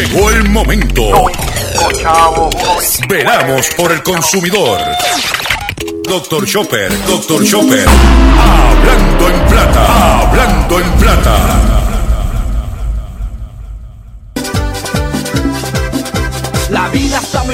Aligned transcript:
Llegó 0.00 0.30
el 0.30 0.48
momento. 0.48 1.26
Veramos 3.06 3.68
por 3.76 3.92
el 3.92 4.02
consumidor. 4.02 4.80
Doctor 6.04 6.46
Chopper, 6.46 6.90
Doctor 7.06 7.44
Chopper. 7.44 7.86
Hablando 7.86 9.28
en 9.28 9.46
plata, 9.46 10.20
hablando 10.20 10.80
en 10.80 10.90
plata. 10.92 11.89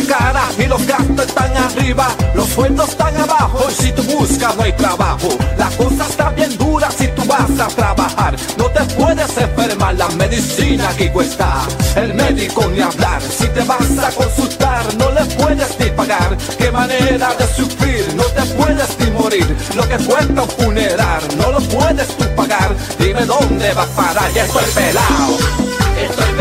Cara 0.06 0.44
y 0.58 0.66
los 0.66 0.86
gastos 0.86 1.26
están 1.26 1.56
arriba, 1.56 2.08
los 2.34 2.48
sueldos 2.48 2.88
están 2.90 3.16
abajo 3.16 3.66
y 3.68 3.82
si 3.82 3.92
tú 3.92 4.02
buscas 4.04 4.56
no 4.56 4.62
hay 4.62 4.72
trabajo. 4.72 5.28
La 5.58 5.68
cosa 5.70 6.06
está 6.08 6.30
bien 6.30 6.56
dura 6.56 6.90
si 6.90 7.08
tú 7.08 7.24
vas 7.24 7.50
a 7.60 7.68
trabajar, 7.68 8.36
no 8.56 8.64
te 8.70 8.84
puedes 8.94 9.36
enfermar, 9.36 9.94
la 9.94 10.08
medicina 10.10 10.88
aquí 10.88 11.08
cuesta. 11.10 11.62
El 11.96 12.14
médico 12.14 12.66
ni 12.68 12.80
hablar, 12.80 13.20
si 13.22 13.46
te 13.48 13.62
vas 13.62 13.98
a 13.98 14.10
consultar 14.12 14.94
no 14.96 15.10
le 15.10 15.24
puedes 15.36 15.78
ni 15.78 15.90
pagar. 15.90 16.36
Qué 16.58 16.70
manera 16.70 17.34
de 17.34 17.46
sufrir, 17.54 18.14
no 18.14 18.24
te 18.24 18.42
puedes 18.54 18.98
ni 18.98 19.10
morir. 19.10 19.56
Lo 19.74 19.88
que 19.88 19.96
cuesta 19.96 20.42
un 20.42 20.48
funeral 20.50 21.22
no 21.36 21.52
lo 21.52 21.60
puedes 21.60 22.08
tú 22.16 22.24
pagar. 22.34 22.74
Dime 22.98 23.24
dónde 23.24 23.72
vas 23.74 23.88
a 23.88 23.96
parar, 23.96 24.32
ya. 24.32 24.44
Estoy 24.44 24.64
pelado, 24.74 25.38
estoy 26.00 26.35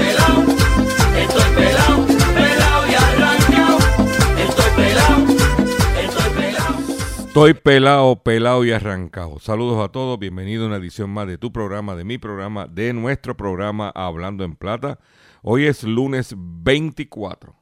Estoy 7.35 7.53
pelado, 7.53 8.23
pelado 8.23 8.63
y 8.63 8.71
arrancado. 8.71 9.39
Saludos 9.39 9.83
a 9.83 9.91
todos, 9.91 10.17
bienvenido 10.17 10.63
a 10.63 10.67
una 10.67 10.77
edición 10.77 11.09
más 11.09 11.27
de 11.27 11.37
tu 11.37 11.51
programa, 11.51 11.93
de 11.97 12.05
mi 12.05 12.17
programa, 12.17 12.65
de 12.65 12.93
nuestro 12.93 13.35
programa 13.35 13.91
Hablando 13.93 14.45
en 14.45 14.55
Plata. 14.55 14.99
Hoy 15.41 15.65
es 15.65 15.83
lunes 15.83 16.33
24 16.37 17.53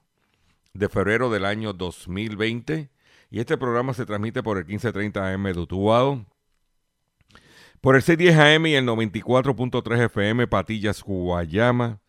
de 0.76 0.90
febrero 0.90 1.32
del 1.32 1.44
año 1.44 1.74
2020 1.74 2.92
y 3.32 3.40
este 3.40 3.58
programa 3.58 3.96
se 3.96 4.06
transmite 4.06 4.44
por 4.44 4.60
el 4.60 4.66
1530 4.66 5.34
AM 5.34 5.44
de 5.46 5.60
Utuado, 5.60 6.24
por 7.82 7.96
el 7.96 8.04
C10 8.04 8.58
AM 8.58 8.68
y 8.68 8.76
el 8.76 8.86
94.3 8.86 10.06
FM 10.06 10.46
Patillas, 10.46 11.02
Guayama, 11.02 12.00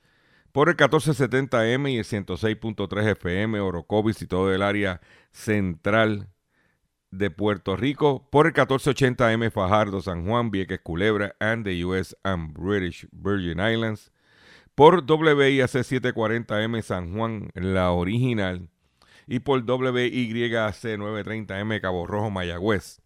por 0.53 0.69
el 0.69 0.75
1470 0.75 1.61
AM 1.61 1.87
y 1.87 1.97
el 1.97 2.05
106.3 2.05 3.13
FM 3.13 3.59
Orocovis 3.59 4.21
y 4.21 4.27
todo 4.27 4.53
el 4.53 4.61
área 4.61 5.01
central 5.31 6.34
de 7.19 7.31
Puerto 7.31 7.77
Rico 7.77 8.29
por 8.31 8.47
el 8.47 8.53
1480M 8.53 9.51
Fajardo, 9.51 10.01
San 10.01 10.27
Juan, 10.27 10.51
Vieques, 10.51 10.81
Culebra, 10.81 11.35
and 11.41 11.65
the 11.65 11.85
US 11.85 12.17
and 12.23 12.53
British 12.53 13.07
Virgin 13.13 13.61
Islands. 13.61 14.11
Por 14.75 15.05
WIAC 15.05 15.71
740M 15.71 16.83
San 16.83 17.15
Juan, 17.15 17.51
la 17.55 17.93
original. 17.93 18.69
Y 19.27 19.39
por 19.39 19.61
WYAC 19.61 20.99
930M 20.99 21.81
Cabo 21.81 22.07
Rojo, 22.07 22.31
Mayagüez. 22.31 23.01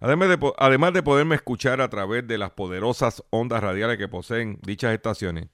Además 0.00 0.28
de, 0.28 0.52
además 0.58 0.92
de 0.92 1.02
poderme 1.02 1.34
escuchar 1.34 1.80
a 1.80 1.90
través 1.90 2.26
de 2.26 2.38
las 2.38 2.52
poderosas 2.52 3.22
ondas 3.30 3.62
radiales 3.62 3.98
que 3.98 4.08
poseen 4.08 4.58
dichas 4.62 4.94
estaciones, 4.94 5.48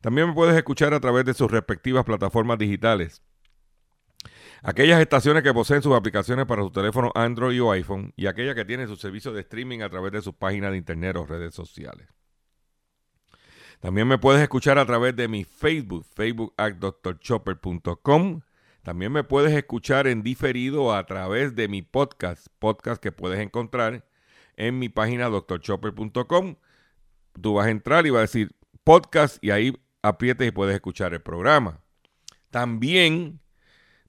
también 0.00 0.28
me 0.28 0.34
puedes 0.34 0.56
escuchar 0.56 0.94
a 0.94 1.00
través 1.00 1.24
de 1.24 1.34
sus 1.34 1.50
respectivas 1.50 2.04
plataformas 2.04 2.58
digitales 2.58 3.22
Aquellas 4.62 5.00
estaciones 5.00 5.42
que 5.42 5.54
poseen 5.54 5.82
sus 5.82 5.94
aplicaciones 5.94 6.46
para 6.46 6.62
su 6.62 6.70
teléfono 6.70 7.12
Android 7.14 7.62
o 7.62 7.70
iPhone 7.70 8.12
y 8.16 8.26
aquellas 8.26 8.54
que 8.54 8.64
tienen 8.64 8.88
su 8.88 8.96
servicio 8.96 9.32
de 9.32 9.42
streaming 9.42 9.80
a 9.80 9.88
través 9.88 10.12
de 10.12 10.22
sus 10.22 10.34
páginas 10.34 10.72
de 10.72 10.78
internet 10.78 11.16
o 11.16 11.24
redes 11.24 11.54
sociales. 11.54 12.08
También 13.80 14.08
me 14.08 14.18
puedes 14.18 14.42
escuchar 14.42 14.78
a 14.78 14.86
través 14.86 15.14
de 15.14 15.28
mi 15.28 15.44
Facebook, 15.44 16.04
facebook 16.04 16.52
También 18.82 19.12
me 19.12 19.22
puedes 19.22 19.52
escuchar 19.52 20.08
en 20.08 20.22
diferido 20.24 20.92
a 20.92 21.06
través 21.06 21.54
de 21.54 21.68
mi 21.68 21.82
podcast, 21.82 22.48
podcast 22.58 23.00
que 23.00 23.12
puedes 23.12 23.38
encontrar 23.38 24.04
en 24.56 24.80
mi 24.80 24.88
página 24.88 25.28
drchopper.com. 25.28 26.56
Tú 27.40 27.54
vas 27.54 27.68
a 27.68 27.70
entrar 27.70 28.04
y 28.06 28.10
vas 28.10 28.18
a 28.18 28.22
decir 28.22 28.56
podcast 28.82 29.42
y 29.44 29.50
ahí 29.50 29.80
aprietes 30.02 30.48
y 30.48 30.50
puedes 30.50 30.74
escuchar 30.74 31.14
el 31.14 31.22
programa. 31.22 31.80
También 32.50 33.40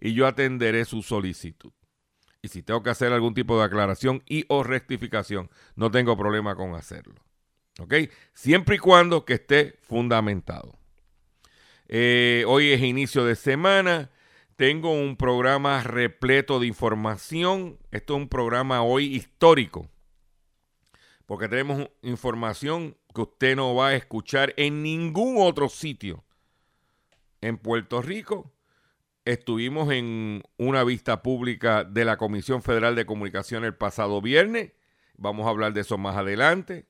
y 0.00 0.14
yo 0.14 0.26
atenderé 0.26 0.84
su 0.84 1.02
solicitud. 1.02 1.72
Y 2.42 2.48
si 2.48 2.62
tengo 2.62 2.82
que 2.82 2.90
hacer 2.90 3.12
algún 3.12 3.34
tipo 3.34 3.58
de 3.58 3.64
aclaración 3.64 4.22
y 4.26 4.44
o 4.48 4.62
rectificación, 4.62 5.50
no 5.74 5.90
tengo 5.90 6.16
problema 6.16 6.54
con 6.54 6.74
hacerlo. 6.74 7.16
¿Ok? 7.80 7.94
Siempre 8.32 8.76
y 8.76 8.78
cuando 8.78 9.24
que 9.24 9.34
esté 9.34 9.76
fundamentado. 9.82 10.76
Eh, 11.88 12.44
hoy 12.46 12.70
es 12.70 12.82
inicio 12.82 13.24
de 13.24 13.34
semana. 13.34 14.10
Tengo 14.58 14.90
un 14.90 15.16
programa 15.16 15.84
repleto 15.84 16.58
de 16.58 16.66
información. 16.66 17.78
Esto 17.92 18.16
es 18.16 18.22
un 18.22 18.28
programa 18.28 18.82
hoy 18.82 19.04
histórico. 19.14 19.88
Porque 21.26 21.46
tenemos 21.46 21.88
información 22.02 22.96
que 23.14 23.20
usted 23.20 23.54
no 23.54 23.76
va 23.76 23.90
a 23.90 23.94
escuchar 23.94 24.54
en 24.56 24.82
ningún 24.82 25.36
otro 25.38 25.68
sitio. 25.68 26.24
En 27.40 27.56
Puerto 27.56 28.02
Rico 28.02 28.50
estuvimos 29.24 29.92
en 29.92 30.42
una 30.56 30.82
vista 30.82 31.22
pública 31.22 31.84
de 31.84 32.04
la 32.04 32.16
Comisión 32.16 32.60
Federal 32.60 32.96
de 32.96 33.06
Comunicación 33.06 33.64
el 33.64 33.76
pasado 33.76 34.20
viernes. 34.20 34.72
Vamos 35.16 35.46
a 35.46 35.50
hablar 35.50 35.72
de 35.72 35.82
eso 35.82 35.98
más 35.98 36.16
adelante. 36.16 36.88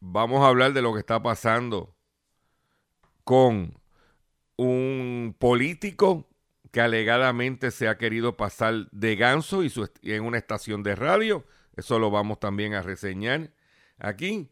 Vamos 0.00 0.42
a 0.42 0.48
hablar 0.48 0.74
de 0.74 0.82
lo 0.82 0.92
que 0.92 1.00
está 1.00 1.22
pasando 1.22 1.96
con 3.24 3.72
un 4.56 5.34
político 5.38 6.28
que 6.72 6.80
alegadamente 6.80 7.70
se 7.70 7.88
ha 7.88 7.98
querido 7.98 8.36
pasar 8.36 8.88
de 8.90 9.16
ganso 9.16 9.62
y 9.62 9.72
en 10.12 10.24
una 10.24 10.38
estación 10.38 10.82
de 10.82 10.94
radio. 10.94 11.46
Eso 11.76 11.98
lo 11.98 12.10
vamos 12.10 12.40
también 12.40 12.74
a 12.74 12.82
reseñar 12.82 13.50
aquí. 13.98 14.50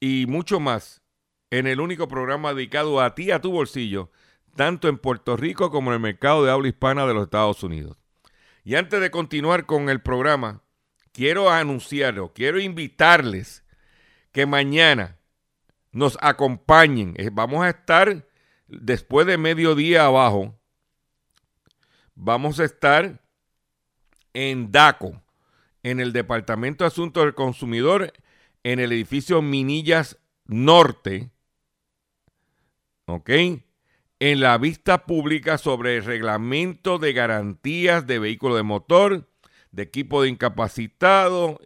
Y 0.00 0.26
mucho 0.26 0.60
más 0.60 1.02
en 1.50 1.66
el 1.66 1.80
único 1.80 2.08
programa 2.08 2.52
dedicado 2.52 3.00
a 3.00 3.14
ti, 3.14 3.30
a 3.30 3.40
tu 3.40 3.52
bolsillo, 3.52 4.10
tanto 4.56 4.88
en 4.88 4.98
Puerto 4.98 5.36
Rico 5.36 5.70
como 5.70 5.90
en 5.90 5.94
el 5.94 6.00
mercado 6.00 6.44
de 6.44 6.50
habla 6.50 6.68
hispana 6.68 7.06
de 7.06 7.14
los 7.14 7.24
Estados 7.24 7.62
Unidos. 7.62 7.96
Y 8.64 8.76
antes 8.76 9.00
de 9.00 9.10
continuar 9.10 9.66
con 9.66 9.88
el 9.88 10.00
programa, 10.00 10.62
quiero 11.12 11.50
anunciarlo, 11.50 12.32
quiero 12.34 12.60
invitarles 12.60 13.64
que 14.32 14.46
mañana 14.46 15.18
nos 15.92 16.18
acompañen. 16.20 17.14
Eh, 17.16 17.30
vamos 17.32 17.64
a 17.64 17.70
estar 17.70 18.26
después 18.80 19.26
de 19.26 19.38
mediodía 19.38 20.06
abajo. 20.06 20.58
Vamos 22.14 22.60
a 22.60 22.64
estar 22.64 23.20
en 24.32 24.70
DACO, 24.72 25.22
en 25.82 26.00
el 26.00 26.12
Departamento 26.12 26.84
de 26.84 26.88
Asuntos 26.88 27.24
del 27.24 27.34
Consumidor, 27.34 28.12
en 28.62 28.80
el 28.80 28.92
edificio 28.92 29.42
Minillas 29.42 30.18
Norte. 30.46 31.30
¿Ok? 33.06 33.30
En 34.20 34.40
la 34.40 34.56
vista 34.58 35.04
pública 35.06 35.58
sobre 35.58 35.96
el 35.96 36.04
reglamento 36.04 36.98
de 36.98 37.12
garantías 37.12 38.06
de 38.06 38.18
vehículos 38.18 38.56
de 38.56 38.62
motor 38.62 39.28
de 39.72 39.82
equipo 39.82 40.22
de 40.22 40.28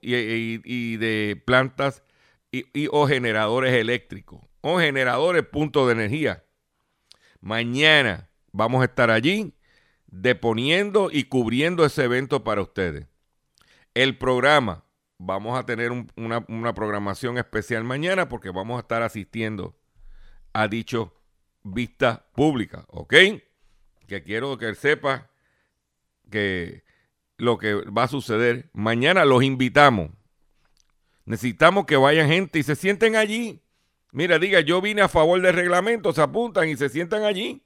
y- 0.00 0.60
y 0.64 0.96
de 0.96 1.40
plantas 1.44 2.02
y, 2.50 2.64
y- 2.72 2.88
o 2.90 3.06
generadores 3.06 3.75
eléctricos 3.75 4.40
o 4.62 4.78
generadores 4.78 5.44
puntos 5.44 5.87
de 5.87 5.93
energía. 5.93 6.44
Mañana 7.40 8.31
vamos 8.52 8.82
a 8.82 8.87
estar 8.87 9.11
allí 9.11 9.55
deponiendo 10.06 11.11
y 11.12 11.25
cubriendo 11.25 11.85
ese 11.85 12.05
evento 12.05 12.43
para 12.44 12.62
ustedes. 12.62 13.06
El 13.94 14.17
programa, 14.19 14.85
vamos 15.19 15.58
a 15.58 15.67
tener 15.67 15.90
un- 15.93 16.11
una, 16.17 16.75
programación 16.75 17.38
especial 17.38 17.85
mañana 17.85 18.29
porque 18.29 18.50
vamos 18.50 18.76
a 18.79 18.81
estar 18.81 19.02
asistiendo 19.02 19.76
a 20.52 20.69
dicho 20.69 21.14
vista 21.62 22.26
pública, 22.35 22.85
¿ok? 22.88 23.14
Que 24.06 24.23
quiero 24.25 24.56
que 24.56 24.75
sepa 24.75 25.31
que 26.31 26.84
lo 27.37 27.58
que 27.58 27.75
va 27.75 28.05
a 28.05 28.08
suceder 28.08 28.70
mañana 28.73 29.25
los 29.25 29.43
invitamos. 29.43 30.11
Necesitamos 31.25 31.84
que 31.84 31.96
vayan 31.96 32.29
gente 32.29 32.58
y 32.58 32.62
se 32.62 32.75
sienten 32.75 33.17
allí. 33.17 33.62
Mira, 34.12 34.38
diga, 34.38 34.60
yo 34.60 34.81
vine 34.81 35.02
a 35.02 35.08
favor 35.08 35.40
del 35.40 35.55
reglamento, 35.55 36.12
se 36.12 36.22
apuntan 36.22 36.69
y 36.69 36.76
se 36.76 36.88
sientan 36.88 37.25
allí. 37.25 37.62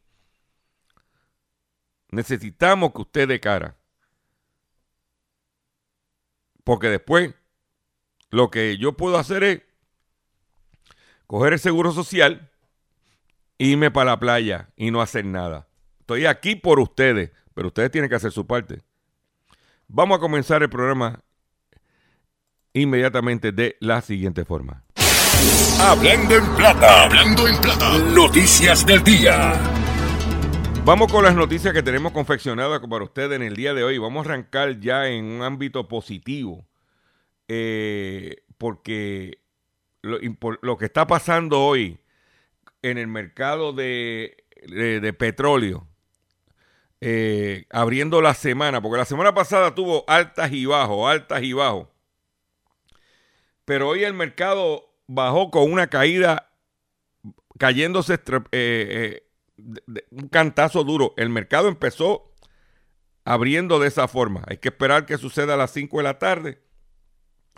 Necesitamos 2.11 2.93
que 2.93 3.03
usted 3.03 3.29
de 3.29 3.41
cara. 3.41 3.77
Porque 6.65 6.89
después 6.89 7.35
lo 8.31 8.51
que 8.51 8.77
yo 8.79 8.97
puedo 8.97 9.19
hacer 9.19 9.45
es 9.45 9.63
coger 11.27 11.55
el 11.55 11.59
seguro 11.59 11.93
social, 11.93 12.51
irme 13.59 13.91
para 13.91 14.13
la 14.13 14.21
playa 14.21 14.71
y 14.77 14.91
no 14.91 15.01
hacer 15.01 15.25
nada. 15.25 15.69
Estoy 16.01 16.27
aquí 16.27 16.57
por 16.57 16.81
ustedes, 16.81 17.31
pero 17.55 17.69
ustedes 17.69 17.91
tienen 17.91 18.11
que 18.11 18.17
hacer 18.17 18.33
su 18.33 18.47
parte. 18.47 18.83
Vamos 19.89 20.19
a 20.19 20.21
comenzar 20.21 20.63
el 20.63 20.71
programa 20.71 21.23
inmediatamente 22.73 23.53
de 23.53 23.77
la 23.81 24.01
siguiente 24.01 24.45
forma. 24.45 24.85
Hablando 25.81 26.37
en 26.37 26.57
plata. 26.57 27.05
Hablando 27.05 27.49
en 27.49 27.57
plata. 27.61 27.99
Noticias 28.15 28.85
del 28.87 29.03
día. 29.03 29.53
Vamos 30.85 31.11
con 31.13 31.25
las 31.25 31.35
noticias 31.35 31.73
que 31.73 31.83
tenemos 31.83 32.13
confeccionadas 32.13 32.81
para 32.89 33.05
ustedes 33.05 33.33
en 33.37 33.43
el 33.43 33.57
día 33.57 33.73
de 33.75 33.85
hoy. 33.85 33.99
Vamos 33.99 34.27
a 34.27 34.31
arrancar 34.31 34.81
ya 34.81 35.09
en 35.09 35.25
un 35.25 35.43
ámbito 35.43 35.89
positivo, 35.89 36.67
eh, 37.49 38.43
porque 38.59 39.39
lo, 40.03 40.19
lo 40.61 40.77
que 40.77 40.85
está 40.87 41.07
pasando 41.07 41.61
hoy 41.61 41.99
en 42.83 42.99
el 42.99 43.07
mercado 43.07 43.73
de, 43.73 44.37
de- 44.67 45.01
de 45.01 45.13
petróleo, 45.13 45.87
eh, 47.01 47.67
abriendo 47.71 48.21
la 48.21 48.35
semana, 48.35 48.81
porque 48.83 48.99
la 48.99 49.05
semana 49.05 49.35
pasada 49.35 49.75
tuvo 49.75 50.05
altas 50.09 50.51
y 50.53 50.67
bajos, 50.67 51.09
altas 51.09 51.43
y 51.45 51.53
bajos, 51.53 51.87
pero 53.65 53.89
hoy 53.89 54.03
el 54.03 54.15
mercado 54.15 54.92
bajó 55.07 55.51
con 55.51 55.71
una 55.73 55.89
caída, 55.89 56.51
cayéndose 57.59 58.15
eh, 58.15 58.21
eh, 58.53 59.23
de- 59.57 60.05
un 60.11 60.29
cantazo 60.29 60.85
duro. 60.85 61.15
El 61.17 61.29
mercado 61.29 61.69
empezó 61.69 62.33
abriendo 63.25 63.79
de 63.79 63.89
esa 63.89 64.09
forma. 64.09 64.43
Hay 64.47 64.59
que 64.59 64.69
esperar 64.69 65.07
que 65.07 65.19
suceda 65.19 65.55
a 65.55 65.57
las 65.57 65.71
5 65.73 65.99
de 65.99 66.03
la 66.03 66.19
tarde 66.19 66.63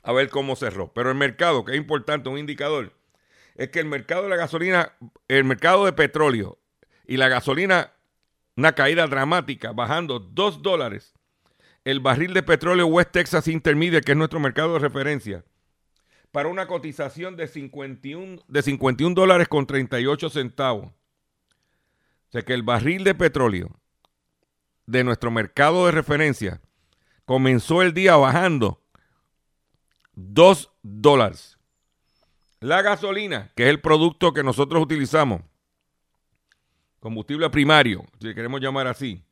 a 0.03 0.13
ver 0.13 0.29
cómo 0.29 0.57
cerró. 0.57 0.93
Pero 0.93 1.11
el 1.11 1.17
mercado, 1.17 1.65
que 1.65 1.73
es 1.73 1.79
importante, 1.79 2.29
un 2.29 2.39
indicador, 2.39 2.93
es 3.55 3.71
que 3.71 3.81
el 3.81 3.87
mercado 3.87 4.25
de 4.25 4.29
la 4.29 4.37
gasolina, 4.37 4.93
el 5.29 5.45
mercado 5.45 5.85
de 5.87 5.93
petróleo 5.93 6.59
y 7.07 7.17
la 7.17 7.29
gasolina, 7.29 7.93
una 8.57 8.73
caída 8.75 9.07
dramática, 9.07 9.73
bajando 9.73 10.19
2 10.19 10.63
dólares. 10.63 11.15
El 11.85 12.01
barril 12.01 12.35
de 12.35 12.43
petróleo 12.43 12.87
West 12.87 13.13
Texas 13.13 13.49
Intermediate, 13.49 14.05
que 14.05 14.13
es 14.13 14.19
nuestro 14.19 14.41
mercado 14.41 14.75
de 14.75 14.79
referencia, 14.81 15.45
para 16.35 16.49
una 16.49 16.67
cotización 16.67 17.37
de 17.37 17.47
51, 17.47 18.43
de 18.49 18.63
51 18.63 19.15
dólares 19.15 19.47
con 19.47 19.69
38 19.69 20.31
centavos. 20.31 20.87
O 20.87 22.33
sea 22.33 22.43
que 22.43 22.55
el 22.55 22.65
barril 22.65 23.05
de 23.05 23.15
petróleo 23.15 23.71
de 24.85 25.05
nuestro 25.05 25.31
mercado 25.31 25.87
de 25.87 25.93
referencia 25.93 26.61
comenzó 27.25 27.83
el 27.83 27.95
día 27.95 28.17
bajando 28.17 28.83
2 30.15 30.73
dólares. 30.83 31.57
La 32.59 32.83
gasolina, 32.83 33.53
que 33.55 33.63
es 33.63 33.69
el 33.69 33.81
producto 33.81 34.33
que 34.33 34.43
nosotros 34.43 34.83
utilizamos, 34.83 35.41
combustible 36.99 37.49
primario, 37.49 38.07
si 38.21 38.35
queremos 38.35 38.61
llamar 38.61 38.89
así, 38.89 39.23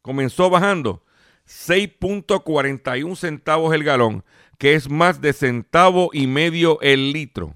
comenzó 0.00 0.48
bajando 0.48 1.04
6.41 1.48 3.16
centavos 3.16 3.74
el 3.74 3.82
galón, 3.82 4.24
que 4.58 4.74
es 4.74 4.90
más 4.90 5.20
de 5.20 5.32
centavo 5.32 6.10
y 6.12 6.26
medio 6.26 6.80
el 6.80 7.12
litro. 7.12 7.54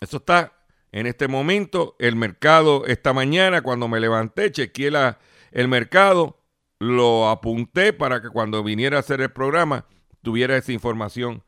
Eso 0.00 0.18
está 0.18 0.52
en 0.92 1.06
este 1.06 1.28
momento. 1.28 1.96
El 1.98 2.16
mercado 2.16 2.84
esta 2.86 3.12
mañana, 3.12 3.62
cuando 3.62 3.88
me 3.88 4.00
levanté, 4.00 4.50
chequeé 4.52 4.90
el 5.52 5.68
mercado, 5.68 6.42
lo 6.78 7.28
apunté 7.28 7.92
para 7.92 8.20
que 8.20 8.28
cuando 8.28 8.62
viniera 8.62 8.96
a 8.96 9.00
hacer 9.00 9.20
el 9.20 9.30
programa 9.30 9.86
tuviera 10.22 10.56
esa 10.56 10.72
información 10.72 11.42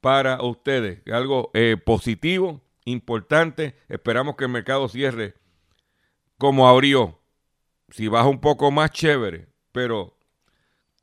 para 0.00 0.42
ustedes. 0.42 1.02
Algo 1.12 1.50
eh, 1.54 1.76
positivo, 1.76 2.62
importante. 2.84 3.76
Esperamos 3.88 4.36
que 4.36 4.44
el 4.44 4.50
mercado 4.50 4.88
cierre 4.88 5.34
como 6.38 6.68
abrió. 6.68 7.20
Si 7.90 8.08
baja 8.08 8.28
un 8.28 8.40
poco 8.40 8.70
más, 8.70 8.90
chévere. 8.90 9.48
Pero 9.72 10.17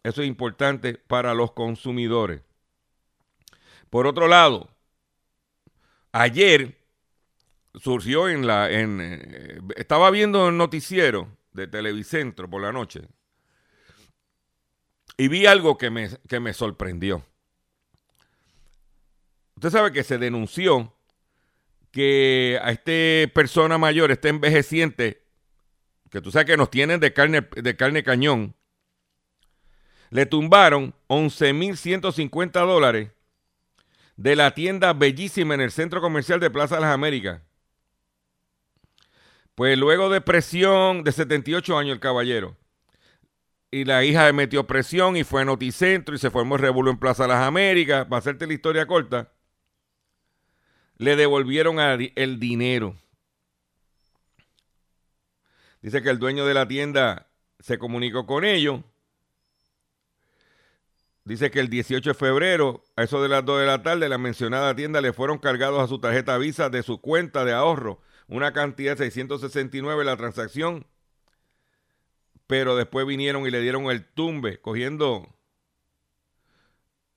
eso 0.05 0.21
es 0.21 0.27
importante 0.27 0.93
para 0.93 1.33
los 1.33 1.53
consumidores. 1.53 2.41
Por 3.89 4.05
otro 4.05 4.27
lado, 4.27 4.69
ayer 6.11 6.77
surgió 7.73 8.29
en 8.29 8.45
la. 8.45 8.69
En, 8.69 8.99
eh, 9.01 9.61
estaba 9.75 10.11
viendo 10.11 10.49
el 10.49 10.57
noticiero 10.57 11.27
de 11.53 11.67
Televicentro 11.67 12.47
por 12.47 12.61
la 12.61 12.71
noche 12.71 13.01
y 15.17 15.27
vi 15.27 15.47
algo 15.47 15.75
que 15.79 15.89
me, 15.89 16.09
que 16.29 16.39
me 16.39 16.53
sorprendió. 16.53 17.25
Usted 19.55 19.71
sabe 19.71 19.91
que 19.91 20.03
se 20.03 20.19
denunció 20.19 20.93
que 21.89 22.59
a 22.61 22.69
este 22.69 23.31
persona 23.33 23.79
mayor, 23.79 24.11
este 24.11 24.29
envejeciente, 24.29 25.25
que 26.11 26.21
tú 26.21 26.29
sabes 26.29 26.45
que 26.45 26.57
nos 26.57 26.69
tienen 26.69 26.99
de 26.99 27.11
carne, 27.11 27.41
de 27.41 27.75
carne 27.75 28.03
cañón, 28.03 28.55
le 30.09 30.25
tumbaron 30.25 30.93
11.150 31.07 32.51
dólares 32.65 33.11
de 34.17 34.35
la 34.35 34.51
tienda 34.51 34.93
bellísima 34.93 35.53
en 35.55 35.61
el 35.61 35.71
centro 35.71 36.01
comercial 36.01 36.39
de 36.39 36.49
Plaza 36.49 36.75
de 36.75 36.81
las 36.81 36.93
Américas. 36.93 37.41
Pues 39.55 39.77
luego 39.77 40.09
de 40.09 40.21
presión 40.21 41.03
de 41.03 41.11
78 41.11 41.77
años 41.77 41.93
el 41.93 41.99
caballero, 41.99 42.57
y 43.71 43.83
la 43.83 44.03
hija 44.03 44.31
metió 44.31 44.65
presión 44.67 45.17
y 45.17 45.23
fue 45.23 45.41
a 45.41 45.45
Noticentro 45.45 46.15
y 46.15 46.17
se 46.17 46.31
formó 46.31 46.55
el 46.55 46.61
revuelo 46.61 46.91
en 46.91 46.97
Plaza 46.97 47.23
de 47.23 47.29
las 47.29 47.43
Américas, 47.43 48.05
para 48.05 48.19
hacerte 48.19 48.47
la 48.47 48.53
historia 48.53 48.85
corta, 48.85 49.31
le 50.97 51.15
devolvieron 51.15 51.77
el 51.79 52.39
dinero. 52.39 52.95
Dice 55.81 56.01
que 56.01 56.09
el 56.09 56.19
dueño 56.19 56.45
de 56.45 56.53
la 56.53 56.67
tienda 56.67 57.27
se 57.59 57.77
comunicó 57.77 58.25
con 58.25 58.43
ellos. 58.45 58.81
Dice 61.25 61.51
que 61.51 61.59
el 61.59 61.69
18 61.69 62.11
de 62.11 62.13
febrero, 62.13 62.83
a 62.95 63.03
eso 63.03 63.21
de 63.21 63.29
las 63.29 63.43
2 63.43 63.59
de 63.59 63.65
la 63.65 63.81
tarde, 63.81 64.07
la 64.07 64.19
mencionada 64.19 64.75
tienda 64.75 65.01
le 65.01 65.11
fueron 65.11 65.39
cargados 65.39 65.81
a 65.81 65.87
su 65.87 65.99
tarjeta 65.99 66.37
Visa 66.37 66.69
de 66.69 66.83
su 66.83 67.01
cuenta 67.01 67.43
de 67.43 67.51
ahorro 67.51 67.99
una 68.27 68.53
cantidad 68.53 68.97
de 68.97 69.05
669 69.05 70.03
la 70.03 70.17
transacción, 70.17 70.85
pero 72.47 72.75
después 72.75 73.05
vinieron 73.05 73.45
y 73.45 73.51
le 73.51 73.61
dieron 73.61 73.85
el 73.85 74.05
tumbe, 74.05 74.59
cogiendo... 74.61 75.35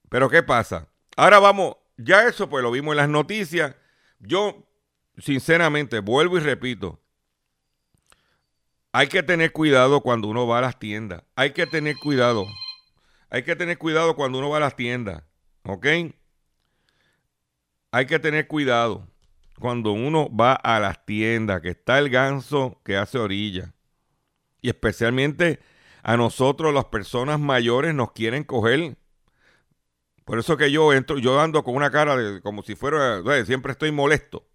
Pero 0.09 0.31
¿qué 0.31 0.43
pasa? 0.43 0.89
Ahora 1.17 1.39
vamos, 1.39 1.77
ya 1.99 2.27
eso 2.27 2.49
pues 2.49 2.63
lo 2.63 2.71
vimos 2.71 2.93
en 2.93 2.97
las 2.97 3.09
noticias. 3.11 3.77
Yo, 4.21 4.67
sinceramente, 5.19 6.01
vuelvo 6.01 6.39
y 6.39 6.41
repito, 6.41 6.99
hay 8.91 9.09
que 9.09 9.23
tener 9.23 9.53
cuidado 9.53 10.01
cuando 10.01 10.29
uno 10.29 10.47
va 10.47 10.59
a 10.59 10.63
las 10.63 10.79
tiendas. 10.79 11.25
Hay 11.37 11.53
que 11.53 11.67
tener 11.67 11.97
cuidado. 11.99 12.47
Hay 13.31 13.43
que 13.43 13.57
tener 13.57 13.79
cuidado 13.79 14.17
cuando 14.17 14.39
uno 14.39 14.51
va 14.51 14.59
a 14.59 14.61
las 14.61 14.77
tiendas. 14.77 15.23
¿Ok? 15.65 15.87
Hay 17.91 18.07
que 18.07 18.19
tener 18.19 18.47
cuidado 18.47 19.07
cuando 19.59 19.93
uno 19.93 20.35
va 20.35 20.53
a 20.55 20.79
las 20.81 21.05
tiendas, 21.05 21.61
que 21.61 21.71
está 21.71 21.99
el 21.99 22.11
ganso 22.11 22.81
que 22.85 22.97
hace 22.97 23.19
orilla. 23.19 23.75
Y 24.61 24.69
especialmente 24.69 25.61
a 26.03 26.17
nosotros, 26.17 26.73
las 26.73 26.87
personas 26.87 27.41
mayores, 27.41 27.95
nos 27.95 28.13
quieren 28.13 28.45
coger. 28.45 28.97
Por 30.25 30.39
eso 30.39 30.57
que 30.57 30.71
yo 30.71 30.93
entro, 30.93 31.19
yo 31.19 31.41
ando 31.41 31.65
con 31.65 31.75
una 31.75 31.91
cara 31.91 32.17
de 32.17 32.41
como 32.41 32.63
si 32.63 32.75
fuera, 32.77 33.23
¿sabes? 33.23 33.47
siempre 33.47 33.73
estoy 33.73 33.93
molesto. 33.93 34.47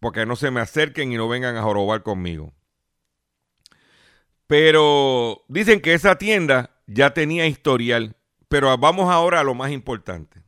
Porque 0.00 0.26
no 0.26 0.36
se 0.36 0.50
me 0.50 0.60
acerquen 0.60 1.12
y 1.12 1.16
no 1.16 1.28
vengan 1.28 1.56
a 1.56 1.62
jorobar 1.62 2.02
conmigo. 2.02 2.52
Pero 4.46 5.44
dicen 5.48 5.80
que 5.80 5.94
esa 5.94 6.18
tienda 6.18 6.70
ya 6.86 7.14
tenía 7.14 7.46
historial. 7.46 8.16
Pero 8.48 8.76
vamos 8.78 9.10
ahora 9.10 9.40
a 9.40 9.44
lo 9.44 9.54
más 9.54 9.72
importante. 9.72 10.42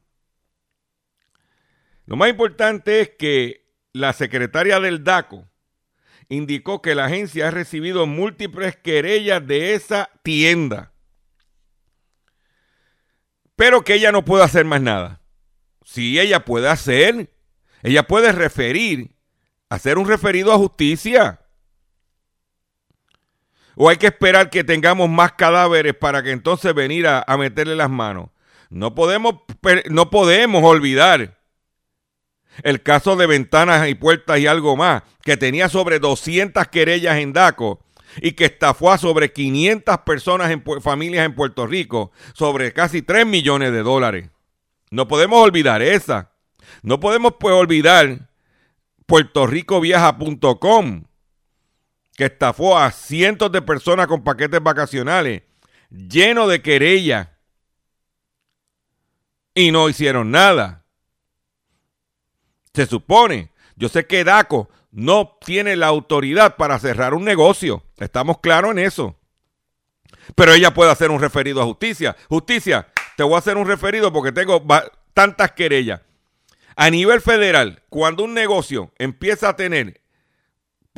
Lo 2.07 2.17
más 2.17 2.31
importante 2.31 3.01
es 3.01 3.11
que 3.11 3.69
la 3.93 4.13
secretaria 4.13 4.81
del 4.81 5.05
DACO 5.05 5.49
indicó 6.29 6.81
que 6.81 6.95
la 6.95 7.07
agencia 7.07 7.49
ha 7.49 7.51
recibido 7.51 8.07
múltiples 8.07 8.77
querellas 8.77 9.47
de 9.47 9.75
esa 9.75 10.11
tienda. 10.23 10.93
Pero 13.57 13.83
que 13.83 13.95
ella 13.95 14.13
no 14.13 14.25
puede 14.25 14.45
hacer 14.45 14.65
más 14.65 14.81
nada. 14.81 15.21
Si 15.85 16.21
ella 16.21 16.45
puede 16.45 16.69
hacer, 16.69 17.33
ella 17.83 18.05
puede 18.05 18.33
referir, 18.33 19.17
hacer 19.69 19.99
un 19.99 20.07
referido 20.07 20.53
a 20.53 20.59
justicia. 20.59 21.41
¿O 23.81 23.89
hay 23.89 23.97
que 23.97 24.09
esperar 24.09 24.51
que 24.51 24.65
tengamos 24.65 25.09
más 25.09 25.35
cadáveres 25.35 25.95
para 25.95 26.21
que 26.25 26.33
entonces 26.33 26.75
venir 26.75 27.07
a, 27.07 27.25
meterle 27.39 27.77
las 27.77 27.89
manos? 27.89 28.31
No 28.71 28.97
podemos, 28.97 29.37
no 29.89 30.11
podemos 30.11 30.65
olvidar 30.65 31.39
el 32.65 32.83
caso 32.83 33.15
de 33.15 33.29
ventanas 33.29 33.89
y 33.89 33.95
puertas 33.95 34.41
y 34.41 34.49
algo 34.49 34.77
más, 34.77 35.05
que 35.23 35.37
tenía 35.37 35.69
sobre 35.69 36.01
200 36.01 36.67
querellas 36.67 37.19
en 37.19 37.33
DACO 37.33 37.85
y 38.21 38.33
que 38.33 38.47
estafó 38.47 38.91
a 38.91 38.99
sobre 38.99 39.33
500 39.33 39.99
personas 39.99 40.51
en 40.51 40.65
familias 40.83 41.25
en 41.25 41.37
Puerto 41.37 41.65
Rico, 41.69 42.11
sobre 42.35 42.73
casi 42.73 43.03
3 43.03 43.27
millones 43.27 43.71
de 43.71 43.85
dólares. 43.85 44.29
No 44.91 45.07
podemos 45.07 45.41
olvidar 45.41 45.83
esa. 45.83 46.33
No 46.83 46.99
podemos 46.99 47.35
pues 47.39 47.55
olvidar 47.55 48.29
puertorricoviaja.com, 49.07 51.05
que 52.19 52.25
estafó 52.25 52.77
a 52.77 52.91
cientos 52.91 53.53
de 53.53 53.63
personas 53.63 54.09
con 54.09 54.25
paquetes 54.25 54.61
vacacionales, 54.61 55.43
lleno 55.89 56.49
de 56.49 56.61
querellas, 56.61 57.29
y 59.55 59.71
no 59.71 59.89
hicieron 59.89 60.33
nada. 60.33 60.85
Se 62.75 62.87
supone, 62.87 63.53
yo 63.77 63.89
sé 63.89 64.09
que 64.09 64.25
DACO 64.25 64.69
no 64.91 65.39
tiene 65.47 65.77
la 65.77 65.87
autoridad 65.87 66.57
para 66.57 66.81
cerrar 66.81 67.15
un 67.15 67.25
negocio, 67.25 67.85
estamos 67.99 68.41
claros 68.41 68.73
en 68.73 68.81
eso. 68.81 69.17
Pero 70.35 70.55
ella 70.55 70.75
puede 70.75 70.91
hacer 70.91 71.13
un 71.13 71.21
referido 71.21 71.63
a 71.63 71.67
justicia. 71.67 72.17
Justicia, 72.29 72.89
te 73.17 73.23
voy 73.23 73.37
a 73.37 73.39
hacer 73.39 73.57
un 73.57 73.69
referido 73.69 74.13
porque 74.13 74.33
tengo 74.33 74.67
tantas 75.15 75.53
querellas. 75.53 76.01
A 76.75 76.91
nivel 76.91 77.21
federal, 77.21 77.85
cuando 77.89 78.25
un 78.25 78.35
negocio 78.35 78.93
empieza 78.99 79.51
a 79.51 79.57
tener 79.57 80.01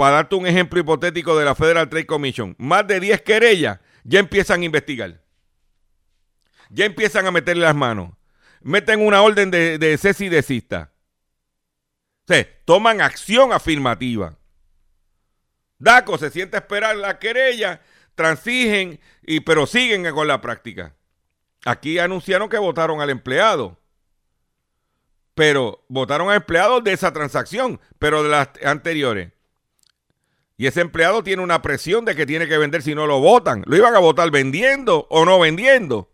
para 0.01 0.17
darte 0.17 0.35
un 0.35 0.47
ejemplo 0.47 0.81
hipotético 0.81 1.37
de 1.37 1.45
la 1.45 1.55
Federal 1.55 1.91
Trade 1.91 2.07
Commission, 2.07 2.57
más 2.57 2.87
de 2.87 3.01
10 3.01 3.21
querellas, 3.21 3.81
ya 4.03 4.19
empiezan 4.19 4.63
a 4.63 4.65
investigar. 4.65 5.21
Ya 6.71 6.87
empiezan 6.87 7.27
a 7.27 7.31
meterle 7.31 7.65
las 7.65 7.75
manos. 7.75 8.15
Meten 8.63 9.07
una 9.07 9.21
orden 9.21 9.51
de, 9.51 9.77
de 9.77 9.99
cese 9.99 10.25
y 10.25 10.29
desista. 10.31 10.91
O 12.25 12.33
sea, 12.33 12.49
toman 12.65 13.03
acción 13.03 13.53
afirmativa. 13.53 14.39
DACO 15.77 16.17
se 16.17 16.31
siente 16.31 16.57
a 16.57 16.61
esperar 16.61 16.97
la 16.97 17.19
querella, 17.19 17.83
transigen, 18.15 19.01
y, 19.21 19.41
pero 19.41 19.67
siguen 19.67 20.11
con 20.15 20.27
la 20.27 20.41
práctica. 20.41 20.97
Aquí 21.67 21.99
anunciaron 21.99 22.49
que 22.49 22.57
votaron 22.57 23.03
al 23.03 23.11
empleado. 23.11 23.79
Pero 25.35 25.85
votaron 25.89 26.31
al 26.31 26.37
empleado 26.37 26.81
de 26.81 26.95
esa 26.95 27.13
transacción, 27.13 27.79
pero 27.99 28.23
de 28.23 28.31
las 28.31 28.49
anteriores. 28.65 29.33
Y 30.61 30.67
ese 30.67 30.83
empleado 30.83 31.23
tiene 31.23 31.43
una 31.43 31.63
presión 31.63 32.05
de 32.05 32.15
que 32.15 32.27
tiene 32.27 32.47
que 32.47 32.59
vender 32.59 32.83
si 32.83 32.95
no 32.95 33.07
lo 33.07 33.19
votan. 33.19 33.63
¿Lo 33.65 33.79
iban 33.79 33.95
a 33.95 33.99
votar 33.99 34.31
vendiendo 34.31 35.07
o 35.09 35.25
no 35.25 35.39
vendiendo? 35.39 36.13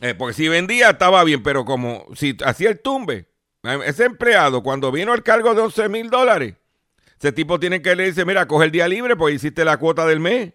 Eh, 0.00 0.14
porque 0.14 0.34
si 0.34 0.46
vendía 0.46 0.90
estaba 0.90 1.24
bien, 1.24 1.42
pero 1.42 1.64
como 1.64 2.06
si 2.14 2.36
hacía 2.44 2.70
el 2.70 2.78
tumbe, 2.78 3.28
ese 3.84 4.04
empleado 4.04 4.62
cuando 4.62 4.92
vino 4.92 5.12
al 5.12 5.24
cargo 5.24 5.52
de 5.52 5.62
11 5.62 5.88
mil 5.88 6.10
dólares, 6.10 6.54
ese 7.18 7.32
tipo 7.32 7.58
tiene 7.58 7.82
que 7.82 7.96
le 7.96 8.04
dice, 8.04 8.24
mira, 8.24 8.46
coge 8.46 8.66
el 8.66 8.70
día 8.70 8.86
libre 8.86 9.16
porque 9.16 9.34
hiciste 9.34 9.64
la 9.64 9.76
cuota 9.76 10.06
del 10.06 10.20
mes. 10.20 10.54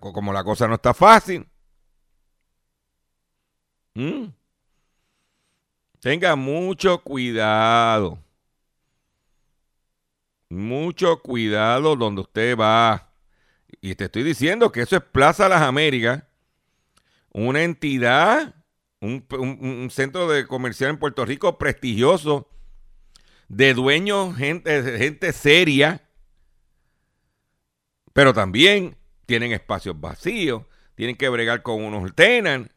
como 0.00 0.32
la 0.32 0.44
cosa 0.44 0.66
no 0.66 0.76
está 0.76 0.94
fácil. 0.94 1.46
¿Mm? 3.92 4.28
Tenga 6.00 6.36
mucho 6.36 7.02
cuidado. 7.02 8.23
Mucho 10.48 11.20
cuidado 11.20 11.96
donde 11.96 12.22
usted 12.22 12.56
va. 12.56 13.12
Y 13.80 13.94
te 13.94 14.04
estoy 14.04 14.22
diciendo 14.22 14.72
que 14.72 14.82
eso 14.82 14.96
es 14.96 15.02
Plaza 15.02 15.48
Las 15.48 15.62
Américas, 15.62 16.24
una 17.30 17.62
entidad, 17.62 18.54
un, 19.00 19.88
centro 19.90 20.28
de 20.28 20.46
comercial 20.46 20.90
en 20.90 20.98
Puerto 20.98 21.24
Rico 21.24 21.58
prestigioso, 21.58 22.48
de 23.48 23.74
dueños, 23.74 24.36
gente, 24.36 24.98
gente 24.98 25.32
seria, 25.32 26.08
pero 28.12 28.32
también 28.32 28.96
tienen 29.26 29.52
espacios 29.52 30.00
vacíos, 30.00 30.64
tienen 30.94 31.16
que 31.16 31.28
bregar 31.28 31.62
con 31.62 31.82
unos 31.82 32.14
tenants, 32.14 32.70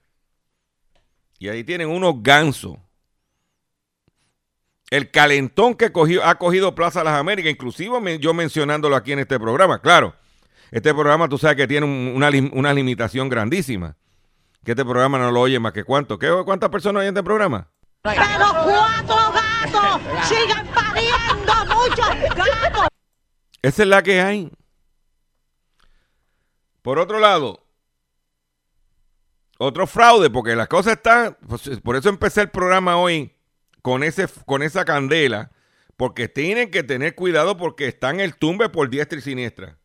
y 1.39 1.49
ahí 1.49 1.63
tienen 1.63 1.89
unos 1.89 2.21
gansos 2.21 2.77
el 4.89 5.11
calentón 5.11 5.75
que 5.75 5.91
ha 6.23 6.35
cogido 6.35 6.75
Plaza 6.75 7.03
Las 7.03 7.19
Américas, 7.19 7.51
inclusive 7.51 8.19
yo 8.19 8.33
mencionándolo 8.33 8.95
aquí 8.95 9.11
en 9.11 9.19
este 9.19 9.39
programa, 9.39 9.79
claro. 9.79 10.15
Este 10.71 10.93
programa 10.93 11.29
tú 11.29 11.37
sabes 11.37 11.57
que 11.57 11.67
tiene 11.67 11.85
una, 11.85 12.73
limitación 12.73 13.29
grandísima. 13.29 13.95
Que 14.63 14.71
este 14.71 14.83
programa 14.83 15.17
no 15.17 15.31
lo 15.31 15.41
oye 15.41 15.59
más 15.59 15.71
que 15.71 15.85
cuánto. 15.85 16.19
¿Qué, 16.19 16.29
¿Cuántas 16.43 16.69
personas 16.69 17.01
hay 17.01 17.07
en 17.07 17.15
este 17.15 17.23
programa? 17.23 17.69
Pero 18.01 18.17
cuatro 18.17 19.15
gatos 19.33 20.01
sigan 20.27 20.67
pariendo 20.67 21.53
muchos 21.73 22.35
gatos. 22.35 22.87
Esa 23.61 23.83
es 23.83 23.87
la 23.87 24.03
que 24.03 24.21
hay. 24.21 24.51
Por 26.81 26.99
otro 26.99 27.19
lado, 27.19 27.65
otro 29.57 29.87
fraude, 29.87 30.29
porque 30.29 30.55
las 30.55 30.67
cosas 30.67 30.93
están, 30.93 31.37
pues, 31.47 31.69
por 31.81 31.95
eso 31.95 32.09
empecé 32.09 32.41
el 32.41 32.49
programa 32.49 32.97
hoy 32.97 33.36
con, 33.81 34.03
ese, 34.03 34.27
con 34.45 34.63
esa 34.63 34.85
candela, 34.85 35.51
porque 35.95 36.27
tienen 36.27 36.71
que 36.71 36.83
tener 36.83 37.15
cuidado 37.15 37.57
porque 37.57 37.87
están 37.87 38.15
en 38.15 38.21
el 38.21 38.35
tumbe 38.35 38.69
por 38.69 38.89
diestra 38.89 39.17
y 39.17 39.21
siniestra. 39.21 39.77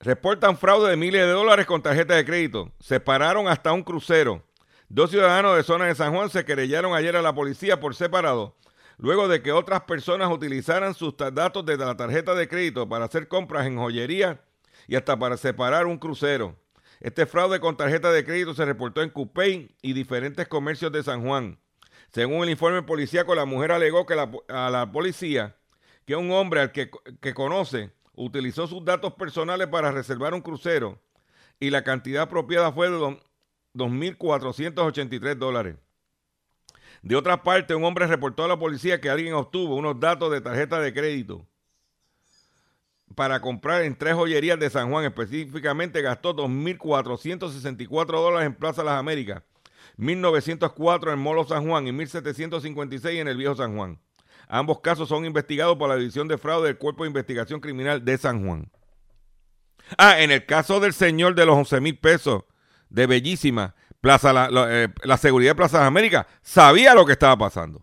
Reportan 0.00 0.58
fraude 0.58 0.90
de 0.90 0.96
miles 0.96 1.22
de 1.22 1.32
dólares 1.32 1.66
con 1.66 1.82
tarjeta 1.82 2.14
de 2.14 2.24
crédito. 2.24 2.72
Separaron 2.80 3.48
hasta 3.48 3.72
un 3.72 3.82
crucero. 3.82 4.44
Dos 4.88 5.10
ciudadanos 5.10 5.56
de 5.56 5.62
zona 5.62 5.86
de 5.86 5.94
San 5.94 6.14
Juan 6.14 6.30
se 6.30 6.44
querellaron 6.44 6.94
ayer 6.94 7.16
a 7.16 7.22
la 7.22 7.34
policía 7.34 7.80
por 7.80 7.96
separado, 7.96 8.56
luego 8.98 9.26
de 9.26 9.42
que 9.42 9.50
otras 9.50 9.80
personas 9.82 10.30
utilizaran 10.30 10.94
sus 10.94 11.16
datos 11.16 11.66
de 11.66 11.76
la 11.76 11.96
tarjeta 11.96 12.34
de 12.34 12.46
crédito 12.46 12.88
para 12.88 13.06
hacer 13.06 13.26
compras 13.26 13.66
en 13.66 13.78
joyería 13.78 14.44
y 14.86 14.94
hasta 14.94 15.18
para 15.18 15.36
separar 15.36 15.86
un 15.86 15.98
crucero. 15.98 16.56
Este 17.00 17.26
fraude 17.26 17.60
con 17.60 17.76
tarjeta 17.76 18.10
de 18.10 18.24
crédito 18.24 18.54
se 18.54 18.64
reportó 18.64 19.02
en 19.02 19.10
Cupey 19.10 19.76
y 19.82 19.92
diferentes 19.92 20.48
comercios 20.48 20.92
de 20.92 21.02
San 21.02 21.22
Juan. 21.22 21.58
Según 22.12 22.44
el 22.44 22.50
informe 22.50 22.82
policíaco, 22.82 23.34
la 23.34 23.44
mujer 23.44 23.72
alegó 23.72 24.06
que 24.06 24.14
a 24.14 24.70
la 24.70 24.92
policía 24.92 25.56
que 26.06 26.16
un 26.16 26.30
hombre 26.30 26.60
al 26.60 26.72
que, 26.72 26.88
conoce 27.34 27.90
utilizó 28.14 28.66
sus 28.66 28.84
datos 28.84 29.12
personales 29.14 29.66
para 29.66 29.90
reservar 29.90 30.32
un 30.32 30.40
crucero 30.40 30.98
y 31.60 31.70
la 31.70 31.84
cantidad 31.84 32.22
apropiada 32.22 32.72
fue 32.72 32.88
de 32.88 32.96
2.483 33.74 35.34
dólares. 35.34 35.76
De 37.02 37.16
otra 37.16 37.42
parte, 37.42 37.74
un 37.74 37.84
hombre 37.84 38.06
reportó 38.06 38.44
a 38.44 38.48
la 38.48 38.58
policía 38.58 39.00
que 39.00 39.10
alguien 39.10 39.34
obtuvo 39.34 39.76
unos 39.76 40.00
datos 40.00 40.32
de 40.32 40.40
tarjeta 40.40 40.80
de 40.80 40.94
crédito 40.94 41.46
para 43.14 43.40
comprar 43.40 43.82
en 43.82 43.96
tres 43.96 44.14
joyerías 44.14 44.58
de 44.58 44.70
San 44.70 44.90
Juan. 44.90 45.04
Específicamente 45.04 46.02
gastó 46.02 46.34
2.464 46.34 48.06
dólares 48.06 48.46
en 48.46 48.54
Plaza 48.54 48.82
Las 48.84 48.98
Américas 48.98 49.42
1904 49.96 51.12
en 51.12 51.18
Molo 51.18 51.44
San 51.44 51.66
Juan 51.66 51.86
y 51.86 51.92
1756 51.92 53.20
en 53.20 53.28
el 53.28 53.36
Viejo 53.36 53.54
San 53.54 53.76
Juan. 53.76 53.98
Ambos 54.48 54.80
casos 54.80 55.08
son 55.08 55.24
investigados 55.24 55.76
por 55.76 55.88
la 55.88 55.96
División 55.96 56.28
de 56.28 56.38
Fraude 56.38 56.68
del 56.68 56.78
Cuerpo 56.78 57.02
de 57.02 57.08
Investigación 57.08 57.60
Criminal 57.60 58.04
de 58.04 58.18
San 58.18 58.46
Juan. 58.46 58.70
Ah, 59.98 60.20
en 60.20 60.30
el 60.30 60.44
caso 60.46 60.80
del 60.80 60.92
señor 60.92 61.34
de 61.34 61.46
los 61.46 61.56
11 61.56 61.80
mil 61.80 61.98
pesos 61.98 62.44
de 62.88 63.06
Bellísima, 63.06 63.74
Plaza, 64.00 64.32
la, 64.32 64.48
eh, 64.70 64.88
seguridad 65.18 65.52
de 65.52 65.56
Plaza 65.56 65.80
de 65.80 65.86
América 65.86 66.26
sabía 66.42 66.94
lo 66.94 67.06
que 67.06 67.12
estaba 67.12 67.36
pasando. 67.36 67.82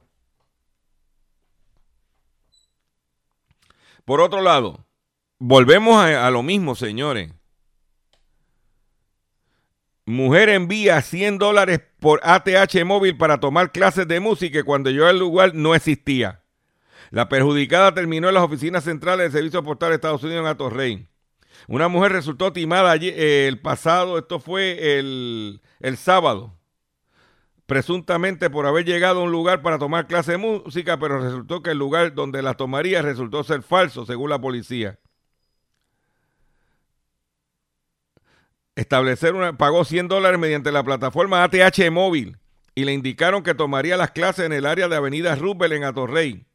Por 4.05 4.21
otro 4.21 4.41
lado, 4.41 4.85
volvemos 5.39 6.03
a 6.03 6.29
lo 6.31 6.43
mismo, 6.43 6.75
señores. 6.75 7.31
Mujer 10.05 10.49
envía 10.49 11.01
100 11.01 11.37
dólares 11.37 11.79
por 11.99 12.19
ATH 12.23 12.83
móvil 12.83 13.17
para 13.17 13.39
tomar 13.39 13.71
clases 13.71 14.05
de 14.05 14.19
música 14.19 14.63
cuando 14.63 14.89
yo 14.89 15.09
el 15.09 15.17
lugar 15.17 15.55
no 15.55 15.75
existía. 15.75 16.43
La 17.09 17.29
perjudicada 17.29 17.93
terminó 17.93 18.27
en 18.27 18.33
las 18.33 18.43
oficinas 18.43 18.83
centrales 18.83 19.31
del 19.31 19.31
Servicio 19.31 19.63
Postal 19.63 19.89
de 19.89 19.95
Estados 19.95 20.23
Unidos 20.23 20.41
en 20.41 20.47
Atorrey. 20.47 21.07
Una 21.69 21.87
mujer 21.87 22.11
resultó 22.11 22.51
timada 22.51 22.95
eh, 22.97 23.47
el 23.47 23.61
pasado, 23.61 24.17
esto 24.17 24.39
fue 24.39 24.99
el, 24.99 25.61
el 25.79 25.95
sábado, 25.95 26.57
presuntamente 27.65 28.49
por 28.49 28.65
haber 28.65 28.83
llegado 28.83 29.21
a 29.21 29.23
un 29.23 29.31
lugar 29.31 29.61
para 29.61 29.79
tomar 29.79 30.07
clase 30.07 30.33
de 30.33 30.37
música, 30.37 30.99
pero 30.99 31.19
resultó 31.19 31.61
que 31.61 31.71
el 31.71 31.77
lugar 31.77 32.13
donde 32.13 32.41
la 32.41 32.55
tomaría 32.55 33.01
resultó 33.01 33.45
ser 33.45 33.61
falso, 33.61 34.05
según 34.05 34.29
la 34.29 34.41
policía. 34.41 34.99
Establecer 38.75 39.35
una, 39.35 39.57
pagó 39.57 39.85
100 39.85 40.07
dólares 40.07 40.39
mediante 40.39 40.71
la 40.71 40.83
plataforma 40.83 41.43
ATH 41.43 41.91
móvil 41.91 42.37
y 42.75 42.85
le 42.85 42.93
indicaron 42.93 43.43
que 43.43 43.53
tomaría 43.53 43.97
las 43.97 44.11
clases 44.11 44.45
en 44.45 44.53
el 44.53 44.65
área 44.65 44.87
de 44.87 44.95
Avenida 44.95 45.35
Rubel 45.35 45.73
en 45.73 45.83
Atorrey. 45.83 46.45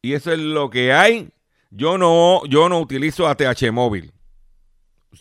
Y 0.00 0.12
eso 0.12 0.32
es 0.32 0.38
lo 0.38 0.70
que 0.70 0.92
hay. 0.92 1.30
Yo 1.70 1.98
no, 1.98 2.44
yo 2.46 2.68
no 2.68 2.78
utilizo 2.78 3.26
ATH 3.26 3.72
móvil. 3.72 4.12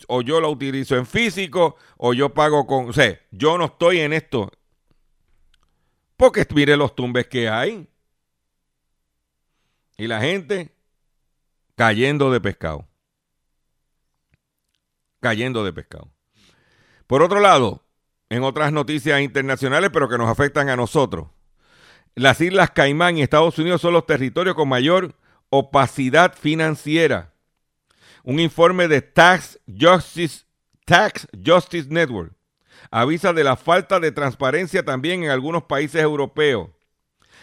O 0.08 0.22
yo 0.22 0.42
lo 0.42 0.50
utilizo 0.50 0.96
en 0.96 1.06
físico 1.06 1.78
o 1.98 2.14
yo 2.14 2.34
pago 2.34 2.68
con... 2.68 2.90
O 2.90 2.94
sea, 2.94 3.20
yo 3.32 3.58
no 3.58 3.66
estoy 3.66 4.02
en 4.02 4.14
esto. 4.14 4.52
Porque 6.18 6.46
mire 6.54 6.78
los 6.78 6.96
tumbes 6.96 7.28
que 7.28 7.50
hay. 7.50 7.88
Y 9.98 10.08
la 10.08 10.20
gente 10.20 10.76
cayendo 11.76 12.32
de 12.32 12.42
pescado. 12.42 12.88
Cayendo 15.20 15.64
de 15.64 15.74
pescado. 15.74 16.12
Por 17.08 17.22
otro 17.22 17.40
lado, 17.40 17.84
en 18.30 18.44
otras 18.44 18.72
noticias 18.72 19.22
internacionales, 19.22 19.90
pero 19.94 20.10
que 20.10 20.18
nos 20.18 20.30
afectan 20.30 20.70
a 20.70 20.76
nosotros, 20.76 21.28
las 22.16 22.42
Islas 22.42 22.72
Caimán 22.72 23.18
y 23.18 23.22
Estados 23.22 23.58
Unidos 23.58 23.82
son 23.82 23.94
los 23.94 24.06
territorios 24.06 24.56
con 24.56 24.70
mayor 24.70 25.16
opacidad 25.50 26.36
financiera. 26.36 27.34
Un 28.24 28.40
informe 28.40 28.88
de 28.88 29.02
Tax 29.02 29.60
Justice, 29.68 30.46
Tax 30.86 31.28
Justice 31.46 31.90
Network 31.90 32.34
avisa 32.92 33.34
de 33.34 33.44
la 33.44 33.56
falta 33.56 34.00
de 34.00 34.12
transparencia 34.12 34.86
también 34.86 35.24
en 35.24 35.32
algunos 35.32 35.64
países 35.64 36.02
europeos. 36.02 36.70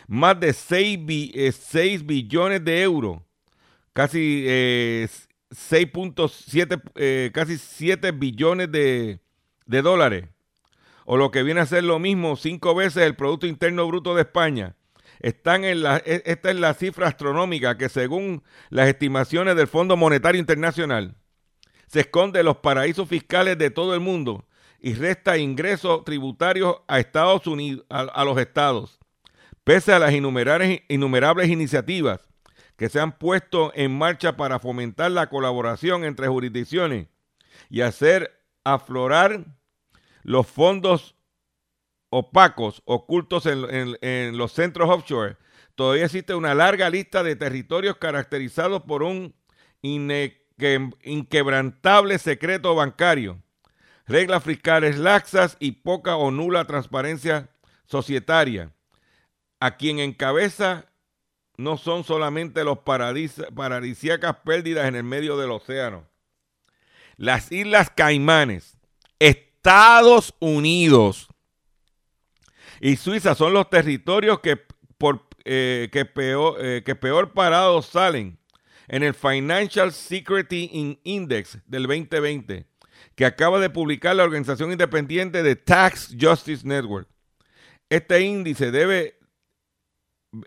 Más 0.06 0.38
de 0.38 0.52
6, 0.52 0.99
eh, 1.08 1.99
billones 2.04 2.64
de 2.64 2.82
euros, 2.82 3.20
casi 4.00 4.47
6.7, 4.47 6.75
eh, 6.75 6.80
eh, 6.97 7.30
casi 7.35 7.59
7 7.59 8.12
billones 8.12 8.73
de, 8.73 9.21
de 9.66 9.83
dólares, 9.83 10.25
o 11.04 11.19
lo 11.19 11.30
que 11.30 11.42
viene 11.42 11.61
a 11.61 11.66
ser 11.66 11.85
lo 11.85 11.99
mismo, 11.99 12.37
cinco 12.37 12.75
veces 12.75 13.02
el 13.02 13.14
Producto 13.14 13.47
Interno 13.47 13.87
Bruto 13.87 14.14
de 14.14 14.23
España, 14.23 14.75
están 15.19 15.64
en 15.64 15.83
la, 15.83 15.99
e, 15.99 16.23
esta 16.25 16.50
es 16.50 16.59
la 16.59 16.73
cifra 16.73 17.09
astronómica 17.09 17.76
que 17.76 17.90
según 17.90 18.42
las 18.71 18.88
estimaciones 18.88 19.54
del 19.54 19.66
Fondo 19.66 19.99
Monetario 19.99 20.40
Internacional, 20.40 21.14
se 21.87 22.00
esconde 22.00 22.40
en 22.40 22.47
los 22.47 22.57
paraísos 22.57 23.07
fiscales 23.07 23.59
de 23.59 23.69
todo 23.69 23.92
el 23.92 24.00
mundo 24.00 24.47
y 24.80 24.95
resta 24.95 25.37
ingresos 25.37 26.04
tributarios 26.04 26.76
a 26.88 27.00
Estados 27.00 27.47
Unidos, 27.47 27.85
a, 27.90 28.25
los 28.25 28.38
estados, 28.38 28.99
pese 29.62 29.92
a 29.92 29.99
las 29.99 30.14
innumerables, 30.14 30.80
innumerables 30.88 31.50
iniciativas 31.50 32.29
que 32.80 32.88
se 32.88 32.99
han 32.99 33.12
puesto 33.18 33.72
en 33.75 33.96
marcha 33.99 34.38
para 34.38 34.58
fomentar 34.58 35.10
la 35.10 35.28
colaboración 35.28 36.02
entre 36.02 36.28
jurisdicciones 36.28 37.08
y 37.68 37.82
hacer 37.82 38.42
aflorar 38.64 39.44
los 40.22 40.46
fondos 40.46 41.14
opacos 42.08 42.80
ocultos 42.87 43.44
en, 43.44 44.38
los 44.38 44.52
centros 44.52 44.88
offshore, 44.88 45.37
todavía 45.75 46.06
existe 46.06 46.34
una 46.34 46.54
larga 46.54 46.88
lista 46.88 47.22
de 47.22 47.37
territorios 47.37 47.99
caracterizados 47.99 48.84
por 48.84 49.02
un 49.02 49.34
inquebrantable 49.82 52.18
secreto 52.18 52.74
bancario, 52.74 53.42
reglas 54.07 54.42
fiscales 54.42 54.96
laxas 54.96 55.59
y 55.61 55.72
poca 55.72 56.16
o 56.16 56.31
nula 56.31 56.64
transparencia 56.64 57.50
societaria, 57.85 58.72
a 59.61 59.76
quien 59.76 59.98
encabeza 59.98 60.89
no 61.61 61.77
son 61.77 62.05
solamente 62.05 62.64
los 62.64 62.79
paradisíacas 62.79 64.37
pérdidas 64.44 64.88
en 64.88 64.96
el 64.96 65.05
medio 65.05 65.37
del 65.37 65.51
océano. 65.51 66.07
Las 67.16 67.53
Islas 67.53 67.90
Caimanes, 67.94 68.77
Estados 69.18 70.35
Unidos 70.40 71.29
y 72.81 72.96
Suiza 72.96 73.35
son 73.35 73.53
los 73.53 73.68
territorios 73.68 74.40
que, 74.40 74.59
por, 74.96 75.27
eh, 75.44 75.90
que, 75.92 76.07
peor, 76.07 76.57
eh, 76.61 76.83
que 76.85 76.94
peor 76.94 77.33
parados 77.33 77.87
salen 77.87 78.38
en 78.88 79.03
el 79.03 79.14
Financial 79.14 79.92
Security 79.92 80.99
Index 81.05 81.59
del 81.66 81.87
2020, 81.87 82.66
que 83.14 83.25
acaba 83.27 83.61
de 83.61 83.70
publicar 83.70 84.16
la 84.16 84.25
organización 84.25 84.73
independiente 84.73 85.42
de 85.42 85.57
Tax 85.57 86.16
Justice 86.18 86.66
Network. 86.66 87.07
Este 87.90 88.23
índice 88.23 88.70
debe, 88.70 89.19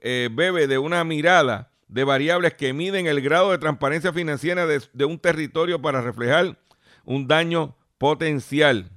eh, 0.02 0.30
bebe 0.32 0.68
de 0.68 0.78
una 0.78 1.04
mirada 1.04 1.72
de 1.88 2.04
variables 2.04 2.54
que 2.54 2.74
miden 2.74 3.08
el 3.08 3.22
grado 3.22 3.52
de 3.52 3.58
transparencia 3.58 4.14
financiera 4.14 4.66
de 4.66 5.06
un 5.06 5.20
territorio 5.20 5.82
para 5.82 6.02
reflejar 6.02 6.58
un 7.06 7.28
daño 7.28 7.76
potencial. 7.98 8.90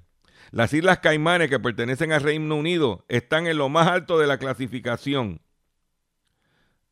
Las 0.50 0.72
Islas 0.72 1.00
Caimanes, 1.00 1.50
que 1.50 1.60
pertenecen 1.60 2.12
al 2.12 2.22
Reino 2.22 2.56
Unido, 2.56 3.04
están 3.08 3.46
en 3.46 3.58
lo 3.58 3.68
más 3.68 3.88
alto 3.88 4.18
de 4.18 4.26
la 4.26 4.38
clasificación. 4.38 5.42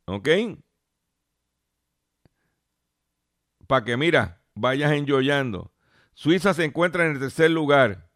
¿Ok? 0.07 0.29
Para 3.67 3.85
que, 3.85 3.97
mira, 3.97 4.43
vayas 4.55 4.93
enjoyando. 4.93 5.73
Suiza 6.13 6.53
se 6.53 6.65
encuentra 6.65 7.07
en 7.07 7.13
el 7.13 7.21
tercer 7.21 7.51
lugar. 7.51 8.11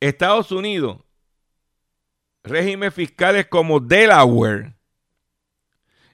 Estados 0.00 0.50
Unidos, 0.50 1.03
régimen 2.44 2.92
fiscales 2.92 3.46
como 3.46 3.80
Delaware, 3.80 4.74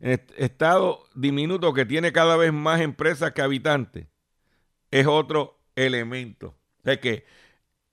estado 0.00 1.04
diminuto 1.14 1.74
que 1.74 1.84
tiene 1.84 2.12
cada 2.12 2.36
vez 2.36 2.52
más 2.52 2.80
empresas 2.80 3.32
que 3.32 3.42
habitantes, 3.42 4.06
es 4.90 5.06
otro 5.06 5.60
elemento. 5.76 6.56
O 6.86 7.00
que 7.00 7.26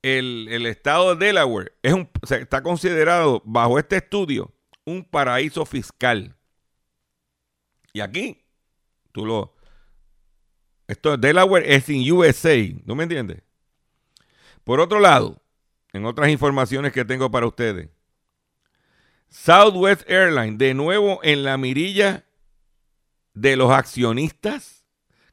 el, 0.02 0.66
estado 0.66 1.14
de 1.14 1.26
Delaware 1.26 1.72
está 1.82 2.62
considerado 2.62 3.42
bajo 3.44 3.78
este 3.78 3.96
estudio 3.96 4.54
un 4.84 5.04
paraíso 5.04 5.66
fiscal. 5.66 6.34
Y 7.92 8.00
aquí, 8.00 8.42
tú 9.12 9.26
lo... 9.26 9.54
Esto 10.86 11.18
Delaware 11.18 11.74
es 11.74 11.88
en 11.90 12.10
USA, 12.10 12.56
¿no 12.86 12.94
me 12.94 13.02
entiendes? 13.02 13.42
Por 14.64 14.80
otro 14.80 15.00
lado, 15.00 15.42
en 15.92 16.06
otras 16.06 16.30
informaciones 16.30 16.92
que 16.92 17.04
tengo 17.04 17.30
para 17.30 17.46
ustedes, 17.46 17.90
Southwest 19.30 20.08
Airlines, 20.08 20.58
de 20.58 20.74
nuevo 20.74 21.20
en 21.22 21.44
la 21.44 21.56
mirilla 21.56 22.24
de 23.34 23.56
los 23.56 23.70
accionistas 23.70 24.84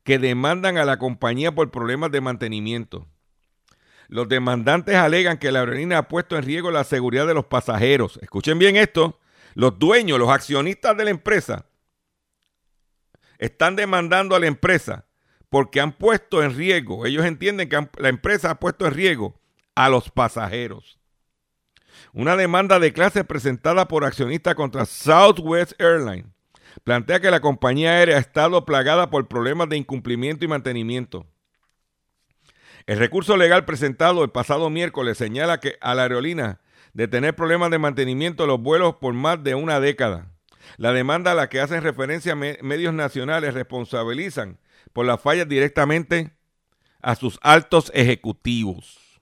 que 0.03 0.19
demandan 0.19 0.77
a 0.77 0.85
la 0.85 0.99
compañía 0.99 1.53
por 1.53 1.71
problemas 1.71 2.11
de 2.11 2.21
mantenimiento. 2.21 3.07
Los 4.07 4.29
demandantes 4.29 4.95
alegan 4.95 5.37
que 5.39 5.51
la 5.51 5.59
aerolínea 5.59 5.97
ha 5.99 6.07
puesto 6.07 6.37
en 6.37 6.43
riesgo 6.43 6.69
la 6.69 6.83
seguridad 6.83 7.25
de 7.25 7.33
los 7.33 7.45
pasajeros. 7.45 8.19
Escuchen 8.21 8.59
bien 8.59 8.75
esto. 8.75 9.19
Los 9.55 9.79
dueños, 9.79 10.19
los 10.19 10.29
accionistas 10.29 10.95
de 10.95 11.05
la 11.05 11.09
empresa, 11.09 11.65
están 13.39 13.75
demandando 13.75 14.35
a 14.35 14.39
la 14.39 14.47
empresa 14.47 15.05
porque 15.49 15.79
han 15.79 15.93
puesto 15.93 16.43
en 16.43 16.55
riesgo, 16.55 17.05
ellos 17.05 17.25
entienden 17.25 17.69
que 17.69 17.89
la 17.97 18.09
empresa 18.09 18.51
ha 18.51 18.59
puesto 18.59 18.85
en 18.85 18.93
riesgo 18.93 19.39
a 19.73 19.89
los 19.89 20.09
pasajeros. 20.09 20.99
Una 22.17 22.37
demanda 22.37 22.79
de 22.79 22.93
clase 22.93 23.25
presentada 23.25 23.89
por 23.89 24.05
accionistas 24.05 24.55
contra 24.55 24.85
Southwest 24.85 25.73
Airlines 25.81 26.25
plantea 26.85 27.19
que 27.19 27.29
la 27.29 27.41
compañía 27.41 27.91
aérea 27.91 28.15
ha 28.15 28.21
estado 28.21 28.63
plagada 28.63 29.09
por 29.09 29.27
problemas 29.27 29.67
de 29.67 29.75
incumplimiento 29.75 30.45
y 30.45 30.47
mantenimiento. 30.47 31.27
El 32.85 32.99
recurso 32.99 33.35
legal 33.35 33.65
presentado 33.65 34.23
el 34.23 34.29
pasado 34.29 34.69
miércoles 34.69 35.17
señala 35.17 35.59
que 35.59 35.75
a 35.81 35.93
la 35.93 36.03
aerolínea 36.03 36.61
de 36.93 37.09
tener 37.09 37.35
problemas 37.35 37.69
de 37.69 37.79
mantenimiento 37.79 38.43
de 38.43 38.47
los 38.47 38.61
vuelos 38.61 38.95
por 38.95 39.13
más 39.13 39.43
de 39.43 39.55
una 39.55 39.81
década. 39.81 40.31
La 40.77 40.93
demanda 40.93 41.33
a 41.33 41.35
la 41.35 41.49
que 41.49 41.59
hacen 41.59 41.83
referencia 41.83 42.33
medios 42.33 42.93
nacionales 42.93 43.53
responsabilizan 43.53 44.57
por 44.93 45.05
las 45.05 45.19
fallas 45.19 45.49
directamente 45.49 46.31
a 47.01 47.15
sus 47.15 47.39
altos 47.41 47.91
ejecutivos. 47.93 49.19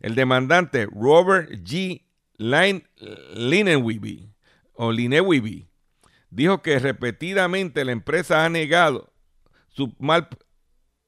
El 0.00 0.14
demandante 0.14 0.86
Robert 0.92 1.50
G. 1.62 2.05
Linenweeby 2.38 4.30
o 4.74 4.92
dijo 6.30 6.62
que 6.62 6.78
repetidamente 6.78 7.84
la 7.84 7.92
empresa 7.92 8.44
ha 8.44 8.48
negado 8.48 9.12
su 9.68 9.94
mal, 9.98 10.28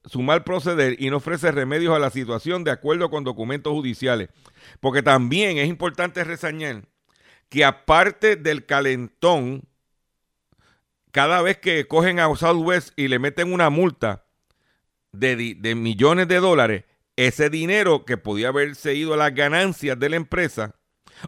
su 0.04 0.22
mal 0.22 0.44
proceder 0.44 0.96
y 0.98 1.10
no 1.10 1.18
ofrece 1.18 1.50
remedios 1.52 1.94
a 1.94 1.98
la 1.98 2.10
situación 2.10 2.64
de 2.64 2.70
acuerdo 2.70 3.10
con 3.10 3.24
documentos 3.24 3.72
judiciales. 3.72 4.30
Porque 4.80 5.02
también 5.02 5.58
es 5.58 5.68
importante 5.68 6.24
resañar 6.24 6.84
que 7.48 7.64
aparte 7.64 8.36
del 8.36 8.66
calentón, 8.66 9.62
cada 11.12 11.42
vez 11.42 11.58
que 11.58 11.86
cogen 11.86 12.20
a 12.20 12.34
Southwest 12.34 12.92
y 12.96 13.08
le 13.08 13.18
meten 13.18 13.52
una 13.52 13.70
multa 13.70 14.24
de, 15.12 15.54
de 15.58 15.74
millones 15.74 16.28
de 16.28 16.36
dólares, 16.36 16.84
ese 17.16 17.50
dinero 17.50 18.04
que 18.04 18.16
podía 18.16 18.48
haberse 18.48 18.94
ido 18.94 19.14
a 19.14 19.16
las 19.16 19.34
ganancias 19.34 19.98
de 19.98 20.08
la 20.10 20.16
empresa 20.16 20.77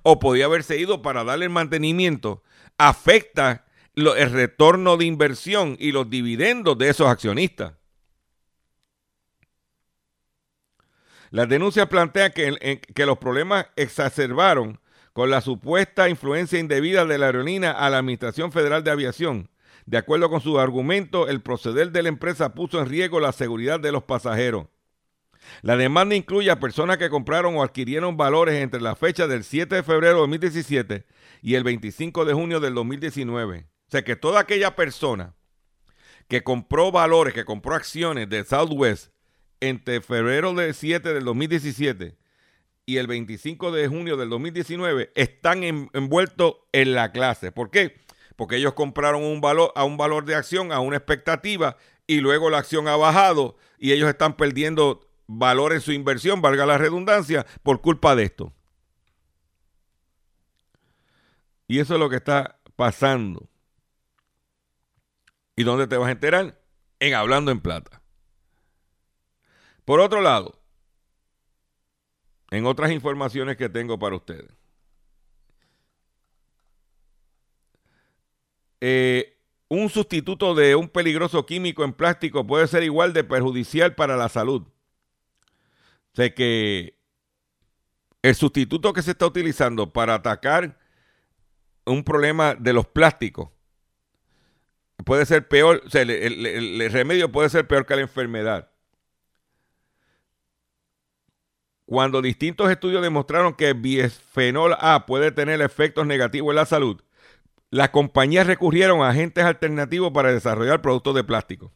o 0.03 0.19
podía 0.19 0.47
haberse 0.47 0.79
ido 0.79 1.03
para 1.03 1.25
darle 1.25 1.47
el 1.47 1.51
mantenimiento, 1.51 2.43
afecta 2.79 3.65
el 3.95 4.31
retorno 4.31 4.97
de 4.97 5.05
inversión 5.05 5.77
y 5.79 5.93
los 5.93 6.09
dividendos 6.09 6.79
de 6.79 6.89
esos 6.89 7.09
accionistas. 7.09 7.75
Las 11.31 11.49
denuncias 11.49 11.87
plantean 11.89 12.33
que, 12.33 12.81
que, 12.81 13.07
los 13.07 13.19
problemas 13.19 13.67
exacerbaron 13.77 14.81
con 15.13 15.31
la 15.31 15.41
supuesta 15.41 16.09
influencia 16.09 16.59
indebida 16.59 17.05
de 17.05 17.19
la 17.19 17.27
aerolínea 17.27 17.71
a 17.71 17.89
la 17.89 17.99
Administración 17.99 18.51
Federal 18.51 18.83
de 18.83 18.91
Aviación. 18.91 19.49
De 19.87 19.99
acuerdo 19.99 20.29
con 20.29 20.41
su 20.41 20.59
argumento, 20.59 21.29
el 21.29 21.41
proceder 21.41 21.93
de 21.93 22.03
la 22.03 22.09
empresa 22.09 22.55
puso 22.55 22.81
en 22.81 22.89
riesgo 22.89 23.21
la 23.21 23.33
seguridad 23.33 23.79
de 23.79 23.93
los 23.93 24.05
pasajeros. 24.05 24.67
La 25.63 25.77
demanda 25.77 26.15
incluye 26.15 26.51
a 26.51 26.61
personas 26.61 26.99
que 26.99 27.11
compraron 27.11 27.57
o 27.57 27.63
adquirieron 27.63 28.17
valores 28.17 28.57
entre 28.63 28.81
la 28.81 28.97
fecha 28.97 29.27
del 29.27 29.45
7 29.45 29.77
de 29.77 29.83
febrero 29.83 30.15
de 30.15 30.21
2017 30.21 31.07
y 31.43 31.55
el 31.55 31.65
25 31.65 32.25
de 32.25 32.35
junio 32.35 32.61
del 32.61 32.75
2019. 32.75 33.67
O 33.67 33.91
sea 33.91 34.03
que 34.03 34.17
toda 34.17 34.41
aquella 34.41 34.77
persona 34.77 35.35
que 36.29 36.43
compró 36.43 36.93
valores, 36.93 37.35
que 37.35 37.45
compró 37.45 37.75
acciones 37.75 38.29
de 38.29 38.45
Southwest 38.45 39.13
entre 39.61 40.01
febrero 40.01 40.55
del 40.55 40.75
7 40.75 41.13
del 41.13 41.25
2017 41.25 42.17
y 42.87 42.97
el 42.97 43.07
25 43.07 43.73
de 43.73 43.89
junio 43.89 44.17
del 44.17 44.31
2019 44.31 45.11
están 45.15 45.63
envueltos 45.63 46.57
en 46.73 46.95
la 46.95 47.13
clase. 47.13 47.53
¿Por 47.53 47.71
qué? 47.71 48.01
Porque 48.37 48.57
ellos 48.57 48.75
compraron 48.75 49.23
un 49.23 49.41
valor, 49.41 49.73
a 49.75 49.85
un 49.85 49.97
valor 49.97 50.25
de 50.25 50.35
acción, 50.35 50.73
a 50.73 50.81
una 50.81 50.97
expectativa, 50.97 51.77
y 52.07 52.21
luego 52.21 52.51
la 52.51 52.59
acción 52.59 52.89
ha 52.89 52.97
bajado 52.97 53.57
y 53.79 53.93
ellos 53.93 54.09
están 54.09 54.37
perdiendo 54.37 55.10
valor 55.33 55.73
en 55.73 55.81
su 55.81 55.93
inversión, 55.93 56.43
valga 56.43 56.67
la 56.67 56.77
redundancia, 56.77 57.47
por 57.63 57.81
culpa 57.81 58.17
de 58.17 58.25
esto. 58.25 58.53
Y 61.69 61.79
eso 61.79 61.95
es 61.95 62.01
lo 62.01 62.11
que 62.11 62.17
está 62.17 62.59
pasando. 62.75 63.49
¿Y 65.55 65.63
dónde 65.63 65.87
te 65.87 65.97
vas 65.97 66.09
a 66.09 66.13
enterar? 66.13 66.61
En 66.99 67.15
Hablando 67.15 67.53
en 67.53 67.61
Plata. 67.61 68.03
Por 69.85 70.01
otro 70.01 70.21
lado, 70.21 70.61
en 72.51 72.67
otras 72.67 72.91
informaciones 72.91 73.57
que 73.57 73.69
tengo 73.69 73.99
para 73.99 74.17
ustedes. 74.17 74.51
Eh, 78.81 79.39
un 79.69 79.89
sustituto 79.91 80.55
de 80.57 80.75
un 80.75 80.89
peligroso 80.89 81.47
químico 81.47 81.85
en 81.85 81.93
plástico 81.93 82.45
puede 82.47 82.67
ser 82.67 82.83
igual 82.83 83.13
de 83.13 83.23
perjudicial 83.23 83.95
para 83.95 84.17
la 84.17 84.29
salud. 84.29 84.67
O 86.13 86.35
que 86.35 86.99
el 88.23 88.35
sustituto 88.35 88.93
que 88.93 89.03
se 89.03 89.13
está 89.13 89.27
utilizando 89.27 89.93
para 89.93 90.15
atacar 90.15 90.79
un 91.87 92.05
problema 92.05 92.55
de 92.55 92.73
los 92.73 92.87
plásticos 92.87 93.51
puede 95.05 95.25
ser 95.27 95.49
peor, 95.49 95.83
sea, 95.89 96.03
el, 96.03 96.91
remedio 96.91 97.33
puede 97.33 97.49
ser 97.49 97.67
peor 97.67 97.87
que 97.87 97.97
la 97.97 98.03
enfermedad. 98.03 98.71
Cuando 101.87 102.23
distintos 102.23 102.71
estudios 102.71 103.03
demostraron 103.03 103.55
que 103.55 103.73
bisfenol 103.73 104.77
A 104.79 105.07
puede 105.07 105.33
tener 105.33 105.61
efectos 105.61 106.07
negativos 106.07 106.51
en 106.51 106.57
la 106.57 106.67
salud, 106.67 107.03
las 107.71 107.91
compañías 107.91 108.47
recurrieron 108.47 109.01
a 109.01 109.09
agentes 109.09 109.45
alternativos 109.45 110.13
para 110.13 110.33
desarrollar 110.33 110.83
productos 110.83 111.15
de 111.15 111.25
plástico. 111.25 111.73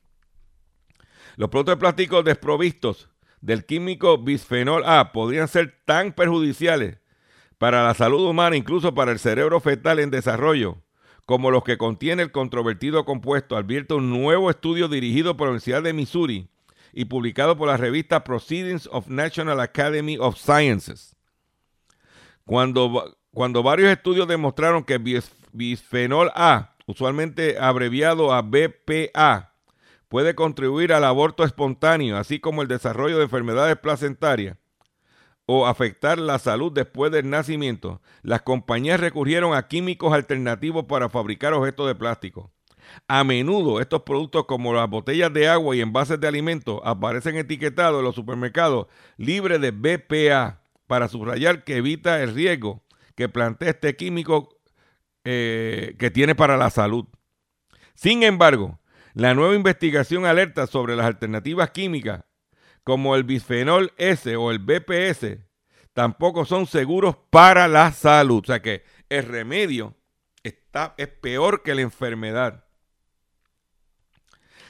Los 1.37 1.49
productos 1.51 1.75
de 1.75 1.81
plástico 1.81 2.23
desprovistos 2.23 3.09
del 3.45 3.67
químico 3.67 4.17
bisfenol 4.17 4.85
A 4.87 5.13
podrían 5.13 5.49
ser 5.49 5.75
tan 5.85 6.13
perjudiciales 6.13 6.99
para 7.59 7.85
la 7.85 7.93
salud 7.93 8.27
humana, 8.27 8.57
incluso 8.57 8.95
para 8.95 9.13
el 9.13 9.19
cerebro 9.19 9.61
fetal 9.61 9.99
en 9.99 10.11
desarrollo, 10.11 10.79
como 11.27 11.51
los 11.51 11.63
que 11.63 11.77
contiene 11.77 12.23
el 12.23 12.33
controvertido 12.33 13.05
compuesto, 13.05 13.57
advierte 13.57 13.93
un 13.93 14.11
nuevo 14.11 14.49
estudio 14.49 14.89
dirigido 14.89 15.37
por 15.37 15.47
la 15.47 15.51
Universidad 15.51 15.83
de 15.83 15.93
Missouri 15.93 16.49
y 16.95 17.05
publicado 17.05 17.55
por 17.57 17.69
la 17.69 17.77
revista 17.77 18.25
Proceedings 18.25 18.89
of 18.91 19.09
National 19.09 19.61
Academy 19.61 20.17
of 20.19 20.39
Sciences. 20.39 21.15
Cuando, 22.47 23.15
cuando 23.31 23.63
varios 23.63 23.91
estudios 23.91 24.27
demostraron 24.27 24.85
que 24.85 24.99
bisfenol 25.53 26.31
A, 26.35 26.77
usualmente 26.87 27.59
abreviado 27.59 28.33
a 28.33 28.41
BPA, 28.41 29.54
puede 30.09 30.35
contribuir 30.35 30.93
al 30.93 31.05
aborto 31.05 31.45
espontáneo, 31.45 32.17
así 32.17 32.41
como 32.41 32.63
el 32.63 32.69
desarrollo 32.69 33.19
de 33.19 33.25
enfermedades 33.25 33.77
placentarias, 33.79 34.57
o 35.47 35.67
afectar 35.67 36.19
la 36.19 36.39
salud 36.39 36.73
después 36.73 37.13
del 37.13 37.29
nacimiento, 37.29 38.01
las 38.23 38.43
compañías 38.43 39.01
recurrieron 39.01 39.55
a 39.55 39.69
químicos 39.69 40.13
alternativos 40.13 40.85
para 40.87 41.09
fabricar 41.11 41.53
objetos 41.53 41.87
de 41.87 41.95
plástico. 41.95 42.51
A 43.09 43.25
menudo 43.25 43.81
estos 43.81 44.03
productos 44.03 44.45
como 44.47 44.73
las 44.75 44.89
botellas 44.89 45.33
de 45.33 45.49
agua 45.49 45.75
y 45.75 45.81
envases 45.81 46.21
de 46.21 46.29
alimentos 46.29 46.81
aparecen 46.85 47.37
etiquetados 47.37 47.99
en 47.99 48.05
los 48.05 48.15
supermercados 48.15 48.87
libres 49.17 49.61
de 49.61 49.71
BPA 49.71 50.63
para 50.87 51.09
subrayar 51.09 51.65
que 51.65 51.77
evita 51.77 52.23
el 52.23 52.35
riesgo 52.35 52.83
que 53.15 53.29
plantea 53.29 53.71
este 53.71 53.97
químico 53.97 54.59
eh, 55.25 55.97
que 55.99 56.11
tiene 56.11 56.35
para 56.35 56.57
la 56.57 56.71
salud. 56.71 57.07
Sin 57.95 58.23
embargo, 58.23 58.79
la 59.15 59.33
nueva 59.35 59.55
investigación 59.55 60.27
alerta 60.27 60.67
sobre 60.67 60.97
las 60.97 61.07
alternativas 61.07 61.71
químicas 61.71 62.25
como 62.83 63.17
el 63.17 63.25
bisfenol 63.25 63.93
S 63.97 64.37
o 64.37 64.51
el 64.51 64.59
BPS, 64.59 65.39
tampoco 65.95 66.45
son 66.45 66.67
seguros 66.67 67.17
para 67.31 67.67
la 67.67 67.93
salud. 67.93 68.43
O 68.43 68.47
sea 68.47 68.61
que 68.61 68.85
el 69.09 69.25
remedio 69.25 69.97
está, 70.43 70.95
es 70.99 71.09
peor 71.09 71.63
que 71.63 71.75
la 71.75 71.81
enfermedad. 71.81 72.65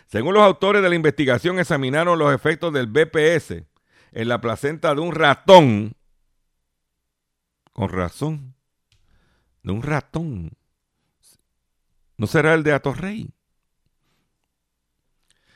Según 0.07 0.35
los 0.35 0.45
autores 0.45 0.83
de 0.83 0.89
la 0.89 0.95
investigación, 0.95 1.59
examinaron 1.59 2.19
los 2.19 2.33
efectos 2.33 2.73
del 2.73 2.87
BPS 2.87 3.65
en 4.13 4.29
la 4.29 4.41
placenta 4.41 4.95
de 4.95 5.01
un 5.01 5.13
ratón. 5.13 5.97
Con 7.73 7.89
razón. 7.89 8.55
De 9.63 9.73
un 9.73 9.83
ratón. 9.83 10.53
¿No 12.17 12.29
será 12.29 12.55
el 12.55 12.63
de 12.63 12.75
Atorrey? 12.75 13.35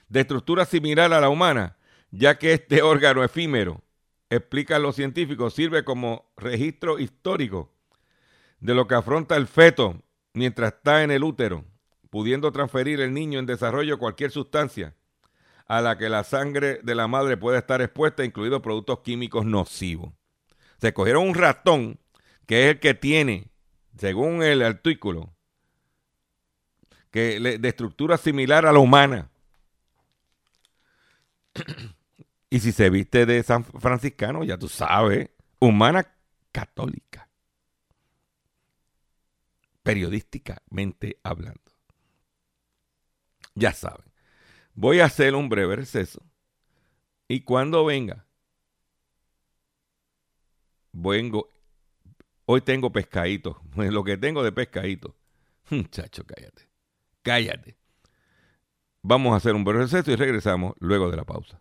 De 0.08 0.20
estructura 0.20 0.64
similar 0.64 1.12
a 1.12 1.20
la 1.20 1.28
humana, 1.28 1.76
ya 2.10 2.38
que 2.38 2.52
este 2.52 2.82
órgano 2.82 3.24
efímero, 3.24 3.82
explican 4.30 4.82
los 4.82 4.96
científicos, 4.96 5.54
sirve 5.54 5.84
como 5.84 6.30
registro 6.36 6.98
histórico 6.98 7.72
de 8.60 8.74
lo 8.74 8.86
que 8.86 8.94
afronta 8.94 9.36
el 9.36 9.46
feto 9.46 10.02
mientras 10.34 10.74
está 10.74 11.02
en 11.02 11.10
el 11.10 11.24
útero, 11.24 11.64
pudiendo 12.10 12.52
transferir 12.52 13.00
el 13.00 13.14
niño 13.14 13.38
en 13.38 13.46
desarrollo 13.46 13.98
cualquier 13.98 14.30
sustancia 14.30 14.94
a 15.66 15.82
la 15.82 15.98
que 15.98 16.08
la 16.08 16.24
sangre 16.24 16.80
de 16.82 16.94
la 16.94 17.08
madre 17.08 17.36
puede 17.36 17.58
estar 17.58 17.82
expuesta, 17.82 18.24
incluidos 18.24 18.62
productos 18.62 19.00
químicos 19.00 19.44
nocivos. 19.44 20.12
Se 20.80 20.94
cogieron 20.94 21.28
un 21.28 21.34
ratón, 21.34 22.00
que 22.46 22.64
es 22.64 22.74
el 22.74 22.80
que 22.80 22.94
tiene, 22.94 23.50
según 23.98 24.42
el 24.42 24.62
artículo, 24.62 25.34
que 27.10 27.38
de 27.40 27.68
estructura 27.68 28.16
similar 28.16 28.64
a 28.64 28.72
la 28.72 28.78
humana. 28.78 29.30
Y 32.50 32.60
si 32.60 32.72
se 32.72 32.90
viste 32.90 33.26
de 33.26 33.42
San 33.42 33.64
Franciscano, 33.64 34.42
ya 34.44 34.58
tú 34.58 34.68
sabes, 34.68 35.30
humana 35.60 36.14
católica. 36.52 37.28
Periodísticamente 39.82 41.18
hablando. 41.22 41.60
Ya 43.54 43.72
saben. 43.72 44.10
Voy 44.74 45.00
a 45.00 45.06
hacer 45.06 45.34
un 45.34 45.48
breve 45.48 45.76
receso. 45.76 46.22
Y 47.26 47.40
cuando 47.40 47.84
venga, 47.84 48.26
vengo. 50.92 51.50
Hoy 52.46 52.62
tengo 52.62 52.90
pescadito. 52.90 53.60
Lo 53.76 54.04
que 54.04 54.16
tengo 54.16 54.42
de 54.42 54.52
pescadito. 54.52 55.16
Muchacho, 55.70 56.24
cállate. 56.24 56.68
Cállate. 57.22 57.76
Vamos 59.02 59.32
a 59.32 59.36
hacer 59.36 59.54
un 59.54 59.64
breve 59.64 59.84
receso 59.84 60.10
y 60.10 60.16
regresamos 60.16 60.74
luego 60.80 61.10
de 61.10 61.16
la 61.16 61.24
pausa. 61.24 61.60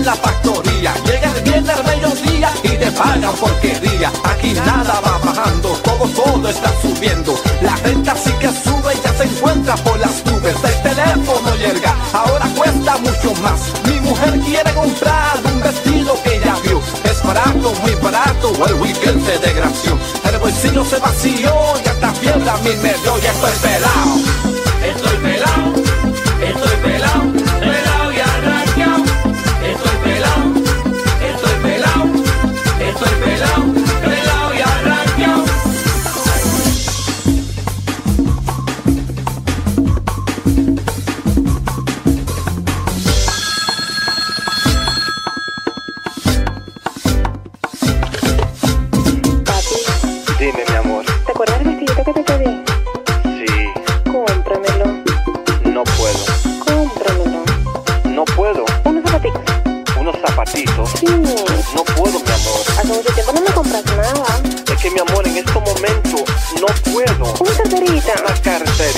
en 0.00 0.06
la 0.06 0.14
factoría. 0.14 0.94
Llega 1.04 1.32
el 1.36 1.42
viernes 1.42 1.76
al 1.76 1.84
mediodía 1.84 2.50
y 2.62 2.68
te 2.68 2.90
pagan 2.92 3.34
porquería. 3.36 4.10
Aquí 4.24 4.52
nada 4.54 5.00
va 5.00 5.18
bajando, 5.18 5.68
todo, 5.84 6.08
todo 6.08 6.48
está 6.48 6.70
subiendo. 6.80 7.34
La 7.60 7.76
renta 7.76 8.14
sí 8.16 8.32
que 8.40 8.48
sube 8.48 8.94
y 8.94 9.00
ya 9.04 9.12
se 9.14 9.24
encuentra 9.24 9.74
por 9.76 9.98
las 9.98 10.24
nubes. 10.26 10.56
El 10.64 10.82
teléfono 10.82 11.54
llega, 11.56 11.94
ahora 12.12 12.46
cuesta 12.56 12.96
mucho 12.98 13.34
más. 13.42 13.60
Mi 13.88 14.00
mujer 14.00 14.40
quiere 14.40 14.72
comprar 14.72 15.38
un 15.44 15.60
vestido 15.60 16.22
que 16.22 16.40
ya 16.44 16.56
vio. 16.64 16.80
Es 17.04 17.22
barato, 17.22 17.72
muy 17.82 17.94
barato, 17.96 18.52
el 18.66 18.74
weekend 18.74 19.24
se 19.24 19.38
desgració. 19.38 19.98
El 20.24 20.38
bolsillo 20.38 20.84
se 20.84 20.98
vació 20.98 21.52
y 21.84 21.88
hasta 21.88 22.14
fiebre 22.14 22.50
a 22.50 22.56
mí 22.58 22.70
me 22.82 22.94
dio 23.02 23.18
y 23.18 23.26
estoy 23.26 23.52
pelado. 23.62 24.49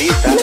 Lisa. 0.03 0.42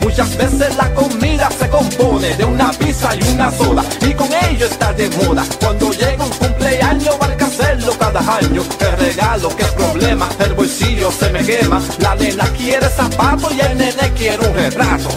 Muchas 0.00 0.36
veces 0.36 0.74
la 0.76 0.92
comida 0.94 1.50
se 1.50 1.68
compone 1.68 2.34
de 2.36 2.44
una 2.44 2.70
pizza 2.72 3.14
y 3.14 3.22
una 3.34 3.50
soda. 3.50 3.84
Y 4.00 4.14
con 4.14 4.28
ello 4.32 4.66
está 4.66 4.92
de 4.94 5.08
moda. 5.10 5.44
Cuando 5.60 5.90
llega 5.92 6.24
un 6.24 6.30
cumpleaños, 6.30 7.14
hay 7.20 7.36
que 7.36 7.44
hacerlo 7.44 7.92
cada 7.98 8.20
año. 8.20 8.62
El 8.80 8.98
regalo, 8.98 9.48
qué 9.54 9.64
problema, 9.64 10.28
el 10.38 10.54
bolsillo 10.54 11.10
se 11.12 11.30
me 11.30 11.44
quema. 11.44 11.82
La 11.98 12.14
nena 12.14 12.44
quiere 12.56 12.88
zapatos 12.88 13.52
y 13.52 13.60
el 13.60 13.76
nene 13.76 14.12
quiere 14.16 14.48
un 14.48 14.54
retrato. 14.54 15.08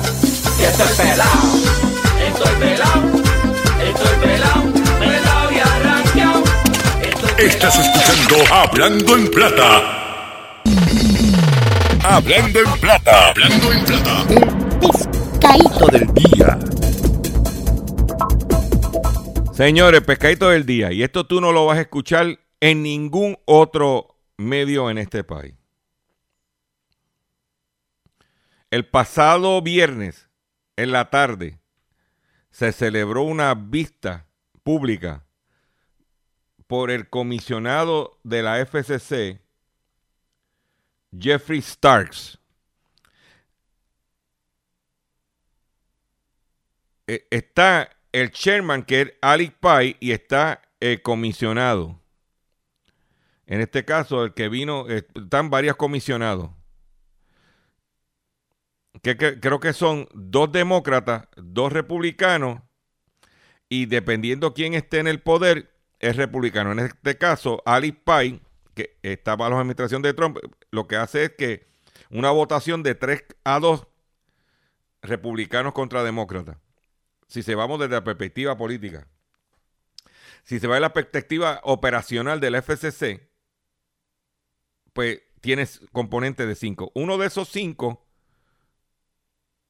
Y 0.59 0.63
estoy 0.63 0.93
pelado, 0.97 1.49
estoy 2.27 2.55
pelado, 2.59 3.23
estoy 3.87 4.27
pelado, 4.27 4.73
pelado 4.99 5.51
y 5.51 5.59
arranqueado. 5.59 6.43
Estoy 7.01 7.45
Estás 7.45 7.79
escuchando 7.79 8.53
Hablando 8.53 9.15
en 9.15 9.31
Plata. 9.31 10.08
Hablando 12.11 12.59
en 12.59 12.79
Plata. 12.79 13.29
Hablando 13.29 13.71
en 13.71 13.85
Plata. 13.85 14.25
Pescadito 14.81 15.85
del 15.91 16.07
día. 16.15 16.59
Señores, 19.53 20.01
pescadito 20.01 20.49
del 20.49 20.65
día. 20.65 20.91
Y 20.91 21.03
esto 21.03 21.27
tú 21.27 21.39
no 21.39 21.51
lo 21.51 21.67
vas 21.67 21.77
a 21.77 21.81
escuchar 21.81 22.39
en 22.61 22.81
ningún 22.81 23.37
otro 23.45 24.17
medio 24.37 24.89
en 24.89 24.97
este 24.97 25.23
país. 25.23 25.53
El 28.71 28.87
pasado 28.87 29.61
viernes, 29.61 30.29
en 30.77 30.91
la 30.91 31.11
tarde, 31.11 31.59
se 32.49 32.71
celebró 32.71 33.21
una 33.21 33.53
vista 33.53 34.25
pública 34.63 35.27
por 36.65 36.89
el 36.89 37.07
comisionado 37.07 38.19
de 38.23 38.41
la 38.41 38.65
FCC, 38.65 39.43
Jeffrey 41.17 41.61
Starks. 41.61 42.37
Eh, 47.07 47.27
está 47.31 47.89
el 48.11 48.31
chairman, 48.31 48.83
que 48.83 49.01
es 49.01 49.13
Alex 49.21 49.53
Pye, 49.59 49.97
y 49.99 50.11
está 50.11 50.61
el 50.79 51.01
comisionado. 51.01 51.99
En 53.47 53.61
este 53.61 53.83
caso, 53.83 54.25
el 54.25 54.33
que 54.33 54.47
vino, 54.47 54.87
eh, 54.89 55.07
están 55.15 55.49
varios 55.49 55.75
comisionados. 55.75 56.51
Que, 59.01 59.17
creo 59.17 59.59
que 59.59 59.73
son 59.73 60.07
dos 60.13 60.51
demócratas, 60.51 61.27
dos 61.35 61.73
republicanos, 61.73 62.61
y 63.69 63.85
dependiendo 63.85 64.53
quién 64.53 64.73
esté 64.73 64.99
en 64.99 65.07
el 65.07 65.21
poder, 65.21 65.71
es 65.99 66.15
republicano. 66.15 66.71
En 66.71 66.79
este 66.79 67.17
caso, 67.17 67.61
Alex 67.65 67.97
Pye, 68.03 68.39
que 68.83 68.97
está 69.03 69.35
bajo 69.35 69.51
la 69.51 69.57
administración 69.57 70.01
de 70.01 70.13
Trump, 70.13 70.37
lo 70.71 70.87
que 70.87 70.95
hace 70.95 71.25
es 71.25 71.31
que 71.31 71.67
una 72.09 72.31
votación 72.31 72.83
de 72.83 72.95
3 72.95 73.23
a 73.43 73.59
2 73.59 73.87
republicanos 75.01 75.73
contra 75.73 76.03
demócratas 76.03 76.57
si 77.29 77.43
se 77.43 77.55
vamos 77.55 77.79
desde 77.79 77.93
la 77.93 78.03
perspectiva 78.03 78.57
política, 78.57 79.07
si 80.43 80.59
se 80.59 80.67
va 80.67 80.75
de 80.75 80.81
la 80.81 80.93
perspectiva 80.93 81.61
operacional 81.63 82.39
del 82.39 82.55
FCC, 82.55 83.29
pues 84.93 85.21
tienes 85.39 85.79
componentes 85.91 86.47
de 86.47 86.55
cinco. 86.55 86.91
Uno 86.95 87.19
de 87.19 87.27
esos 87.27 87.47
cinco 87.49 88.07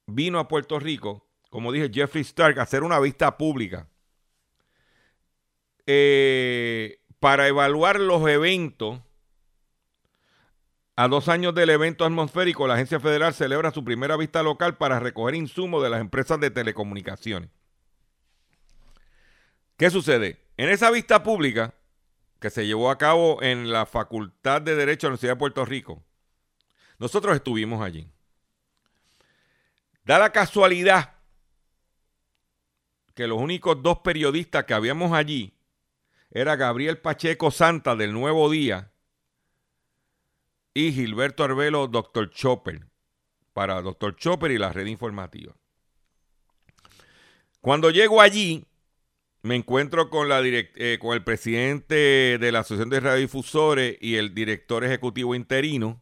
vino 0.08 0.40
a 0.40 0.48
Puerto 0.48 0.80
Rico, 0.80 1.28
como 1.50 1.74
dije, 1.74 1.92
Jeffrey 1.94 2.22
Stark, 2.22 2.58
a 2.60 2.64
hacer 2.64 2.84
una 2.84 3.00
vista 3.00 3.38
pública 3.38 3.90
eh, 5.86 7.02
para 7.20 7.48
evaluar 7.48 8.00
los 8.00 8.28
eventos. 8.28 9.00
A 10.96 11.08
dos 11.08 11.30
años 11.30 11.56
del 11.56 11.70
evento 11.70 12.04
atmosférico, 12.04 12.68
la 12.68 12.74
Agencia 12.74 13.00
Federal 13.00 13.34
celebra 13.34 13.72
su 13.72 13.86
primera 13.86 14.18
vista 14.18 14.44
local 14.44 14.78
para 14.78 15.00
recoger 15.00 15.36
insumos 15.36 15.82
de 15.82 15.90
las 15.90 16.02
empresas 16.02 16.40
de 16.40 16.52
telecomunicaciones. 16.52 17.50
¿Qué 19.78 19.90
sucede? 19.90 20.46
En 20.58 20.68
esa 20.68 20.92
vista 20.92 21.24
pública, 21.24 21.74
que 22.42 22.50
se 22.50 22.68
llevó 22.68 22.90
a 22.90 22.98
cabo 22.98 23.42
en 23.42 23.72
la 23.72 23.86
Facultad 23.86 24.62
de 24.62 24.76
Derecho 24.76 25.08
de 25.08 25.10
la 25.10 25.12
Universidad 25.12 25.34
de 25.34 25.40
Puerto 25.40 25.66
Rico, 25.66 26.04
nosotros 26.98 27.36
estuvimos 27.36 27.82
allí. 27.82 28.10
Da 30.04 30.20
la 30.20 30.32
casualidad 30.32 31.16
que 33.16 33.28
los 33.28 33.40
únicos 33.40 33.82
dos 33.82 34.00
periodistas 34.00 34.66
que 34.66 34.74
habíamos 34.74 35.14
allí 35.14 35.59
era 36.32 36.56
Gabriel 36.56 37.00
Pacheco 37.00 37.52
Santa 37.52 37.96
del 37.96 38.14
Nuevo 38.14 38.50
Día 38.50 38.92
y 40.74 40.92
Gilberto 40.92 41.44
Arbelo, 41.44 41.88
Dr. 41.88 42.30
Chopper, 42.30 42.88
para 43.54 43.82
Dr. 43.82 44.16
Chopper 44.16 44.52
y 44.52 44.58
la 44.58 44.72
red 44.72 44.86
informativa. 44.86 45.56
Cuando 47.62 47.90
llego 47.90 48.22
allí, 48.22 48.66
me 49.42 49.56
encuentro 49.56 50.10
con, 50.10 50.30
la 50.30 50.42
eh, 50.44 50.98
con 51.02 51.14
el 51.14 51.24
presidente 51.24 52.38
de 52.40 52.52
la 52.52 52.60
Asociación 52.60 52.90
de 52.90 53.00
Radiodifusores 53.00 53.98
y 54.00 54.16
el 54.16 54.34
director 54.34 54.84
ejecutivo 54.84 55.36
interino. 55.36 56.02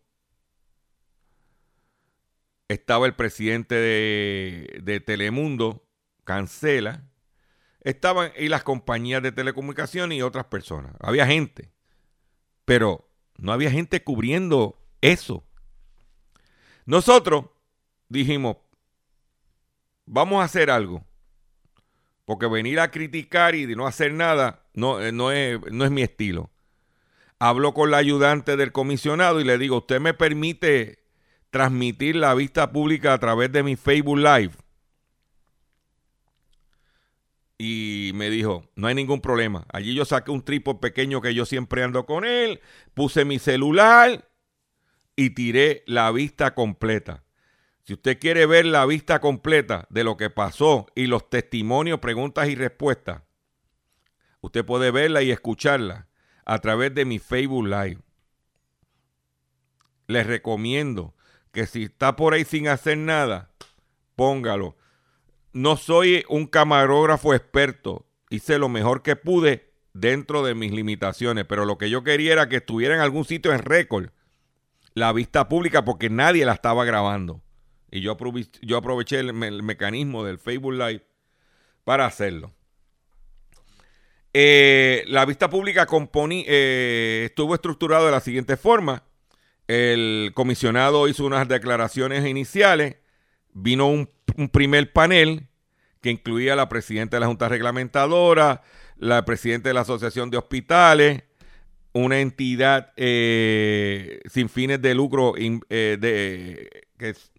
Estaba 2.68 3.06
el 3.06 3.16
presidente 3.16 3.76
de, 3.76 4.82
de 4.84 5.00
Telemundo, 5.00 5.88
Cancela. 6.26 7.08
Estaban 7.88 8.34
y 8.38 8.50
las 8.50 8.64
compañías 8.64 9.24
de 9.24 9.32
telecomunicaciones 9.32 10.18
y 10.18 10.22
otras 10.22 10.44
personas. 10.48 10.92
Había 11.00 11.26
gente. 11.26 11.72
Pero 12.66 13.10
no 13.38 13.54
había 13.54 13.72
gente 13.72 14.04
cubriendo 14.04 14.78
eso. 15.00 15.46
Nosotros 16.86 17.46
dijimos, 18.10 18.58
vamos 20.06 20.42
a 20.42 20.44
hacer 20.44 20.70
algo. 20.70 21.06
Porque 22.26 22.48
venir 22.48 22.82
a 22.82 22.92
criticar 22.92 23.56
y 23.56 23.74
no 23.74 23.88
hacer 23.88 24.12
nada 24.12 24.66
no, 24.74 25.00
eh, 25.00 25.14
no, 25.14 25.32
es, 25.32 25.58
no 25.72 25.86
es 25.86 25.92
mi 25.92 26.02
estilo. 26.02 26.52
Hablo 27.40 27.74
con 27.74 27.90
la 27.90 28.00
ayudante 28.00 28.58
del 28.58 28.74
comisionado 28.74 29.40
y 29.40 29.46
le 29.46 29.58
digo, 29.58 29.78
¿usted 29.78 30.02
me 30.02 30.14
permite 30.14 31.06
transmitir 31.52 32.18
la 32.18 32.34
vista 32.34 32.70
pública 32.74 33.14
a 33.14 33.18
través 33.18 33.50
de 33.54 33.64
mi 33.64 33.78
Facebook 33.78 34.18
Live? 34.18 34.52
Y 37.58 38.12
me 38.14 38.30
dijo, 38.30 38.70
no 38.76 38.88
hay 38.88 38.96
ningún 38.96 39.22
problema. 39.22 39.66
Allí 39.74 39.96
yo 39.96 40.06
saqué 40.06 40.32
un 40.32 40.44
trípode 40.44 40.80
pequeño 40.80 41.22
que 41.22 41.34
yo 41.34 41.46
siempre 41.46 41.84
ando 41.84 42.06
con 42.06 42.24
él, 42.24 42.62
puse 42.94 43.26
mi 43.26 43.40
celular 43.40 44.30
y 45.16 45.32
tiré 45.32 45.84
la 45.88 46.12
vista 46.12 46.54
completa. 46.54 47.24
Si 47.84 47.94
usted 47.94 48.20
quiere 48.20 48.46
ver 48.46 48.66
la 48.66 48.86
vista 48.86 49.22
completa 49.22 49.88
de 49.90 50.04
lo 50.04 50.18
que 50.18 50.30
pasó 50.30 50.88
y 50.94 51.08
los 51.08 51.30
testimonios, 51.30 52.00
preguntas 52.00 52.50
y 52.50 52.56
respuestas, 52.56 53.24
usted 54.42 54.66
puede 54.66 54.92
verla 54.92 55.24
y 55.24 55.32
escucharla 55.32 56.08
a 56.46 56.60
través 56.60 56.94
de 56.94 57.06
mi 57.06 57.18
Facebook 57.18 57.66
Live. 57.66 58.00
Les 60.08 60.28
recomiendo 60.28 61.16
que 61.52 61.66
si 61.66 61.84
está 61.84 62.16
por 62.16 62.34
ahí 62.34 62.46
sin 62.46 62.68
hacer 62.68 62.98
nada, 62.98 63.52
póngalo. 64.16 64.78
No 65.58 65.76
soy 65.76 66.24
un 66.30 66.46
camarógrafo 66.46 67.34
experto, 67.34 68.06
hice 68.30 68.60
lo 68.60 68.70
mejor 68.70 69.02
que 69.02 69.16
pude 69.16 69.72
dentro 69.92 70.44
de 70.46 70.54
mis 70.54 70.72
limitaciones, 70.72 71.46
pero 71.46 71.66
lo 71.66 71.80
que 71.80 71.90
yo 71.90 72.04
quería 72.04 72.34
era 72.34 72.48
que 72.48 72.58
estuviera 72.58 72.94
en 72.94 73.02
algún 73.02 73.26
sitio 73.26 73.52
en 73.52 73.58
récord 73.64 74.10
la 74.94 75.12
vista 75.14 75.50
pública 75.50 75.84
porque 75.84 76.12
nadie 76.12 76.46
la 76.46 76.54
estaba 76.54 76.86
grabando. 76.86 77.42
Y 77.90 78.02
yo, 78.02 78.16
aprovi- 78.16 78.52
yo 78.62 78.78
aproveché 78.78 79.20
el, 79.20 79.34
me- 79.34 79.48
el 79.48 79.64
mecanismo 79.64 80.24
del 80.24 80.38
Facebook 80.38 80.74
Live 80.74 81.08
para 81.84 82.06
hacerlo. 82.06 82.54
Eh, 84.36 85.06
la 85.08 85.26
vista 85.26 85.50
pública 85.50 85.88
componi- 85.88 86.46
eh, 86.48 87.24
estuvo 87.26 87.56
estructurado 87.56 88.06
de 88.06 88.12
la 88.12 88.20
siguiente 88.20 88.58
forma. 88.58 89.06
El 89.68 90.34
comisionado 90.36 91.08
hizo 91.08 91.26
unas 91.26 91.48
declaraciones 91.48 92.28
iniciales. 92.28 92.98
Vino 93.54 93.88
un 93.88 94.08
primer 94.52 94.94
panel 94.94 95.47
que 96.08 96.12
incluía 96.12 96.56
la 96.56 96.70
presidenta 96.70 97.18
de 97.18 97.22
la 97.22 97.28
Junta 97.28 97.50
Reglamentadora, 97.50 98.62
la 98.98 99.26
presidenta 99.26 99.68
de 99.70 99.74
la 99.74 99.82
Asociación 99.82 100.30
de 100.32 100.38
Hospitales, 100.38 101.24
una 101.94 102.22
entidad 102.22 102.94
eh, 102.98 104.22
sin 104.32 104.48
fines 104.50 104.82
de 104.82 104.96
lucro 104.96 105.34
eh, 105.38 105.98
de, 106.00 106.88
que, 106.98 107.10
es- 107.10 107.32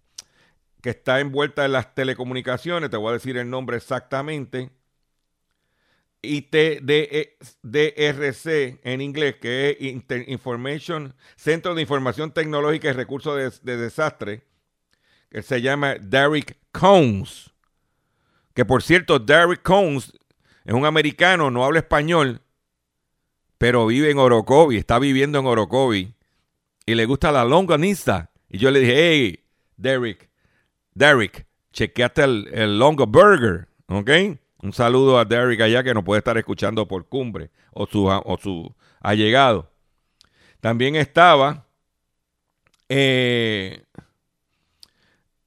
que 0.82 0.90
está 0.90 1.20
envuelta 1.20 1.64
en 1.64 1.72
las 1.72 1.94
telecomunicaciones, 1.94 2.90
te 2.90 2.98
voy 2.98 3.10
a 3.10 3.12
decir 3.14 3.38
el 3.38 3.50
nombre 3.50 3.78
exactamente, 3.78 4.70
ITDRC 7.62 8.80
en 8.84 9.00
inglés, 9.00 9.36
que 9.40 9.70
es 9.80 10.28
Information, 10.28 11.14
Centro 11.36 11.74
de 11.74 11.82
Información 11.82 12.32
Tecnológica 12.32 12.88
y 12.88 12.92
Recursos 12.92 13.36
de, 13.64 13.72
de 13.72 13.80
Desastre, 13.80 14.42
que 15.30 15.42
se 15.42 15.62
llama 15.62 15.96
Derrick 15.96 16.56
Combs. 16.72 17.52
Que 18.58 18.64
por 18.64 18.82
cierto, 18.82 19.20
Derrick 19.20 19.62
Combs 19.62 20.12
es 20.64 20.74
un 20.74 20.84
americano, 20.84 21.48
no 21.48 21.64
habla 21.64 21.78
español, 21.78 22.42
pero 23.56 23.86
vive 23.86 24.10
en 24.10 24.18
Orocovi, 24.18 24.76
está 24.76 24.98
viviendo 24.98 25.38
en 25.38 25.46
Orocovi 25.46 26.12
y 26.84 26.96
le 26.96 27.06
gusta 27.06 27.30
la 27.30 27.44
longaniza. 27.44 28.32
Y 28.48 28.58
yo 28.58 28.72
le 28.72 28.80
dije, 28.80 28.94
hey, 28.96 29.44
Derrick, 29.76 30.28
Derrick, 30.92 31.46
chequeate 31.72 32.24
el, 32.24 32.50
el 32.52 32.80
Longo 32.80 33.06
Burger, 33.06 33.68
¿ok? 33.86 34.10
Un 34.64 34.72
saludo 34.72 35.20
a 35.20 35.24
Derrick 35.24 35.60
allá 35.60 35.84
que 35.84 35.94
nos 35.94 36.02
puede 36.02 36.18
estar 36.18 36.36
escuchando 36.36 36.88
por 36.88 37.08
cumbre 37.08 37.52
o 37.70 37.86
su, 37.86 38.06
o 38.06 38.38
su 38.42 38.74
allegado. 38.98 39.70
También 40.60 40.96
estaba 40.96 41.68
eh, 42.88 43.84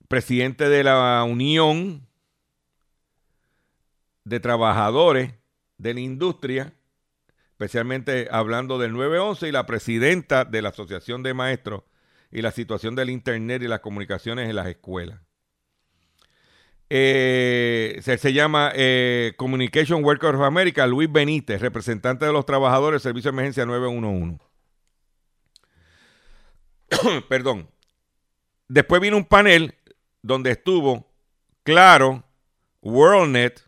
presidente 0.08 0.70
de 0.70 0.86
la 0.86 1.26
Unión 1.26 2.08
de 4.24 4.40
Trabajadores 4.40 5.34
de 5.78 5.94
la 5.94 6.00
Industria, 6.00 6.74
especialmente 7.52 8.28
hablando 8.32 8.78
del 8.78 8.94
911, 8.94 9.48
y 9.48 9.52
la 9.52 9.66
presidenta 9.66 10.46
de 10.46 10.62
la 10.62 10.70
Asociación 10.70 11.24
de 11.24 11.34
Maestros 11.34 11.84
y 12.32 12.42
la 12.42 12.52
situación 12.52 12.96
del 12.96 13.10
Internet 13.10 13.62
y 13.64 13.68
las 13.68 13.82
comunicaciones 13.82 14.50
en 14.50 14.56
las 14.56 14.68
escuelas. 14.68 15.20
Eh, 16.90 18.00
se, 18.02 18.18
se 18.18 18.34
llama 18.34 18.72
eh, 18.76 19.34
Communication 19.38 20.04
Workers 20.04 20.36
of 20.36 20.42
America, 20.42 20.86
Luis 20.88 21.10
Benítez, 21.12 21.62
representante 21.62 22.26
de 22.26 22.34
los 22.34 22.46
trabajadores 22.46 23.02
del 23.02 23.12
Servicio 23.12 23.32
de 23.32 23.36
Emergencia 23.36 23.66
911. 23.66 24.40
Perdón. 27.30 27.70
Después 28.68 29.02
vino 29.02 29.18
un 29.18 29.26
panel 29.26 29.76
donde 30.22 30.52
estuvo 30.52 31.12
Claro, 31.64 32.24
WorldNet, 32.82 33.62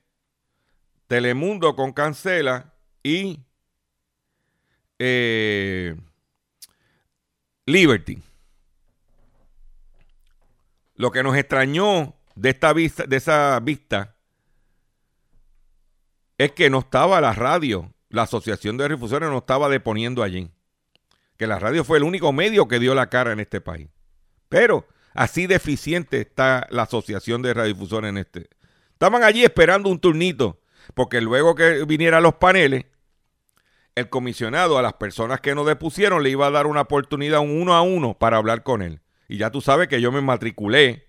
Telemundo 1.07 1.75
con 1.75 1.93
Cancela 1.93 2.73
y 3.03 3.39
eh, 4.99 5.95
Liberty. 7.65 8.21
Lo 10.95 11.11
que 11.11 11.23
nos 11.23 11.35
extrañó 11.35 12.15
de 12.35 12.49
esta 12.49 12.73
vista, 12.73 13.03
de 13.05 13.17
esa 13.17 13.59
vista, 13.59 14.15
es 16.37 16.51
que 16.51 16.69
no 16.69 16.79
estaba 16.79 17.21
la 17.21 17.33
radio, 17.33 17.91
la 18.09 18.23
Asociación 18.23 18.77
de 18.77 18.85
Radiodifusores 18.85 19.29
no 19.29 19.39
estaba 19.39 19.69
deponiendo 19.69 20.23
allí. 20.23 20.51
Que 21.37 21.47
la 21.47 21.59
radio 21.59 21.83
fue 21.83 21.97
el 21.97 22.03
único 22.03 22.31
medio 22.31 22.67
que 22.67 22.79
dio 22.79 22.93
la 22.95 23.09
cara 23.09 23.31
en 23.33 23.39
este 23.39 23.59
país. 23.59 23.89
Pero 24.49 24.87
así 25.13 25.47
deficiente 25.47 26.21
está 26.21 26.67
la 26.69 26.83
Asociación 26.83 27.41
de 27.41 27.53
Radiodifusores 27.53 28.09
en 28.09 28.17
este. 28.17 28.49
Estaban 28.91 29.23
allí 29.23 29.43
esperando 29.43 29.89
un 29.89 29.99
turnito, 29.99 30.61
porque 30.93 31.21
luego 31.21 31.55
que 31.55 31.85
vinieran 31.85 32.23
los 32.23 32.35
paneles, 32.35 32.85
el 33.95 34.09
comisionado 34.09 34.77
a 34.77 34.81
las 34.81 34.93
personas 34.93 35.39
que 35.39 35.55
nos 35.55 35.67
depusieron 35.67 36.23
le 36.23 36.29
iba 36.29 36.47
a 36.47 36.51
dar 36.51 36.67
una 36.67 36.81
oportunidad 36.81 37.39
un 37.39 37.61
uno 37.61 37.73
a 37.73 37.81
uno 37.81 38.17
para 38.17 38.37
hablar 38.37 38.63
con 38.63 38.81
él. 38.81 39.01
Y 39.27 39.37
ya 39.37 39.51
tú 39.51 39.61
sabes 39.61 39.87
que 39.87 40.01
yo 40.01 40.11
me 40.11 40.21
matriculé. 40.21 41.07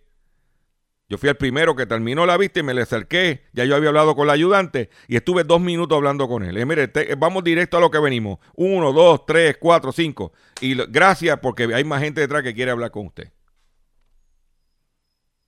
Yo 1.09 1.19
fui 1.19 1.29
el 1.29 1.37
primero 1.37 1.77
que 1.77 1.87
terminó 1.87 2.25
la 2.25 2.39
vista 2.39 2.61
y 2.61 2.63
me 2.63 2.73
le 2.73 2.83
acerqué. 2.83 3.45
Ya 3.53 3.65
yo 3.65 3.77
había 3.77 3.91
hablado 3.91 4.15
con 4.15 4.27
la 4.27 4.33
ayudante 4.33 4.89
y 5.07 5.17
estuve 5.17 5.45
dos 5.45 5.61
minutos 5.61 5.97
hablando 5.97 6.29
con 6.29 6.43
él. 6.43 6.55
Dije, 6.55 6.67
mire, 6.67 6.91
vamos 7.17 7.45
directo 7.45 7.77
a 7.77 7.81
lo 7.81 7.91
que 7.91 7.99
venimos. 7.99 8.39
Uno, 8.55 8.93
dos, 8.93 9.27
tres, 9.27 9.59
cuatro, 9.61 9.93
cinco. 9.93 10.33
Y 10.61 10.75
gracias 10.75 11.39
porque 11.41 11.75
hay 11.75 11.85
más 11.85 12.03
gente 12.03 12.21
detrás 12.21 12.43
que 12.43 12.55
quiere 12.55 12.71
hablar 12.71 12.91
con 12.91 13.07
usted. 13.07 13.33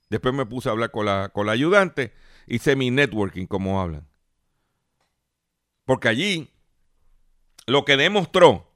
Después 0.09 0.33
me 0.33 0.45
puse 0.45 0.69
a 0.69 0.71
hablar 0.71 0.91
con 0.91 1.05
la, 1.05 1.29
con 1.33 1.47
la 1.47 1.53
ayudante. 1.53 2.13
Hice 2.45 2.75
mi 2.75 2.91
networking, 2.91 3.45
como 3.45 3.81
hablan. 3.81 4.07
Porque 5.87 6.09
allí 6.09 6.51
lo 7.65 7.85
que 7.85 7.95
demostró, 7.95 8.69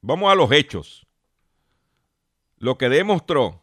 vamos 0.00 0.32
a 0.32 0.34
los 0.34 0.50
hechos, 0.50 1.06
lo 2.56 2.78
que 2.78 2.88
demostró 2.88 3.62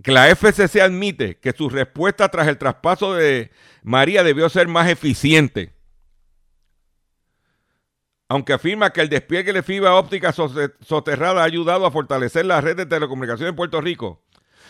que 0.00 0.12
la 0.12 0.28
FCC 0.28 0.80
admite 0.80 1.40
que 1.40 1.50
su 1.50 1.68
respuesta 1.68 2.28
tras 2.28 2.46
el 2.46 2.56
traspaso 2.56 3.14
de 3.14 3.50
María 3.82 4.22
debió 4.22 4.48
ser 4.48 4.68
más 4.68 4.88
eficiente. 4.88 5.74
Aunque 8.28 8.52
afirma 8.52 8.90
que 8.90 9.00
el 9.00 9.08
despliegue 9.08 9.52
de 9.52 9.64
fibra 9.64 9.96
óptica 9.96 10.32
sote- 10.32 10.72
soterrada 10.82 11.40
ha 11.40 11.46
ayudado 11.46 11.84
a 11.84 11.90
fortalecer 11.90 12.46
la 12.46 12.60
red 12.60 12.76
de 12.76 12.86
telecomunicaciones 12.86 13.50
en 13.50 13.56
Puerto 13.56 13.80
Rico, 13.80 14.22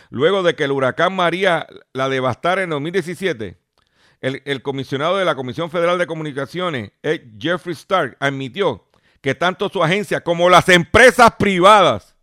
luego 0.08 0.42
de 0.42 0.54
que 0.56 0.64
el 0.64 0.72
huracán 0.72 1.14
María 1.14 1.66
la 1.92 2.08
devastara 2.08 2.62
en 2.62 2.70
2017, 2.70 3.58
el, 4.20 4.62
comisionado 4.62 5.16
de 5.16 5.24
la 5.24 5.34
Comisión 5.34 5.70
Federal 5.70 5.98
de 5.98 6.06
Comunicaciones, 6.06 6.92
eh, 7.02 7.30
Jeffrey 7.38 7.74
Stark, 7.74 8.16
admitió 8.20 8.88
que 9.20 9.34
tanto 9.34 9.68
su 9.68 9.82
agencia 9.82 10.22
como 10.22 10.48
las 10.48 10.68
empresas 10.68 11.32
privadas 11.38 12.16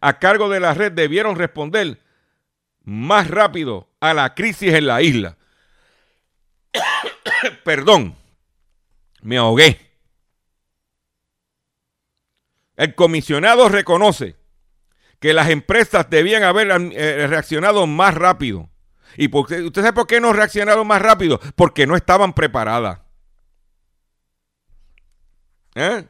a 0.00 0.18
cargo 0.18 0.48
de 0.48 0.60
la 0.60 0.74
red 0.74 0.92
debieron 0.92 1.36
responder 1.36 2.00
más 2.84 3.28
rápido 3.28 3.88
a 4.00 4.14
la 4.14 4.34
crisis 4.34 4.74
en 4.74 4.86
la 4.86 5.02
isla. 5.02 5.36
Perdón, 7.64 8.16
me 9.20 9.36
ahogué. 9.36 9.78
El 12.76 12.94
comisionado 12.94 13.68
reconoce 13.68 14.36
que 15.20 15.32
las 15.32 15.50
empresas 15.50 16.10
debían 16.10 16.42
haber 16.42 16.68
eh, 16.70 17.26
reaccionado 17.28 17.86
más 17.86 18.14
rápido. 18.14 18.71
¿Y 19.16 19.28
por 19.28 19.46
qué- 19.46 19.62
usted 19.62 19.82
sabe 19.82 19.92
por 19.94 20.06
qué 20.06 20.20
no 20.20 20.32
reaccionaron 20.32 20.86
más 20.86 21.00
rápido? 21.02 21.40
Porque 21.56 21.86
no 21.86 21.96
estaban 21.96 22.32
preparadas. 22.32 23.00
¿Eh? 25.74 26.06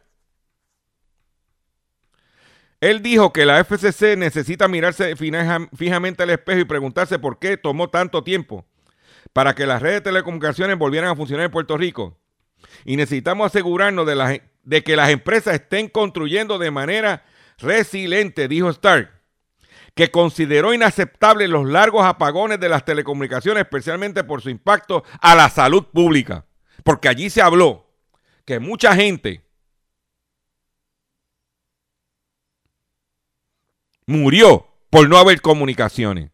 Él 2.80 3.00
dijo 3.00 3.32
que 3.32 3.46
la 3.46 3.60
FCC 3.60 4.16
necesita 4.16 4.66
mirarse 4.66 5.14
fija- 5.14 5.68
fijamente 5.76 6.24
al 6.24 6.30
espejo 6.30 6.60
y 6.60 6.64
preguntarse 6.64 7.18
por 7.18 7.38
qué 7.38 7.56
tomó 7.56 7.88
tanto 7.90 8.24
tiempo 8.24 8.66
para 9.32 9.54
que 9.54 9.66
las 9.66 9.80
redes 9.80 9.96
de 9.98 10.10
telecomunicaciones 10.10 10.76
volvieran 10.76 11.10
a 11.10 11.16
funcionar 11.16 11.46
en 11.46 11.52
Puerto 11.52 11.76
Rico. 11.78 12.18
Y 12.84 12.96
necesitamos 12.96 13.46
asegurarnos 13.46 14.04
de, 14.06 14.16
las- 14.16 14.40
de 14.64 14.82
que 14.82 14.96
las 14.96 15.10
empresas 15.10 15.54
estén 15.54 15.88
construyendo 15.88 16.58
de 16.58 16.72
manera 16.72 17.24
resiliente, 17.58 18.48
dijo 18.48 18.68
Stark, 18.70 19.12
que 19.94 20.10
consideró 20.10 20.72
inaceptable 20.72 21.48
los 21.48 21.66
largos 21.66 22.04
apagones 22.04 22.58
de 22.60 22.68
las 22.68 22.84
telecomunicaciones, 22.84 23.62
especialmente 23.62 24.24
por 24.24 24.40
su 24.40 24.50
impacto 24.50 25.04
a 25.20 25.34
la 25.34 25.50
salud 25.50 25.84
pública. 25.92 26.46
Porque 26.82 27.08
allí 27.08 27.28
se 27.30 27.42
habló 27.42 27.86
que 28.44 28.58
mucha 28.58 28.94
gente 28.94 29.44
murió 34.06 34.66
por 34.90 35.08
no 35.08 35.18
haber 35.18 35.40
comunicaciones. 35.40 36.30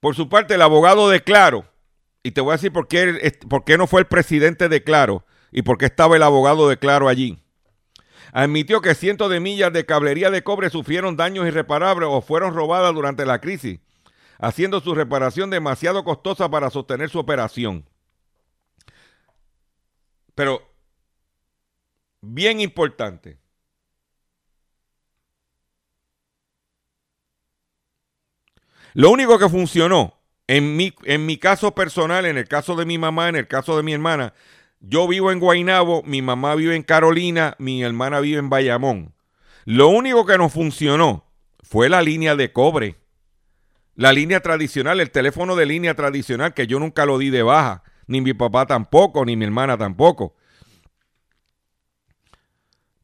Por 0.00 0.14
su 0.14 0.28
parte, 0.28 0.54
el 0.54 0.62
abogado 0.62 1.08
de 1.08 1.24
Claro, 1.24 1.68
y 2.22 2.30
te 2.30 2.40
voy 2.40 2.52
a 2.52 2.56
decir 2.56 2.72
por 2.72 2.86
qué, 2.86 3.36
por 3.48 3.64
qué 3.64 3.76
no 3.76 3.88
fue 3.88 4.00
el 4.00 4.06
presidente 4.06 4.68
de 4.68 4.84
Claro 4.84 5.24
y 5.50 5.62
por 5.62 5.78
qué 5.78 5.86
estaba 5.86 6.16
el 6.16 6.22
abogado 6.22 6.68
de 6.68 6.78
Claro 6.78 7.08
allí. 7.08 7.38
Admitió 8.32 8.80
que 8.80 8.94
cientos 8.94 9.30
de 9.30 9.40
millas 9.40 9.72
de 9.72 9.86
cablería 9.86 10.30
de 10.30 10.42
cobre 10.42 10.70
sufrieron 10.70 11.16
daños 11.16 11.46
irreparables 11.46 12.08
o 12.10 12.20
fueron 12.20 12.54
robadas 12.54 12.94
durante 12.94 13.24
la 13.24 13.40
crisis, 13.40 13.80
haciendo 14.38 14.80
su 14.80 14.94
reparación 14.94 15.50
demasiado 15.50 16.04
costosa 16.04 16.50
para 16.50 16.70
sostener 16.70 17.08
su 17.10 17.18
operación. 17.18 17.88
Pero, 20.34 20.62
bien 22.20 22.60
importante, 22.60 23.38
Lo 28.94 29.10
único 29.10 29.38
que 29.38 29.48
funcionó 29.48 30.18
en 30.48 30.76
mi, 30.76 30.92
en 31.04 31.24
mi 31.24 31.36
caso 31.36 31.72
personal, 31.72 32.24
en 32.26 32.38
el 32.38 32.48
caso 32.48 32.74
de 32.74 32.84
mi 32.84 32.98
mamá, 32.98 33.28
en 33.28 33.36
el 33.36 33.46
caso 33.46 33.76
de 33.76 33.84
mi 33.84 33.92
hermana, 33.92 34.34
yo 34.80 35.08
vivo 35.08 35.32
en 35.32 35.40
Guaynabo, 35.40 36.02
mi 36.04 36.22
mamá 36.22 36.54
vive 36.54 36.76
en 36.76 36.82
Carolina, 36.82 37.56
mi 37.58 37.82
hermana 37.82 38.20
vive 38.20 38.38
en 38.38 38.50
Bayamón. 38.50 39.14
Lo 39.64 39.88
único 39.88 40.24
que 40.24 40.38
nos 40.38 40.52
funcionó 40.52 41.26
fue 41.62 41.88
la 41.88 42.02
línea 42.02 42.36
de 42.36 42.52
cobre. 42.52 42.96
La 43.94 44.12
línea 44.12 44.40
tradicional, 44.40 45.00
el 45.00 45.10
teléfono 45.10 45.56
de 45.56 45.66
línea 45.66 45.94
tradicional, 45.94 46.54
que 46.54 46.66
yo 46.66 46.78
nunca 46.78 47.04
lo 47.04 47.18
di 47.18 47.30
de 47.30 47.42
baja, 47.42 47.82
ni 48.06 48.20
mi 48.20 48.32
papá 48.32 48.66
tampoco, 48.66 49.24
ni 49.24 49.36
mi 49.36 49.44
hermana 49.44 49.76
tampoco. 49.76 50.36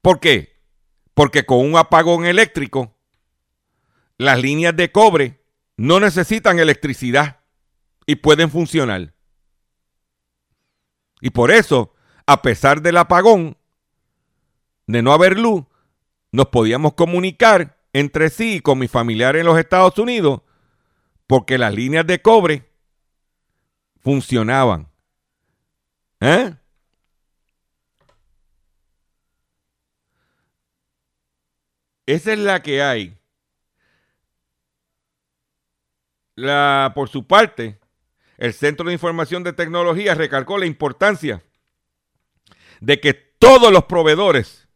¿Por 0.01 0.21
qué? 0.21 0.61
Porque 1.15 1.45
con 1.45 1.59
un 1.59 1.77
apagón 1.77 2.27
eléctrico, 2.27 2.97
las 4.19 4.39
líneas 4.41 4.77
de 4.77 4.93
cobre 4.93 5.43
no 5.77 5.99
necesitan 5.99 6.59
electricidad 6.59 7.41
y 8.07 8.17
pueden 8.17 8.51
funcionar. 8.51 9.14
Y 11.25 11.31
por 11.31 11.51
eso, 11.51 11.95
a 12.27 12.43
pesar 12.43 12.83
del 12.83 12.99
apagón, 12.99 13.57
de 14.87 15.01
no 15.01 15.11
haber 15.11 15.39
luz, 15.39 15.65
nos 16.33 16.49
podíamos 16.49 16.93
comunicar 16.93 17.79
entre 17.95 18.29
sí 18.29 18.57
y 18.57 18.61
con 18.61 18.79
mis 18.79 18.91
familiares 18.91 19.41
en 19.41 19.47
los 19.47 19.59
Estados 19.59 19.99
Unidos 19.99 20.43
porque 21.27 21.57
las 21.57 21.73
líneas 21.73 22.07
de 22.07 22.21
cobre 22.21 22.71
funcionaban. 24.03 24.87
¿Eh? 26.21 26.55
Esa 32.05 32.33
es 32.35 32.39
la 32.39 32.63
que 32.63 32.83
hay. 32.83 33.17
La, 36.35 36.93
por 36.95 37.09
su 37.09 37.27
parte, 37.27 37.81
el 38.37 38.53
Centro 38.53 38.87
de 38.87 38.93
Información 38.93 39.43
de 39.43 39.53
Tecnología 39.53 40.15
recalcó 40.15 40.59
la 40.59 40.67
importancia 40.67 41.43
de 42.81 43.01
que 43.01 43.15
todos 43.15 43.73
los 43.73 43.85
proveedores 43.85 44.69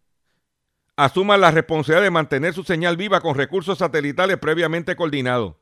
asuman 0.97 1.41
la 1.41 1.51
responsabilidad 1.51 2.03
de 2.03 2.11
mantener 2.11 2.55
su 2.55 2.65
señal 2.65 2.97
viva 2.97 3.21
con 3.21 3.37
recursos 3.37 3.79
satelitales 3.79 4.39
previamente 4.39 4.97
coordinados. 4.97 5.55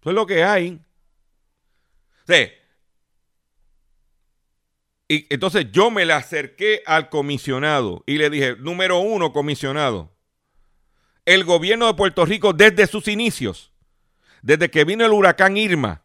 Eso 0.00 0.10
es 0.10 0.14
lo 0.14 0.26
que 0.26 0.44
hay. 0.44 0.80
Sí. 2.26 2.52
Y 5.08 5.32
entonces 5.32 5.70
yo 5.72 5.90
me 5.90 6.04
le 6.04 6.12
acerqué 6.12 6.82
al 6.84 7.08
comisionado 7.08 8.02
y 8.06 8.18
le 8.18 8.28
dije, 8.28 8.56
número 8.56 8.98
uno, 8.98 9.32
comisionado, 9.32 10.12
el 11.24 11.44
gobierno 11.44 11.86
de 11.86 11.94
Puerto 11.94 12.24
Rico 12.24 12.52
desde 12.52 12.86
sus 12.86 13.08
inicios, 13.08 13.72
desde 14.46 14.70
que 14.70 14.84
vino 14.84 15.04
el 15.04 15.12
huracán 15.12 15.56
Irma, 15.56 16.02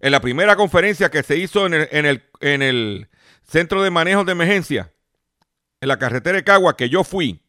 en 0.00 0.10
la 0.10 0.20
primera 0.20 0.56
conferencia 0.56 1.08
que 1.08 1.22
se 1.22 1.36
hizo 1.36 1.66
en 1.66 1.74
el, 1.74 1.88
en 1.92 2.04
el, 2.04 2.24
en 2.40 2.62
el 2.62 3.08
Centro 3.44 3.80
de 3.80 3.90
Manejo 3.90 4.24
de 4.24 4.32
Emergencia, 4.32 4.92
en 5.80 5.86
la 5.86 5.98
carretera 6.00 6.36
de 6.36 6.42
Cagua, 6.42 6.76
que 6.76 6.88
yo 6.88 7.04
fui, 7.04 7.40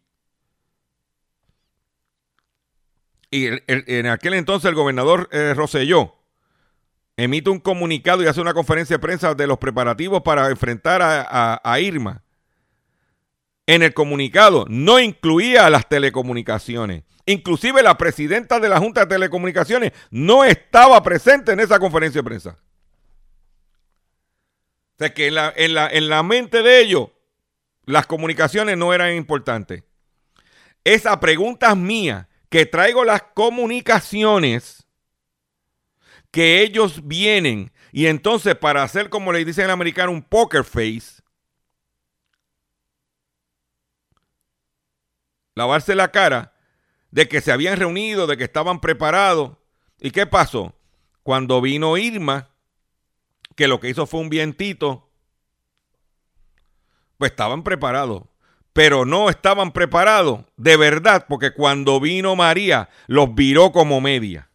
y 3.31 3.47
en 3.67 4.07
aquel 4.07 4.35
entonces 4.35 4.69
el 4.69 4.75
gobernador 4.75 5.27
eh, 5.31 5.53
Rosselló 5.55 6.15
emite 7.17 7.49
un 7.49 7.59
comunicado 7.59 8.23
y 8.23 8.27
hace 8.27 8.41
una 8.41 8.53
conferencia 8.53 8.95
de 8.95 9.01
prensa 9.01 9.33
de 9.35 9.45
los 9.47 9.57
preparativos 9.57 10.21
para 10.21 10.49
enfrentar 10.49 11.01
a, 11.01 11.21
a- 11.21 11.61
a 11.63 11.79
Irma. 11.79 12.23
En 13.67 13.83
el 13.83 13.93
comunicado 13.93 14.65
no 14.69 14.99
incluía 14.99 15.69
las 15.69 15.87
telecomunicaciones. 15.89 17.03
Inclusive 17.29 17.83
la 17.83 17.95
presidenta 17.95 18.59
de 18.59 18.67
la 18.67 18.79
Junta 18.79 19.01
de 19.01 19.05
Telecomunicaciones 19.05 19.91
no 20.09 20.43
estaba 20.43 21.03
presente 21.03 21.51
en 21.51 21.59
esa 21.59 21.77
conferencia 21.77 22.23
de 22.23 22.25
prensa. 22.25 22.57
O 24.95 24.97
sea 24.97 25.13
que 25.13 25.27
en 25.27 25.35
la, 25.35 25.53
en 25.55 25.75
la, 25.75 25.87
en 25.89 26.09
la 26.09 26.23
mente 26.23 26.63
de 26.63 26.81
ellos 26.81 27.09
las 27.85 28.07
comunicaciones 28.07 28.77
no 28.77 28.95
eran 28.95 29.13
importantes. 29.13 29.83
Esa 30.83 31.19
pregunta 31.19 31.69
es 31.69 31.77
mía, 31.77 32.29
que 32.49 32.65
traigo 32.65 33.05
las 33.05 33.21
comunicaciones 33.21 34.87
que 36.31 36.63
ellos 36.63 37.07
vienen 37.07 37.71
y 37.91 38.07
entonces 38.07 38.55
para 38.55 38.81
hacer 38.81 39.11
como 39.11 39.31
le 39.31 39.45
dicen 39.45 39.65
en 39.65 39.69
americano 39.69 40.11
un 40.11 40.23
poker 40.23 40.63
face, 40.63 41.21
lavarse 45.53 45.93
la 45.93 46.09
cara 46.09 46.55
de 47.11 47.27
que 47.27 47.41
se 47.41 47.51
habían 47.51 47.77
reunido, 47.77 48.27
de 48.27 48.37
que 48.37 48.43
estaban 48.43 48.79
preparados. 48.79 49.57
¿Y 49.99 50.11
qué 50.11 50.25
pasó? 50.25 50.75
Cuando 51.23 51.61
vino 51.61 51.97
Irma, 51.97 52.49
que 53.55 53.67
lo 53.67 53.79
que 53.79 53.89
hizo 53.89 54.05
fue 54.05 54.21
un 54.21 54.29
vientito, 54.29 55.09
pues 57.17 57.31
estaban 57.31 57.63
preparados. 57.63 58.23
Pero 58.71 59.05
no 59.05 59.29
estaban 59.29 59.71
preparados 59.71 60.45
de 60.55 60.77
verdad, 60.77 61.25
porque 61.27 61.51
cuando 61.53 61.99
vino 61.99 62.35
María, 62.35 62.89
los 63.07 63.33
viró 63.35 63.71
como 63.71 63.99
media. 63.99 64.49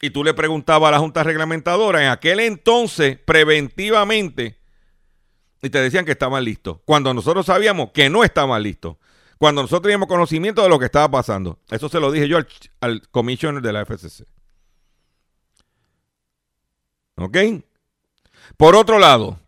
Y 0.00 0.10
tú 0.10 0.22
le 0.22 0.34
preguntabas 0.34 0.88
a 0.88 0.92
la 0.92 0.98
Junta 0.98 1.22
Reglamentadora 1.22 2.02
en 2.02 2.08
aquel 2.10 2.40
entonces, 2.40 3.18
preventivamente, 3.18 4.58
y 5.64 5.70
te 5.70 5.80
decían 5.80 6.04
que 6.04 6.12
estaban 6.12 6.44
listos. 6.44 6.78
Cuando 6.84 7.14
nosotros 7.14 7.46
sabíamos 7.46 7.90
que 7.92 8.10
no 8.10 8.22
estaban 8.22 8.62
listos. 8.62 8.96
Cuando 9.38 9.62
nosotros 9.62 9.84
teníamos 9.84 10.08
conocimiento 10.08 10.62
de 10.62 10.68
lo 10.68 10.78
que 10.78 10.84
estaba 10.84 11.10
pasando. 11.10 11.58
Eso 11.70 11.88
se 11.88 11.98
lo 11.98 12.12
dije 12.12 12.28
yo 12.28 12.36
al, 12.36 12.46
al 12.80 13.08
commissioner 13.08 13.62
de 13.62 13.72
la 13.72 13.86
FCC. 13.86 14.26
¿Ok? 17.16 17.38
Por 18.58 18.76
otro 18.76 18.98
lado, 18.98 19.40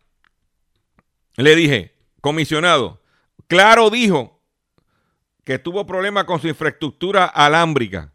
le 1.35 1.55
dije, 1.55 1.95
comisionado, 2.19 2.99
claro 3.47 3.91
dijo 3.91 4.41
que 5.43 5.59
tuvo 5.59 5.85
problemas 5.85 6.25
con 6.25 6.41
su 6.41 6.47
infraestructura 6.47 7.25
alámbrica 7.25 8.11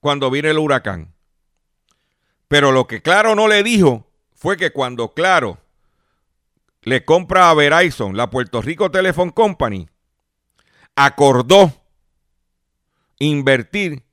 cuando 0.00 0.30
vino 0.30 0.48
el 0.48 0.58
huracán. 0.58 1.14
Pero 2.48 2.72
lo 2.72 2.86
que 2.86 3.02
Claro 3.02 3.34
no 3.34 3.46
le 3.46 3.62
dijo 3.62 4.10
fue 4.34 4.56
que 4.56 4.70
cuando 4.70 5.12
Claro 5.12 5.65
le 6.86 7.04
compra 7.04 7.50
a 7.50 7.54
Verizon, 7.54 8.16
la 8.16 8.30
Puerto 8.30 8.62
Rico 8.62 8.92
Telephone 8.92 9.32
Company, 9.32 9.88
acordó 10.94 11.72
invertir 13.18 14.04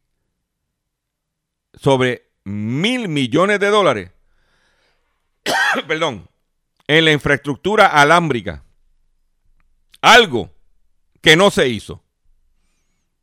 sobre 1.76 2.32
mil 2.44 3.10
millones 3.10 3.60
de 3.60 3.68
dólares, 3.68 4.12
perdón, 5.88 6.28
en 6.88 7.06
la 7.06 7.12
infraestructura 7.12 7.86
alámbrica. 7.86 8.64
Algo 10.02 10.52
que 11.22 11.36
no 11.36 11.52
se 11.52 11.68
hizo. 11.68 12.04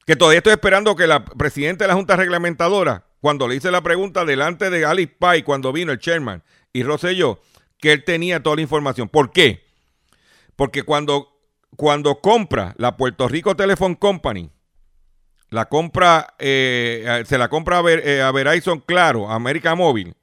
Que 0.06 0.14
todavía 0.14 0.38
estoy 0.38 0.52
esperando 0.52 0.94
que 0.94 1.08
la 1.08 1.24
presidenta 1.24 1.84
de 1.84 1.88
la 1.88 1.94
Junta 1.94 2.14
Reglamentadora, 2.14 3.06
cuando 3.20 3.48
le 3.48 3.56
hice 3.56 3.72
la 3.72 3.82
pregunta 3.82 4.24
delante 4.24 4.70
de 4.70 4.86
Alice 4.86 5.16
Pay, 5.18 5.42
cuando 5.42 5.72
vino 5.72 5.90
el 5.90 5.98
chairman 5.98 6.44
y 6.72 6.84
Rosselló, 6.84 7.40
que 7.80 7.92
él 7.92 8.04
tenía 8.04 8.42
toda 8.42 8.56
la 8.56 8.62
información. 8.62 9.08
¿Por 9.08 9.30
qué? 9.32 9.64
Porque 10.56 10.82
cuando, 10.82 11.28
cuando 11.76 12.20
compra 12.20 12.74
la 12.78 12.96
Puerto 12.96 13.26
Rico 13.28 13.56
Telephone 13.56 13.96
Company, 13.96 14.50
la 15.48 15.68
compra, 15.68 16.34
eh, 16.38 17.24
se 17.26 17.38
la 17.38 17.48
compra 17.48 17.78
a, 17.78 17.82
Ver- 17.82 18.02
eh, 18.06 18.22
a 18.22 18.30
Verizon 18.30 18.80
Claro, 18.80 19.30
a 19.30 19.34
América 19.34 19.74
Móvil, 19.74 20.14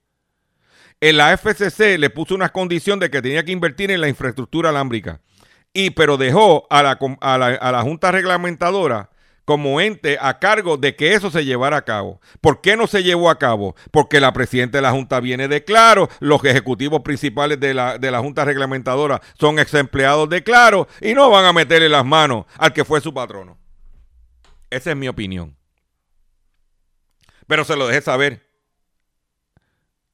en 1.01 1.17
la 1.17 1.33
FCC 1.35 1.97
le 1.97 2.09
puso 2.09 2.33
una 2.33 2.49
condición 2.49 2.99
de 2.99 3.09
que 3.11 3.21
tenía 3.21 3.43
que 3.43 3.51
invertir 3.51 3.91
en 3.91 4.01
la 4.01 4.07
infraestructura 4.07 4.69
alámbrica. 4.69 5.21
Y 5.73 5.91
pero 5.91 6.17
dejó 6.17 6.65
a 6.69 6.81
la, 6.81 6.97
a 7.21 7.37
la, 7.37 7.47
a 7.47 7.71
la 7.71 7.81
Junta 7.83 8.11
Reglamentadora 8.11 9.09
como 9.47 9.79
ente 9.79 10.17
a 10.19 10.39
cargo 10.39 10.75
de 10.75 10.97
que 10.97 11.13
eso 11.13 11.31
se 11.31 11.45
llevara 11.45 11.77
a 11.77 11.85
cabo. 11.85 12.19
¿Por 12.41 12.59
qué 12.59 12.75
no 12.75 12.85
se 12.85 13.01
llevó 13.01 13.29
a 13.29 13.39
cabo? 13.39 13.77
Porque 13.91 14.19
la 14.19 14.33
presidenta 14.33 14.77
de 14.77 14.81
la 14.81 14.91
Junta 14.91 15.21
viene 15.21 15.47
de 15.47 15.63
Claro, 15.63 16.09
los 16.19 16.43
ejecutivos 16.43 16.99
principales 16.99 17.57
de 17.57 17.73
la, 17.73 17.97
de 17.97 18.11
la 18.11 18.19
Junta 18.19 18.43
Reglamentadora 18.43 19.21
son 19.39 19.57
ex 19.57 19.73
empleados 19.75 20.27
de 20.27 20.43
Claro 20.43 20.89
y 20.99 21.13
no 21.13 21.29
van 21.29 21.45
a 21.45 21.53
meterle 21.53 21.87
las 21.87 22.03
manos 22.03 22.45
al 22.57 22.73
que 22.73 22.83
fue 22.83 22.99
su 22.99 23.13
patrono. 23.13 23.57
Esa 24.69 24.91
es 24.91 24.97
mi 24.97 25.07
opinión. 25.07 25.55
Pero 27.47 27.63
se 27.63 27.77
lo 27.77 27.87
dejé 27.87 28.01
saber 28.01 28.45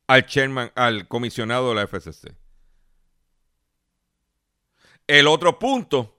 al 0.06 0.28
chairman, 0.28 0.72
al 0.76 1.08
comisionado 1.08 1.70
de 1.70 1.76
la 1.76 1.88
FCC. 1.88 2.36
El 5.08 5.26
otro 5.26 5.58
punto 5.58 6.13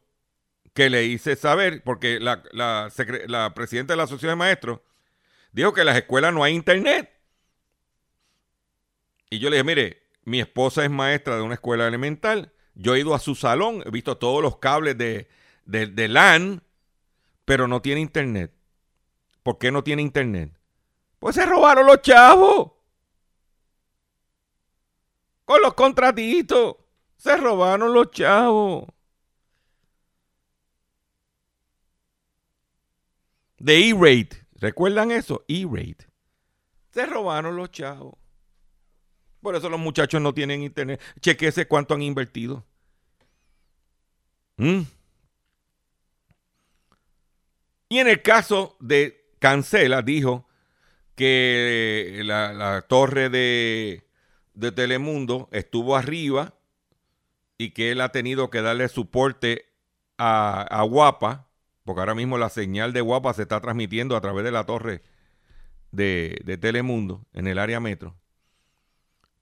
que 0.75 0.91
le 0.91 1.05
hice 1.05 1.37
saber, 1.37 1.83
porque 1.83 2.21
la, 2.21 2.43
la 2.53 3.53
presidenta 3.55 3.93
de 3.93 3.97
la 3.97 4.03
Asociación 4.03 4.33
de 4.33 4.37
Maestros 4.37 4.81
dijo 5.53 5.73
que 5.73 5.81
en 5.81 5.87
las 5.87 5.97
escuelas 5.97 6.35
no 6.35 6.45
hay 6.45 6.53
internet. 6.53 7.11
Y 9.31 9.39
yo 9.39 9.51
le 9.51 9.57
dije, 9.57 9.65
mire, 9.65 10.03
mi 10.25 10.41
esposa 10.41 10.85
es 10.85 10.91
maestra 10.91 11.37
de 11.37 11.43
una 11.43 11.55
escuela 11.55 11.87
elemental. 11.87 12.53
Yo 12.75 12.95
he 12.95 13.01
ido 13.01 13.15
a 13.15 13.21
su 13.21 13.35
salón, 13.35 13.83
he 13.87 13.91
visto 13.91 14.19
todos 14.19 14.43
los 14.43 14.59
cables 14.59 14.99
de, 14.99 15.29
de, 15.65 15.87
de 15.87 16.09
LAN, 16.09 16.63
pero 17.45 17.69
no 17.69 17.81
tiene 17.81 18.01
internet. 18.01 18.53
¿Por 19.43 19.59
qué 19.59 19.71
no 19.71 19.85
tiene 19.85 20.03
internet? 20.03 20.51
Pues 21.21 21.37
se 21.37 21.47
robaron 21.47 21.87
los 21.87 22.03
chavos. 22.03 22.73
Con 25.45 25.61
los 25.63 25.75
contratitos. 25.75 26.77
Se 27.17 27.37
robaron 27.37 27.93
los 27.93 28.11
chavos. 28.11 28.87
De 33.59 33.89
E-Rate. 33.89 34.47
¿Recuerdan 34.55 35.11
eso? 35.11 35.45
E-Rate. 35.49 36.07
Se 36.91 37.07
robaron 37.07 37.57
los 37.57 37.71
chavos. 37.71 38.15
Por 39.41 39.57
eso 39.57 39.69
los 39.69 39.81
muchachos 39.81 40.23
no 40.23 40.33
tienen 40.33 40.63
internet. 40.63 41.01
Chequese 41.21 41.67
cuánto 41.67 41.95
han 41.95 42.03
invertido. 42.03 42.65
¿Mm? 44.57 44.83
Y 47.89 47.99
en 47.99 48.09
el 48.09 48.23
caso 48.23 48.77
de 48.81 49.31
Cancela, 49.39 50.03
dijo 50.03 50.49
que 51.15 52.23
la, 52.25 52.53
la 52.53 52.83
torre 52.83 53.29
de, 53.29 54.09
de 54.55 54.73
Telemundo 54.73 55.49
estuvo 55.53 55.97
arriba 55.97 56.55
y 57.59 57.71
que 57.71 57.93
él 57.93 58.01
ha 58.01 58.11
tenido 58.11 58.51
que 58.51 58.63
darle 58.63 58.89
soporte 58.89 59.67
a, 60.19 60.63
a 60.63 60.83
Guapa, 60.83 61.49
porque 61.85 62.01
ahora 62.01 62.15
mismo 62.15 62.39
la 62.39 62.49
señal 62.49 62.93
de 62.93 63.01
Guapa 63.01 63.35
se 63.35 63.43
está 63.43 63.61
transmitiendo 63.61 64.17
a 64.17 64.21
través 64.21 64.45
de 64.45 64.51
la 64.51 64.65
torre 64.65 65.03
de, 65.93 66.41
de 66.45 66.57
Telemundo 66.57 67.25
en 67.33 67.47
el 67.47 67.59
área 67.59 67.79
metro, 67.79 68.17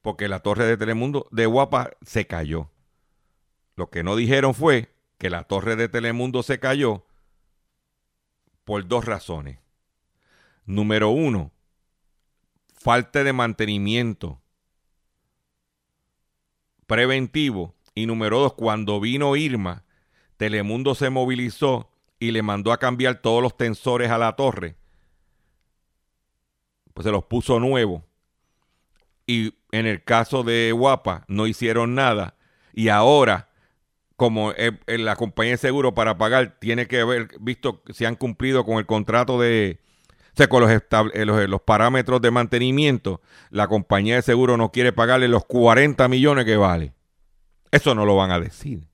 porque 0.03 0.29
la 0.29 0.41
torre 0.41 0.67
de 0.67 0.77
Telemundo 0.77 1.29
de 1.31 1.47
Guapa 1.47 1.93
se 2.03 2.27
cayó. 2.27 2.71
Lo 3.77 3.91
que 3.91 4.03
no 4.03 4.17
dijeron 4.17 4.55
fue 4.55 4.93
que 5.19 5.31
la 5.31 5.45
torre 5.45 5.77
de 5.77 5.89
Telemundo 5.89 6.43
se 6.43 6.59
cayó 6.59 7.07
por 8.65 8.87
dos 8.87 9.05
razones. 9.05 9.59
Número 10.65 11.11
uno, 11.11 11.53
falta 12.75 13.23
de 13.25 13.33
mantenimiento 13.33 14.41
preventivo. 16.87 17.75
Y 17.95 18.07
número 18.07 18.41
dos, 18.41 18.55
cuando 18.55 19.01
vino 19.01 19.37
Irma, 19.37 19.85
Telemundo 20.37 20.95
se 20.95 21.11
movilizó 21.11 21.92
y 22.23 22.31
le 22.31 22.43
mandó 22.43 22.71
a 22.71 22.79
cambiar 22.79 23.21
todos 23.21 23.43
los 23.43 23.57
tensores 23.57 24.09
a 24.09 24.17
la 24.17 24.37
torre. 24.37 24.77
Pues 26.95 27.05
se 27.05 27.11
los 27.11 27.25
puso 27.25 27.59
nuevos. 27.59 28.05
Y 29.27 29.57
en 29.73 29.87
el 29.87 30.05
caso 30.05 30.45
de 30.45 30.71
Guapa 30.71 31.25
no 31.27 31.49
hicieron 31.49 31.97
nada. 31.97 32.37
Y 32.73 32.91
ahora, 32.91 33.49
como 34.15 34.53
eh, 34.53 34.79
eh, 34.87 34.99
la 34.99 35.17
compañía 35.17 35.55
de 35.55 35.57
seguro 35.57 35.95
para 35.95 36.17
pagar 36.17 36.61
tiene 36.61 36.87
que 36.87 37.01
haber 37.01 37.29
visto 37.41 37.83
si 37.93 38.05
han 38.05 38.15
cumplido 38.15 38.65
con 38.65 38.79
el 38.79 38.87
contrato 38.87 39.41
de, 39.41 39.81
o 40.33 40.37
sea, 40.37 40.49
con 40.49 40.63
los, 40.63 40.71
eh, 40.71 41.25
los, 41.25 41.49
los 41.49 41.63
parámetros 41.63 42.23
de 42.23 42.31
mantenimiento, 42.31 43.21
la 43.51 43.67
compañía 43.67 44.15
de 44.15 44.23
seguro 44.23 44.57
no 44.57 44.71
quiere 44.71 44.93
pagarle 44.93 45.27
los 45.27 45.45
40 45.47 46.07
millones 46.07 46.45
que 46.45 46.57
vale. 46.57 46.93
Eso 47.73 47.97
no 47.97 48.07
lo 48.07 48.15
van 48.15 48.31
a 48.31 48.39
decir. 48.39 48.92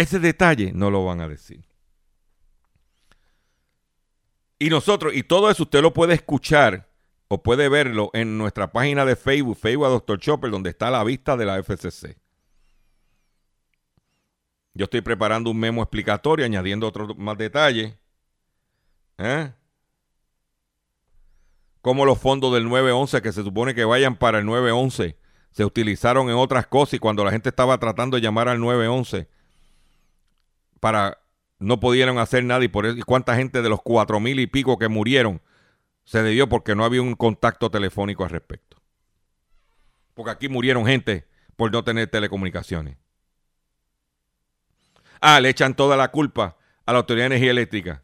Ese 0.00 0.18
detalle 0.18 0.72
no 0.72 0.90
lo 0.90 1.04
van 1.04 1.20
a 1.20 1.28
decir. 1.28 1.62
Y 4.58 4.70
nosotros, 4.70 5.14
y 5.14 5.22
todo 5.24 5.50
eso 5.50 5.64
usted 5.64 5.82
lo 5.82 5.92
puede 5.92 6.14
escuchar 6.14 6.88
o 7.28 7.42
puede 7.42 7.68
verlo 7.68 8.08
en 8.14 8.38
nuestra 8.38 8.72
página 8.72 9.04
de 9.04 9.14
Facebook, 9.14 9.58
Facebook 9.58 9.84
a 9.84 9.90
Dr. 9.90 10.18
Chopper, 10.18 10.50
donde 10.50 10.70
está 10.70 10.90
la 10.90 11.04
vista 11.04 11.36
de 11.36 11.44
la 11.44 11.62
FCC. 11.62 12.16
Yo 14.72 14.84
estoy 14.84 15.02
preparando 15.02 15.50
un 15.50 15.60
memo 15.60 15.82
explicatorio, 15.82 16.46
añadiendo 16.46 16.88
otros 16.88 17.14
más 17.18 17.36
detalles. 17.36 17.94
¿Eh? 19.18 19.52
Como 21.82 22.06
los 22.06 22.18
fondos 22.18 22.54
del 22.54 22.66
911 22.70 23.20
que 23.20 23.32
se 23.32 23.42
supone 23.42 23.74
que 23.74 23.84
vayan 23.84 24.16
para 24.16 24.38
el 24.38 24.46
911 24.46 25.18
se 25.50 25.64
utilizaron 25.66 26.30
en 26.30 26.36
otras 26.36 26.66
cosas 26.66 26.94
y 26.94 26.98
cuando 26.98 27.22
la 27.22 27.32
gente 27.32 27.50
estaba 27.50 27.76
tratando 27.76 28.16
de 28.16 28.22
llamar 28.22 28.48
al 28.48 28.60
911 28.60 29.28
para 30.80 31.18
no 31.58 31.78
pudieron 31.78 32.18
hacer 32.18 32.42
nada 32.44 32.64
y 32.64 32.68
por 32.68 32.86
eso 32.86 32.96
y 32.96 33.02
cuánta 33.02 33.36
gente 33.36 33.62
de 33.62 33.68
los 33.68 33.80
cuatro 33.82 34.18
mil 34.18 34.40
y 34.40 34.46
pico 34.46 34.78
que 34.78 34.88
murieron 34.88 35.42
se 36.04 36.22
debió 36.22 36.48
porque 36.48 36.74
no 36.74 36.84
había 36.84 37.02
un 37.02 37.14
contacto 37.14 37.70
telefónico 37.70 38.24
al 38.24 38.30
respecto. 38.30 38.78
Porque 40.14 40.32
aquí 40.32 40.48
murieron 40.48 40.86
gente 40.86 41.28
por 41.54 41.70
no 41.70 41.84
tener 41.84 42.08
telecomunicaciones. 42.08 42.96
Ah, 45.20 45.38
le 45.40 45.50
echan 45.50 45.74
toda 45.74 45.96
la 45.96 46.10
culpa 46.10 46.56
a 46.86 46.92
la 46.92 46.98
Autoridad 46.98 47.24
de 47.24 47.36
Energía 47.36 47.50
Eléctrica. 47.50 48.02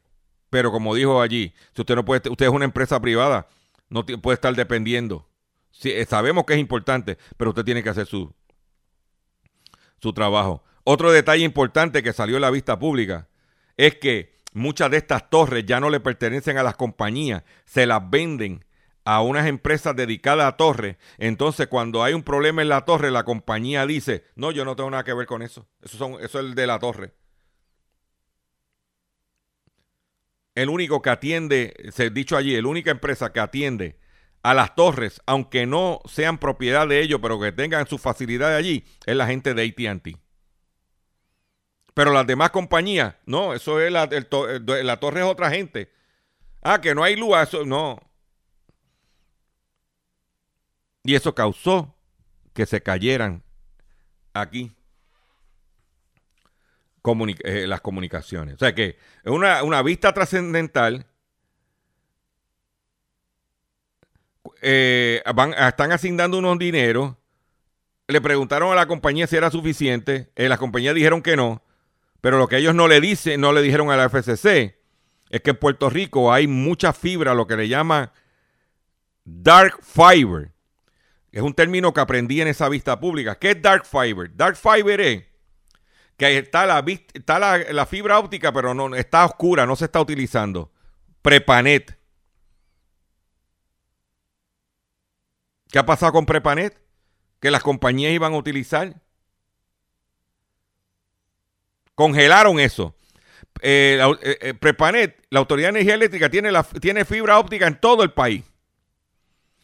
Pero 0.51 0.71
como 0.71 0.95
dijo 0.95 1.21
allí, 1.21 1.55
si 1.75 1.81
usted 1.81 1.97
no 1.97 2.05
puede, 2.05 2.29
usted 2.31 2.47
es 2.47 2.53
una 2.53 2.65
empresa 2.65 3.01
privada, 3.01 3.49
no 3.89 4.05
puede 4.05 4.35
estar 4.35 4.55
dependiendo. 4.55 5.29
Sí, 5.71 5.91
eh, 5.91 6.07
sabemos 6.07 6.45
que 6.45 6.55
es 6.55 6.61
importante, 6.61 7.19
pero 7.37 7.51
usted 7.51 7.65
tiene 7.65 7.83
que 7.83 7.89
hacer 7.89 8.07
su, 8.07 8.33
su 10.01 10.13
trabajo. 10.13 10.63
Otro 10.89 11.11
detalle 11.11 11.43
importante 11.43 12.01
que 12.01 12.13
salió 12.13 12.37
en 12.37 12.43
la 12.43 12.51
vista 12.53 12.79
pública 12.79 13.27
es 13.77 13.97
que 13.97 14.37
muchas 14.53 14.89
de 14.89 14.99
estas 14.99 15.29
torres 15.31 15.67
ya 15.67 15.81
no 15.81 15.91
le 15.91 15.99
pertenecen 15.99 16.59
a 16.59 16.63
las 16.63 16.77
compañías, 16.77 17.43
se 17.65 17.87
las 17.87 18.09
venden 18.09 18.65
a 19.05 19.21
unas 19.21 19.49
empresas 19.49 19.97
dedicadas 19.97 20.47
a 20.47 20.57
torres. 20.57 20.97
Entonces, 21.19 21.67
cuando 21.67 22.05
hay 22.05 22.15
un 22.15 22.23
problema 22.23 22.63
en 22.63 22.69
la 22.69 22.85
torre, 22.85 23.11
la 23.11 23.25
compañía 23.25 23.85
dice, 23.85 24.27
no, 24.37 24.53
yo 24.53 24.65
no 24.65 24.77
tengo 24.77 24.89
nada 24.89 25.03
que 25.03 25.13
ver 25.13 25.27
con 25.27 25.43
eso. 25.43 25.67
Eso, 25.83 25.99
son, 25.99 26.13
eso 26.23 26.39
es 26.39 26.47
el 26.47 26.55
de 26.55 26.69
la 26.69 26.79
torre. 26.79 27.15
El 30.55 30.69
único 30.69 31.03
que 31.03 31.11
atiende, 31.11 31.75
se 31.91 32.05
ha 32.05 32.11
dicho 32.11 32.37
allí, 32.37 32.63
la 32.63 32.69
única 32.69 32.93
empresa 32.93 33.33
que 33.33 33.41
atiende 33.41 33.99
a 34.45 34.55
las 34.55 34.77
torres, 34.77 35.21
aunque 35.27 35.67
no 35.67 36.01
sean 36.05 36.39
propiedad 36.39 36.87
de 36.87 37.01
ellos, 37.01 37.19
pero 37.21 37.41
que 37.41 37.51
tengan 37.51 37.89
su 37.89 37.99
facilidad 37.99 38.55
allí, 38.55 38.85
es 39.05 39.17
la 39.17 39.27
gente 39.27 39.53
de 39.53 39.65
ATT. 39.65 40.26
Pero 41.97 42.13
las 42.13 42.27
demás 42.27 42.51
compañías, 42.51 43.15
no, 43.25 43.55
eso 43.55 43.81
es 43.81 43.91
la, 43.91 44.07
la 44.07 45.01
torre 45.01 45.21
es 45.21 45.27
otra 45.27 45.49
gente. 45.49 45.91
Ah, 46.61 46.79
que 46.79 46.95
no 46.95 47.03
hay 47.03 47.17
luz, 47.17 47.35
eso 47.39 47.65
no. 47.65 47.99
Y 51.05 51.15
eso 51.15 51.35
causó 51.35 51.97
que 52.53 52.67
se 52.67 52.83
cayeran 52.83 53.43
aquí 54.35 54.77
eh, 57.45 57.67
las 57.67 57.81
comunicaciones. 57.81 58.57
O 58.57 58.59
sea 58.59 58.75
que 58.75 58.99
es 59.25 59.33
una, 59.33 59.63
una 59.63 59.81
vista 59.81 60.13
trascendental. 60.13 61.07
Eh, 64.61 65.23
van, 65.35 65.55
están 65.55 65.93
asignando 65.93 66.37
unos 66.37 66.59
dineros. 66.59 67.15
Le 68.07 68.21
preguntaron 68.21 68.71
a 68.71 68.75
la 68.75 68.87
compañía 68.87 69.27
si 69.27 69.37
era 69.37 69.51
suficiente. 69.51 70.31
Eh, 70.37 70.51
las 70.51 70.59
compañías 70.59 70.95
dijeron 70.95 71.23
que 71.23 71.37
no. 71.37 71.63
Pero 72.27 72.39
lo 72.39 72.49
que 72.49 72.57
ellos 72.57 72.75
no 72.75 72.89
le 72.89 73.01
dicen, 73.01 73.41
no 73.41 73.53
le 73.53 73.63
dijeron 73.63 73.89
a 73.93 73.97
la 73.97 74.09
FCC, 74.09 74.77
es 75.31 75.41
que 75.43 75.51
en 75.51 75.57
Puerto 75.57 75.89
Rico 75.89 76.33
hay 76.33 76.49
mucha 76.49 76.93
fibra, 76.93 77.35
lo 77.35 77.47
que 77.47 77.57
le 77.57 77.69
llaman 77.69 78.11
dark 79.25 79.79
fiber. 79.81 80.51
Es 81.31 81.43
un 81.43 81.55
término 81.55 81.95
que 81.95 82.01
aprendí 82.01 82.41
en 82.41 82.49
esa 82.49 82.69
vista 82.69 82.99
pública. 82.99 83.39
¿Qué 83.39 83.53
es 83.53 83.63
dark 83.63 83.87
fiber? 83.87 84.35
Dark 84.35 84.57
fiber 84.57 85.01
es 85.01 85.25
que 86.17 86.39
está 86.39 86.67
la, 86.67 86.85
está 87.15 87.39
la 87.39 87.87
fibra 87.87 88.19
óptica, 88.19 88.53
pero 88.53 88.75
no 88.75 88.97
está 88.97 89.25
oscura, 89.25 89.65
no 89.65 89.77
se 89.77 89.85
está 89.85 90.01
utilizando. 90.01 90.73
Prepanet. 91.23 91.97
¿Qué 95.71 95.79
ha 95.79 95.87
pasado 95.87 96.11
con 96.11 96.27
Prepanet? 96.27 96.77
Que 97.39 97.53
las 97.53 97.63
compañías 97.63 98.13
iban 98.13 98.35
a 98.35 98.37
utilizar. 98.37 99.01
Congelaron 101.97 102.61
eso. 102.61 102.95
Eh, 103.61 103.99
eh, 104.23 104.39
eh, 104.41 104.55
Prepanet, 104.55 105.27
la 105.31 105.41
Autoridad 105.41 105.69
de 105.69 105.81
Energía 105.81 105.95
Eléctrica, 105.95 106.31
tiene, 106.31 106.53
tiene 106.81 107.05
fibra 107.05 107.41
óptica 107.41 107.67
en 107.67 107.81
todo 107.81 108.05
el 108.05 108.13
país. 108.13 108.45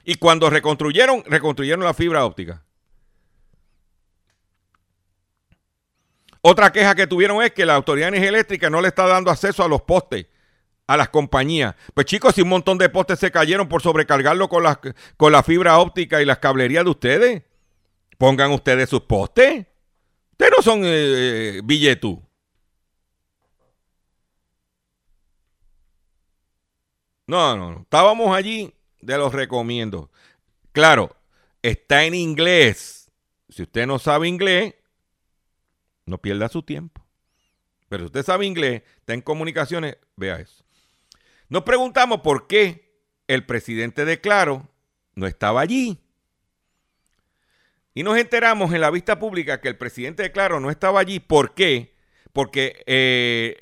Y 0.03 0.17
cuando 0.17 0.51
reconstruyeron, 0.51 1.23
reconstruyeron 1.27 1.85
la 1.85 1.95
fibra 1.95 2.25
óptica. 2.25 2.65
Otra 6.41 6.73
queja 6.73 6.97
que 6.97 7.07
tuvieron 7.07 7.41
es 7.41 7.53
que 7.53 7.65
la 7.65 7.77
Autoridad 7.77 8.07
de 8.07 8.17
Energía 8.17 8.31
Eléctrica 8.31 8.69
no 8.69 8.81
le 8.81 8.89
está 8.89 9.07
dando 9.07 9.31
acceso 9.31 9.63
a 9.63 9.69
los 9.69 9.83
postes 9.83 10.27
a 10.87 10.97
las 10.97 11.09
compañías. 11.09 11.75
Pues 11.95 12.07
chicos, 12.07 12.35
si 12.35 12.43
un 12.43 12.49
montón 12.49 12.77
de 12.77 12.89
postes 12.89 13.19
se 13.19 13.31
cayeron 13.31 13.69
por 13.69 13.83
sobrecargarlo 13.83 14.49
con 14.49 14.63
la, 14.63 14.81
con 15.17 15.33
la 15.33 15.43
fibra 15.43 15.79
óptica 15.79 16.21
y 16.21 16.25
las 16.25 16.39
cablerías 16.39 16.85
de 16.85 16.91
ustedes, 16.91 17.43
pongan 18.19 18.51
ustedes 18.51 18.91
sus 18.91 19.03
postes. 19.03 19.67
Ustedes 20.33 20.53
no 20.57 20.63
son 20.63 20.83
eh, 20.85 21.61
billetú. 21.65 22.23
No, 27.27 27.57
no, 27.57 27.71
no. 27.73 27.81
Estábamos 27.83 28.37
allí, 28.37 28.75
de 29.01 29.17
los 29.17 29.33
recomiendo. 29.33 30.11
Claro, 30.73 31.17
está 31.63 32.05
en 32.05 32.15
inglés. 32.15 33.11
Si 33.49 33.63
usted 33.63 33.87
no 33.87 33.99
sabe 33.99 34.29
inglés, 34.29 34.75
no 36.07 36.19
pierda 36.19 36.49
su 36.49 36.63
tiempo. 36.63 37.03
Pero 37.89 38.05
si 38.05 38.07
usted 38.07 38.25
sabe 38.25 38.47
inglés, 38.47 38.83
está 38.99 39.15
en 39.15 39.21
comunicaciones, 39.21 39.97
vea 40.17 40.41
eso. 40.41 40.65
Nos 41.49 41.63
preguntamos 41.63 42.23
por 42.23 42.47
qué 42.47 42.99
el 43.29 43.47
presidente 43.47 44.05
de 44.05 44.21
Claro 44.21 44.69
no 45.15 45.27
estaba 45.27 45.61
allí. 45.61 46.02
Y 47.95 48.03
nos 48.03 48.17
enteramos 48.17 48.73
en 48.73 48.81
la 48.81 48.91
vista 48.91 49.19
pública 49.19 49.61
que 49.61 49.69
el 49.69 49.77
presidente 49.77 50.23
de 50.23 50.33
Claro 50.33 50.61
no 50.61 50.71
estaba 50.71 51.01
allí. 51.01 51.21
¿Por 51.21 51.55
qué? 51.55 51.95
Porque 52.33 52.83
eh, 52.87 53.59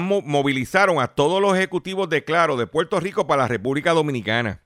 movilizaron 0.00 1.00
a 1.00 1.08
todos 1.08 1.42
los 1.42 1.56
ejecutivos 1.56 2.08
de 2.08 2.24
Claro 2.24 2.56
de 2.56 2.66
Puerto 2.66 2.98
Rico 2.98 3.26
para 3.26 3.42
la 3.42 3.48
República 3.48 3.92
Dominicana. 3.92 4.62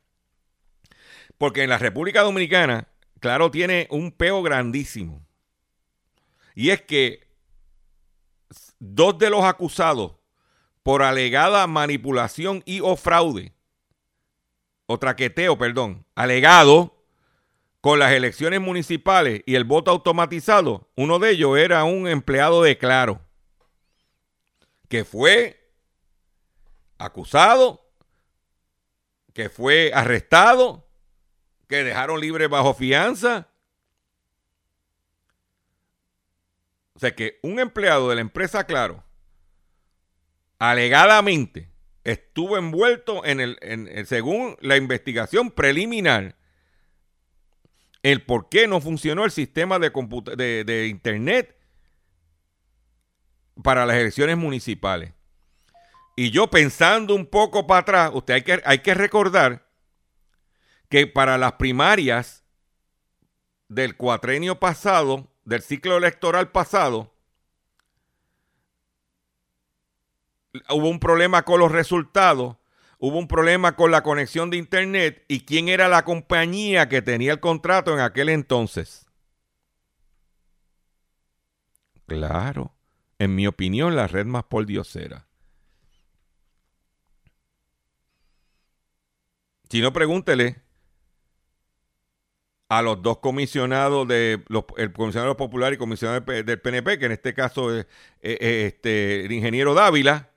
Porque 1.38 1.64
en 1.64 1.70
la 1.70 1.78
República 1.78 2.22
Dominicana, 2.22 2.88
Claro 3.18 3.50
tiene 3.50 3.88
un 3.90 4.12
peo 4.12 4.42
grandísimo. 4.42 5.24
Y 6.54 6.70
es 6.70 6.82
que 6.82 7.26
dos 8.78 9.18
de 9.18 9.30
los 9.30 9.44
acusados 9.44 10.16
por 10.82 11.02
alegada 11.02 11.66
manipulación 11.66 12.62
y 12.66 12.80
o 12.80 12.96
fraude, 12.96 13.52
o 14.86 14.98
traqueteo, 14.98 15.56
perdón, 15.56 16.04
alegado 16.14 17.01
con 17.82 17.98
las 17.98 18.12
elecciones 18.12 18.60
municipales 18.60 19.42
y 19.44 19.56
el 19.56 19.64
voto 19.64 19.90
automatizado, 19.90 20.88
uno 20.94 21.18
de 21.18 21.30
ellos 21.30 21.58
era 21.58 21.82
un 21.82 22.06
empleado 22.06 22.62
de 22.62 22.78
Claro, 22.78 23.20
que 24.88 25.04
fue 25.04 25.68
acusado, 26.96 27.84
que 29.34 29.48
fue 29.48 29.90
arrestado, 29.92 30.88
que 31.66 31.82
dejaron 31.82 32.20
libre 32.20 32.46
bajo 32.46 32.72
fianza. 32.72 33.48
O 36.94 37.00
sea 37.00 37.16
que 37.16 37.40
un 37.42 37.58
empleado 37.58 38.08
de 38.10 38.14
la 38.14 38.20
empresa 38.20 38.62
Claro, 38.62 39.02
alegadamente, 40.60 41.68
estuvo 42.04 42.56
envuelto 42.56 43.24
en 43.24 43.40
el, 43.40 44.06
según 44.06 44.56
la 44.60 44.76
investigación 44.76 45.50
preliminar, 45.50 46.36
el 48.02 48.24
por 48.24 48.48
qué 48.48 48.66
no 48.66 48.80
funcionó 48.80 49.24
el 49.24 49.30
sistema 49.30 49.78
de, 49.78 49.90
de, 50.36 50.64
de 50.64 50.86
internet 50.88 51.56
para 53.62 53.86
las 53.86 53.96
elecciones 53.96 54.36
municipales. 54.36 55.12
Y 56.16 56.30
yo 56.30 56.48
pensando 56.48 57.14
un 57.14 57.26
poco 57.26 57.66
para 57.66 57.80
atrás, 57.80 58.10
usted 58.14 58.34
hay 58.34 58.42
que, 58.42 58.62
hay 58.64 58.78
que 58.80 58.94
recordar 58.94 59.66
que 60.88 61.06
para 61.06 61.38
las 61.38 61.52
primarias 61.52 62.44
del 63.68 63.96
cuatrenio 63.96 64.60
pasado, 64.60 65.32
del 65.44 65.62
ciclo 65.62 65.96
electoral 65.96 66.50
pasado, 66.50 67.14
hubo 70.68 70.88
un 70.88 71.00
problema 71.00 71.44
con 71.44 71.60
los 71.60 71.72
resultados, 71.72 72.56
hubo 73.04 73.18
un 73.18 73.26
problema 73.26 73.74
con 73.74 73.90
la 73.90 74.04
conexión 74.04 74.48
de 74.48 74.56
internet 74.56 75.24
y 75.26 75.40
quién 75.40 75.68
era 75.68 75.88
la 75.88 76.04
compañía 76.04 76.88
que 76.88 77.02
tenía 77.02 77.32
el 77.32 77.40
contrato 77.40 77.92
en 77.92 77.98
aquel 77.98 78.28
entonces. 78.28 79.06
Claro, 82.06 82.76
en 83.18 83.34
mi 83.34 83.48
opinión, 83.48 83.96
la 83.96 84.06
red 84.06 84.24
más 84.24 84.44
pordiosera. 84.44 85.26
Si 89.68 89.80
no, 89.80 89.92
pregúntele 89.92 90.62
a 92.68 92.82
los 92.82 93.02
dos 93.02 93.18
comisionados 93.18 94.06
de 94.06 94.44
el 94.76 94.92
comisionado 94.92 95.36
popular 95.36 95.72
y 95.72 95.76
comisionado 95.76 96.20
del 96.20 96.60
PNP, 96.60 97.00
que 97.00 97.06
en 97.06 97.12
este 97.12 97.34
caso 97.34 97.76
es 97.76 97.84
eh, 98.20 98.38
eh, 98.40 98.66
este, 98.68 99.24
el 99.24 99.32
ingeniero 99.32 99.74
Dávila. 99.74 100.31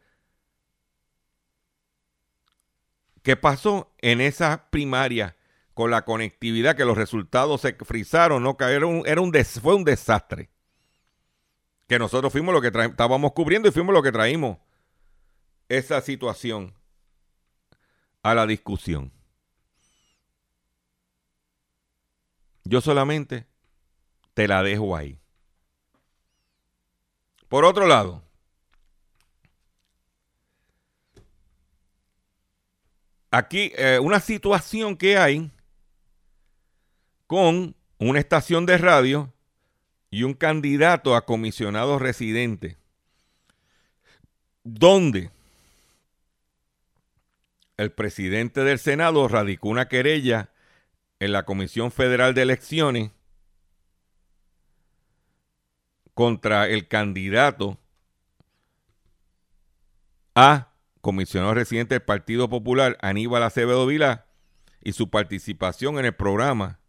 ¿Qué 3.26 3.36
pasó 3.36 3.92
en 4.04 4.22
esa 4.22 4.70
primaria 4.70 5.36
con 5.74 5.90
la 5.90 6.06
conectividad? 6.06 6.76
Que 6.76 6.86
los 6.86 6.96
resultados 6.96 7.62
se 7.62 7.74
frizaron, 7.74 8.44
¿no? 8.44 8.56
Que 8.56 8.66
era 8.66 8.86
un, 8.86 9.34
fue 9.64 9.74
un 9.74 9.84
desastre. 9.84 10.52
Que 11.88 11.98
nosotros 11.98 12.32
fuimos 12.32 12.54
lo 12.54 12.62
que 12.62 12.68
estábamos 12.68 13.34
cubriendo 13.34 13.68
y 13.68 13.72
fuimos 13.72 13.96
lo 13.96 14.04
que 14.04 14.12
traímos 14.12 14.60
esa 15.70 16.02
situación 16.02 16.76
a 18.22 18.36
la 18.36 18.46
discusión. 18.46 19.12
Yo 22.64 22.80
solamente 22.80 23.48
te 24.36 24.48
la 24.48 24.62
dejo 24.62 24.96
ahí. 24.96 25.18
Por 27.48 27.66
otro 27.66 27.88
lado, 27.88 28.22
aquí 33.36 33.74
eh, 33.76 34.00
una 34.00 34.22
situación 34.22 34.96
que 34.96 35.18
hay 35.18 35.52
con 37.28 37.76
una 37.98 38.20
estación 38.20 38.66
de 38.66 38.78
radio 38.78 39.34
y 40.10 40.24
un 40.24 40.34
candidato 40.34 41.16
a 41.16 41.26
comisionado 41.26 42.00
residente, 42.00 42.78
donde 44.64 45.32
el 47.76 47.92
presidente 47.92 48.64
del 48.64 48.80
Senado 48.80 49.28
radicó 49.28 49.68
una 49.68 49.90
querella 49.90 50.50
en 51.20 51.34
la 51.34 51.44
Comisión 51.44 51.92
Federal 51.92 52.34
de 52.34 52.44
Elecciones 52.44 53.12
contra 56.14 56.70
el 56.70 56.88
candidato 56.88 57.78
a 60.36 60.70
comisionado 61.06 61.54
residente 61.54 61.94
del 61.94 62.02
Partido 62.02 62.50
Popular, 62.50 62.98
Aníbal 63.00 63.44
Acevedo 63.44 63.86
Vilá, 63.86 64.26
y 64.82 64.94
su 64.94 65.12
participación 65.12 66.00
en 66.00 66.06
el 66.06 66.16
programa 66.16 66.80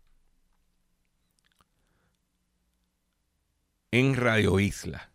en 3.91 4.17
Radio 4.17 4.59
Isla. 4.59 5.11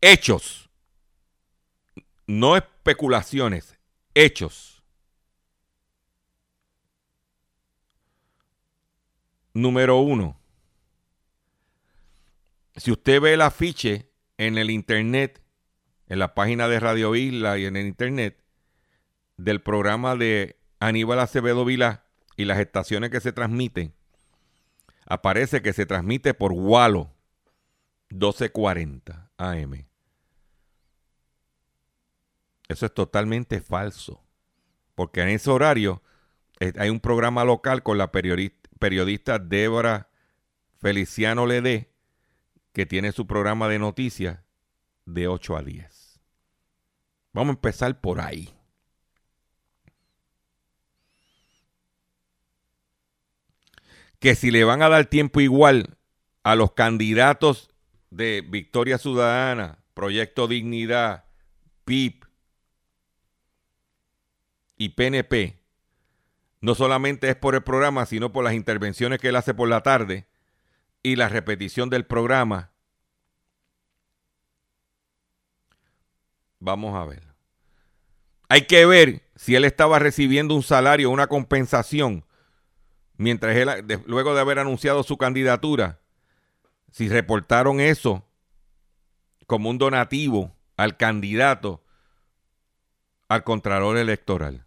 Hechos, 0.00 0.70
no 2.28 2.56
especulaciones, 2.56 3.76
hechos. 4.14 4.84
Número 9.54 9.96
uno. 9.96 10.38
Si 12.76 12.92
usted 12.92 13.20
ve 13.20 13.34
el 13.34 13.40
afiche 13.40 14.08
en 14.38 14.56
el 14.56 14.70
internet, 14.70 15.42
en 16.08 16.18
la 16.18 16.34
página 16.34 16.68
de 16.68 16.80
Radio 16.80 17.14
Isla 17.14 17.58
y 17.58 17.66
en 17.66 17.76
el 17.76 17.86
internet, 17.86 18.42
del 19.36 19.60
programa 19.60 20.16
de 20.16 20.58
Aníbal 20.80 21.20
Acevedo 21.20 21.64
Vila 21.64 22.04
y 22.36 22.44
las 22.44 22.58
estaciones 22.58 23.10
que 23.10 23.20
se 23.20 23.32
transmiten, 23.32 23.94
aparece 25.06 25.62
que 25.62 25.72
se 25.72 25.86
transmite 25.86 26.34
por 26.34 26.52
Walo 26.52 27.12
1240 28.10 29.30
AM. 29.36 29.86
Eso 32.68 32.86
es 32.86 32.94
totalmente 32.94 33.60
falso. 33.60 34.22
Porque 34.94 35.20
en 35.20 35.28
ese 35.28 35.50
horario 35.50 36.02
eh, 36.58 36.72
hay 36.78 36.90
un 36.90 37.00
programa 37.00 37.44
local 37.44 37.82
con 37.82 37.98
la 37.98 38.10
periodista, 38.10 39.38
Débora 39.38 40.08
Feliciano 40.78 41.46
Ledé, 41.46 41.92
que 42.72 42.86
tiene 42.86 43.12
su 43.12 43.26
programa 43.26 43.68
de 43.68 43.78
noticias 43.78 44.40
de 45.04 45.28
8 45.28 45.56
a 45.56 45.62
10. 45.62 45.95
Vamos 47.36 47.52
a 47.52 47.56
empezar 47.56 48.00
por 48.00 48.18
ahí. 48.22 48.48
Que 54.18 54.34
si 54.34 54.50
le 54.50 54.64
van 54.64 54.80
a 54.80 54.88
dar 54.88 55.04
tiempo 55.04 55.42
igual 55.42 55.98
a 56.44 56.54
los 56.54 56.72
candidatos 56.72 57.68
de 58.08 58.42
Victoria 58.48 58.96
Ciudadana, 58.96 59.84
Proyecto 59.92 60.48
Dignidad, 60.48 61.26
PIP 61.84 62.24
y 64.78 64.88
PNP, 64.88 65.60
no 66.62 66.74
solamente 66.74 67.28
es 67.28 67.36
por 67.36 67.54
el 67.54 67.62
programa, 67.62 68.06
sino 68.06 68.32
por 68.32 68.44
las 68.44 68.54
intervenciones 68.54 69.20
que 69.20 69.28
él 69.28 69.36
hace 69.36 69.52
por 69.52 69.68
la 69.68 69.82
tarde 69.82 70.26
y 71.02 71.16
la 71.16 71.28
repetición 71.28 71.90
del 71.90 72.06
programa. 72.06 72.72
Vamos 76.60 76.96
a 76.96 77.04
ver. 77.04 77.25
Hay 78.48 78.66
que 78.66 78.86
ver 78.86 79.22
si 79.34 79.54
él 79.54 79.64
estaba 79.64 79.98
recibiendo 79.98 80.54
un 80.54 80.62
salario, 80.62 81.10
una 81.10 81.26
compensación, 81.26 82.24
mientras 83.16 83.56
él, 83.56 83.68
luego 84.06 84.34
de 84.34 84.40
haber 84.40 84.58
anunciado 84.58 85.02
su 85.02 85.16
candidatura, 85.16 86.00
si 86.90 87.08
reportaron 87.08 87.80
eso 87.80 88.24
como 89.46 89.70
un 89.70 89.78
donativo 89.78 90.56
al 90.76 90.96
candidato 90.96 91.84
al 93.28 93.44
Contralor 93.44 93.96
Electoral. 93.96 94.64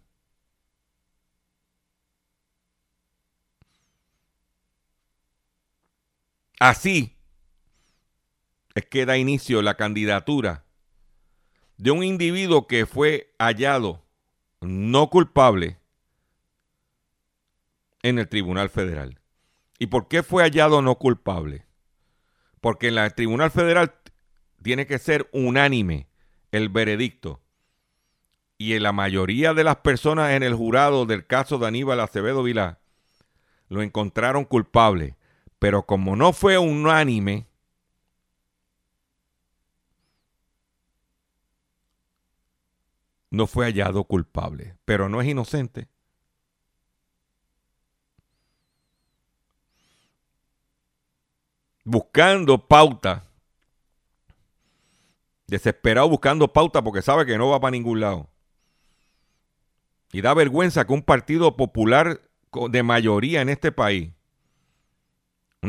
Así 6.58 7.16
es 8.74 8.84
que 8.84 9.06
da 9.06 9.16
inicio 9.16 9.62
la 9.62 9.76
candidatura 9.76 10.64
de 11.80 11.90
un 11.90 12.04
individuo 12.04 12.66
que 12.66 12.84
fue 12.84 13.32
hallado 13.38 14.04
no 14.60 15.08
culpable 15.08 15.78
en 18.02 18.18
el 18.18 18.28
Tribunal 18.28 18.68
Federal. 18.68 19.18
¿Y 19.78 19.86
por 19.86 20.06
qué 20.06 20.22
fue 20.22 20.42
hallado 20.42 20.82
no 20.82 20.96
culpable? 20.96 21.64
Porque 22.60 22.88
en 22.88 22.98
el 22.98 23.14
Tribunal 23.14 23.50
Federal 23.50 23.94
tiene 24.62 24.86
que 24.86 24.98
ser 24.98 25.30
unánime 25.32 26.10
el 26.52 26.68
veredicto. 26.68 27.40
Y 28.58 28.74
en 28.74 28.82
la 28.82 28.92
mayoría 28.92 29.54
de 29.54 29.64
las 29.64 29.76
personas 29.76 30.32
en 30.32 30.42
el 30.42 30.54
jurado 30.54 31.06
del 31.06 31.26
caso 31.26 31.56
de 31.56 31.66
Aníbal 31.66 32.00
Acevedo 32.00 32.42
Vilá 32.42 32.78
lo 33.70 33.80
encontraron 33.80 34.44
culpable. 34.44 35.16
Pero 35.58 35.86
como 35.86 36.14
no 36.14 36.34
fue 36.34 36.58
unánime, 36.58 37.46
no 43.30 43.46
fue 43.46 43.66
hallado 43.66 44.04
culpable. 44.04 44.76
Pero 44.84 45.08
no 45.08 45.20
es 45.20 45.28
inocente. 45.28 45.88
Buscando 51.84 52.66
pauta. 52.66 53.24
Desesperado 55.46 56.08
buscando 56.08 56.52
pauta 56.52 56.82
porque 56.82 57.02
sabe 57.02 57.26
que 57.26 57.38
no 57.38 57.48
va 57.48 57.60
para 57.60 57.72
ningún 57.72 58.00
lado. 58.00 58.28
Y 60.12 60.20
da 60.20 60.34
vergüenza 60.34 60.86
que 60.86 60.92
un 60.92 61.02
partido 61.02 61.56
popular 61.56 62.20
de 62.70 62.82
mayoría 62.82 63.40
en 63.42 63.48
este 63.48 63.72
país 63.72 64.12
o 65.62 65.66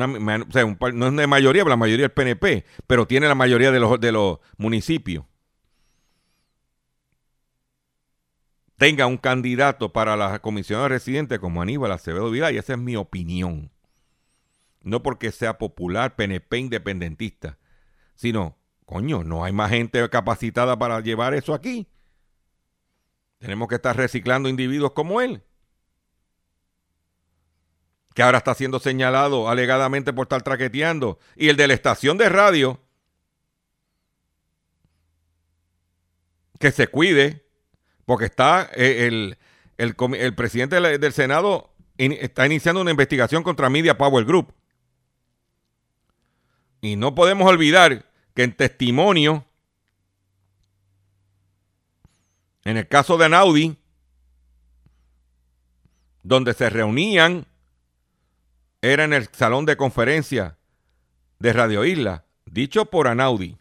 sea, 0.51 0.65
no 0.93 1.07
es 1.07 1.15
de 1.15 1.27
mayoría, 1.27 1.63
pero 1.63 1.71
la 1.71 1.77
mayoría 1.77 2.05
es 2.05 2.11
PNP, 2.11 2.65
pero 2.87 3.05
tiene 3.07 3.27
la 3.27 3.35
mayoría 3.35 3.71
de 3.71 3.79
los, 3.79 3.99
de 3.99 4.11
los 4.11 4.39
municipios. 4.57 5.25
Tenga 8.81 9.05
un 9.05 9.17
candidato 9.17 9.93
para 9.93 10.15
la 10.15 10.39
comisión 10.39 10.81
de 10.81 10.89
residentes 10.89 11.37
como 11.37 11.61
Aníbal 11.61 11.91
Acevedo 11.91 12.31
Vidal, 12.31 12.55
y 12.55 12.57
esa 12.57 12.73
es 12.73 12.79
mi 12.79 12.95
opinión. 12.95 13.69
No 14.81 15.03
porque 15.03 15.31
sea 15.31 15.59
popular, 15.59 16.15
PNP 16.15 16.57
independentista, 16.57 17.59
sino, 18.15 18.57
coño, 18.87 19.23
no 19.23 19.43
hay 19.43 19.53
más 19.53 19.69
gente 19.69 20.09
capacitada 20.09 20.79
para 20.79 20.99
llevar 20.99 21.35
eso 21.35 21.53
aquí. 21.53 21.89
Tenemos 23.37 23.67
que 23.67 23.75
estar 23.75 23.95
reciclando 23.95 24.49
individuos 24.49 24.93
como 24.93 25.21
él 25.21 25.43
que 28.15 28.23
ahora 28.23 28.39
está 28.39 28.55
siendo 28.55 28.79
señalado 28.79 29.47
alegadamente 29.47 30.11
por 30.11 30.23
estar 30.25 30.41
traqueteando, 30.41 31.19
y 31.35 31.49
el 31.49 31.55
de 31.55 31.67
la 31.67 31.75
estación 31.75 32.17
de 32.17 32.29
radio, 32.29 32.79
que 36.59 36.71
se 36.71 36.87
cuide, 36.87 37.50
porque 38.11 38.25
está 38.25 38.69
eh, 38.75 39.07
el, 39.07 39.37
el, 39.77 40.35
presidente 40.35 40.81
del, 40.81 41.13
Senado 41.13 41.69
está 41.97 42.45
iniciando 42.45 42.81
una 42.81 42.91
investigación 42.91 43.41
contra 43.41 43.69
Media 43.69 43.97
Power 43.97 44.25
Group. 44.25 44.53
Y 46.81 46.97
no 46.97 47.15
podemos 47.15 47.47
olvidar 47.47 48.03
que 48.33 48.43
en 48.43 48.51
testimonio, 48.53 49.45
en 52.65 52.75
el 52.75 52.85
caso 52.89 53.17
de 53.17 53.27
Anaudi, 53.27 53.77
donde 56.23 56.53
se 56.53 56.69
reunían 56.69 57.47
era 58.81 59.05
en 59.05 59.13
el 59.13 59.29
salón 59.31 59.65
de 59.65 59.77
conferencia 59.77 60.57
de 61.39 61.53
Radio 61.53 61.85
Isla, 61.85 62.25
dicho 62.43 62.87
por 62.87 63.07
Anaudi. 63.07 63.57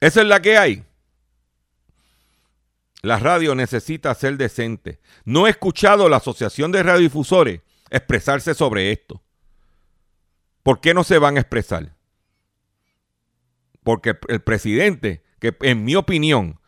Esa 0.00 0.20
es 0.20 0.26
la 0.26 0.40
que 0.40 0.58
hay. 0.58 0.84
La 3.02 3.18
radio 3.18 3.54
necesita 3.54 4.14
ser 4.14 4.36
decente. 4.36 5.00
No 5.24 5.46
he 5.46 5.50
escuchado 5.50 6.06
a 6.06 6.10
la 6.10 6.16
Asociación 6.16 6.72
de 6.72 6.82
Radiodifusores 6.82 7.60
expresarse 7.90 8.54
sobre 8.54 8.90
esto. 8.92 9.22
¿Por 10.62 10.80
qué 10.80 10.92
no 10.92 11.04
se 11.04 11.18
van 11.18 11.36
a 11.36 11.40
expresar? 11.40 11.94
Porque 13.84 14.18
el 14.28 14.40
presidente, 14.42 15.22
que 15.38 15.56
en 15.60 15.84
mi 15.84 15.94
opinión, 15.94 16.60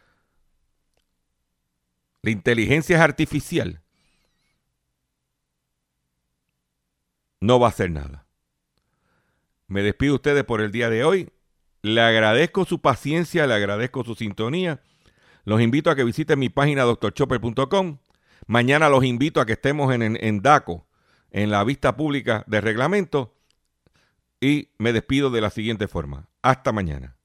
la 2.22 2.30
inteligencia 2.30 2.96
es 2.96 3.02
artificial, 3.02 3.82
no 7.40 7.58
va 7.58 7.66
a 7.66 7.70
hacer 7.70 7.90
nada. 7.90 8.26
Me 9.66 9.82
despido 9.82 10.12
de 10.12 10.16
ustedes 10.16 10.44
por 10.44 10.60
el 10.60 10.70
día 10.70 10.88
de 10.88 11.04
hoy. 11.04 11.30
Le 11.82 12.00
agradezco 12.00 12.64
su 12.64 12.80
paciencia, 12.80 13.46
le 13.46 13.54
agradezco 13.54 14.04
su 14.04 14.14
sintonía. 14.14 14.80
Los 15.44 15.60
invito 15.60 15.90
a 15.90 15.96
que 15.96 16.04
visiten 16.04 16.38
mi 16.38 16.48
página 16.48 16.82
doctorchopper.com. 16.82 17.98
Mañana 18.46 18.88
los 18.88 19.04
invito 19.04 19.40
a 19.40 19.46
que 19.46 19.52
estemos 19.52 19.94
en, 19.94 20.02
en, 20.02 20.18
en, 20.20 20.42
DACO, 20.42 20.86
en 21.30 21.50
la 21.50 21.62
vista 21.64 21.96
pública 21.96 22.44
de 22.46 22.60
reglamento. 22.60 23.34
Y 24.40 24.70
me 24.78 24.92
despido 24.92 25.30
de 25.30 25.40
la 25.40 25.50
siguiente 25.50 25.88
forma. 25.88 26.28
Hasta 26.42 26.72
mañana. 26.72 27.18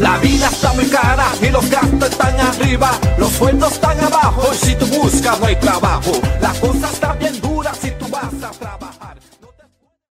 La 0.00 0.16
vida 0.16 0.48
está 0.48 0.72
muy 0.72 0.86
cara 0.86 1.26
y 1.42 1.50
los 1.50 1.68
gastos 1.68 2.10
están 2.10 2.40
arriba, 2.40 2.90
los 3.18 3.30
sueldos 3.32 3.72
están 3.72 4.00
abajo 4.00 4.54
si 4.54 4.74
tú 4.74 4.86
buscas 4.86 5.38
no 5.38 5.44
hay 5.44 5.56
trabajo. 5.56 6.12
La 6.40 6.54
cosa 6.54 6.90
está 6.90 7.12
bien 7.16 7.38
dura 7.38 7.74
si 7.74 7.90
tú 7.90 8.08
vas 8.08 8.32
a 8.42 8.50
trabajar. 8.50 9.19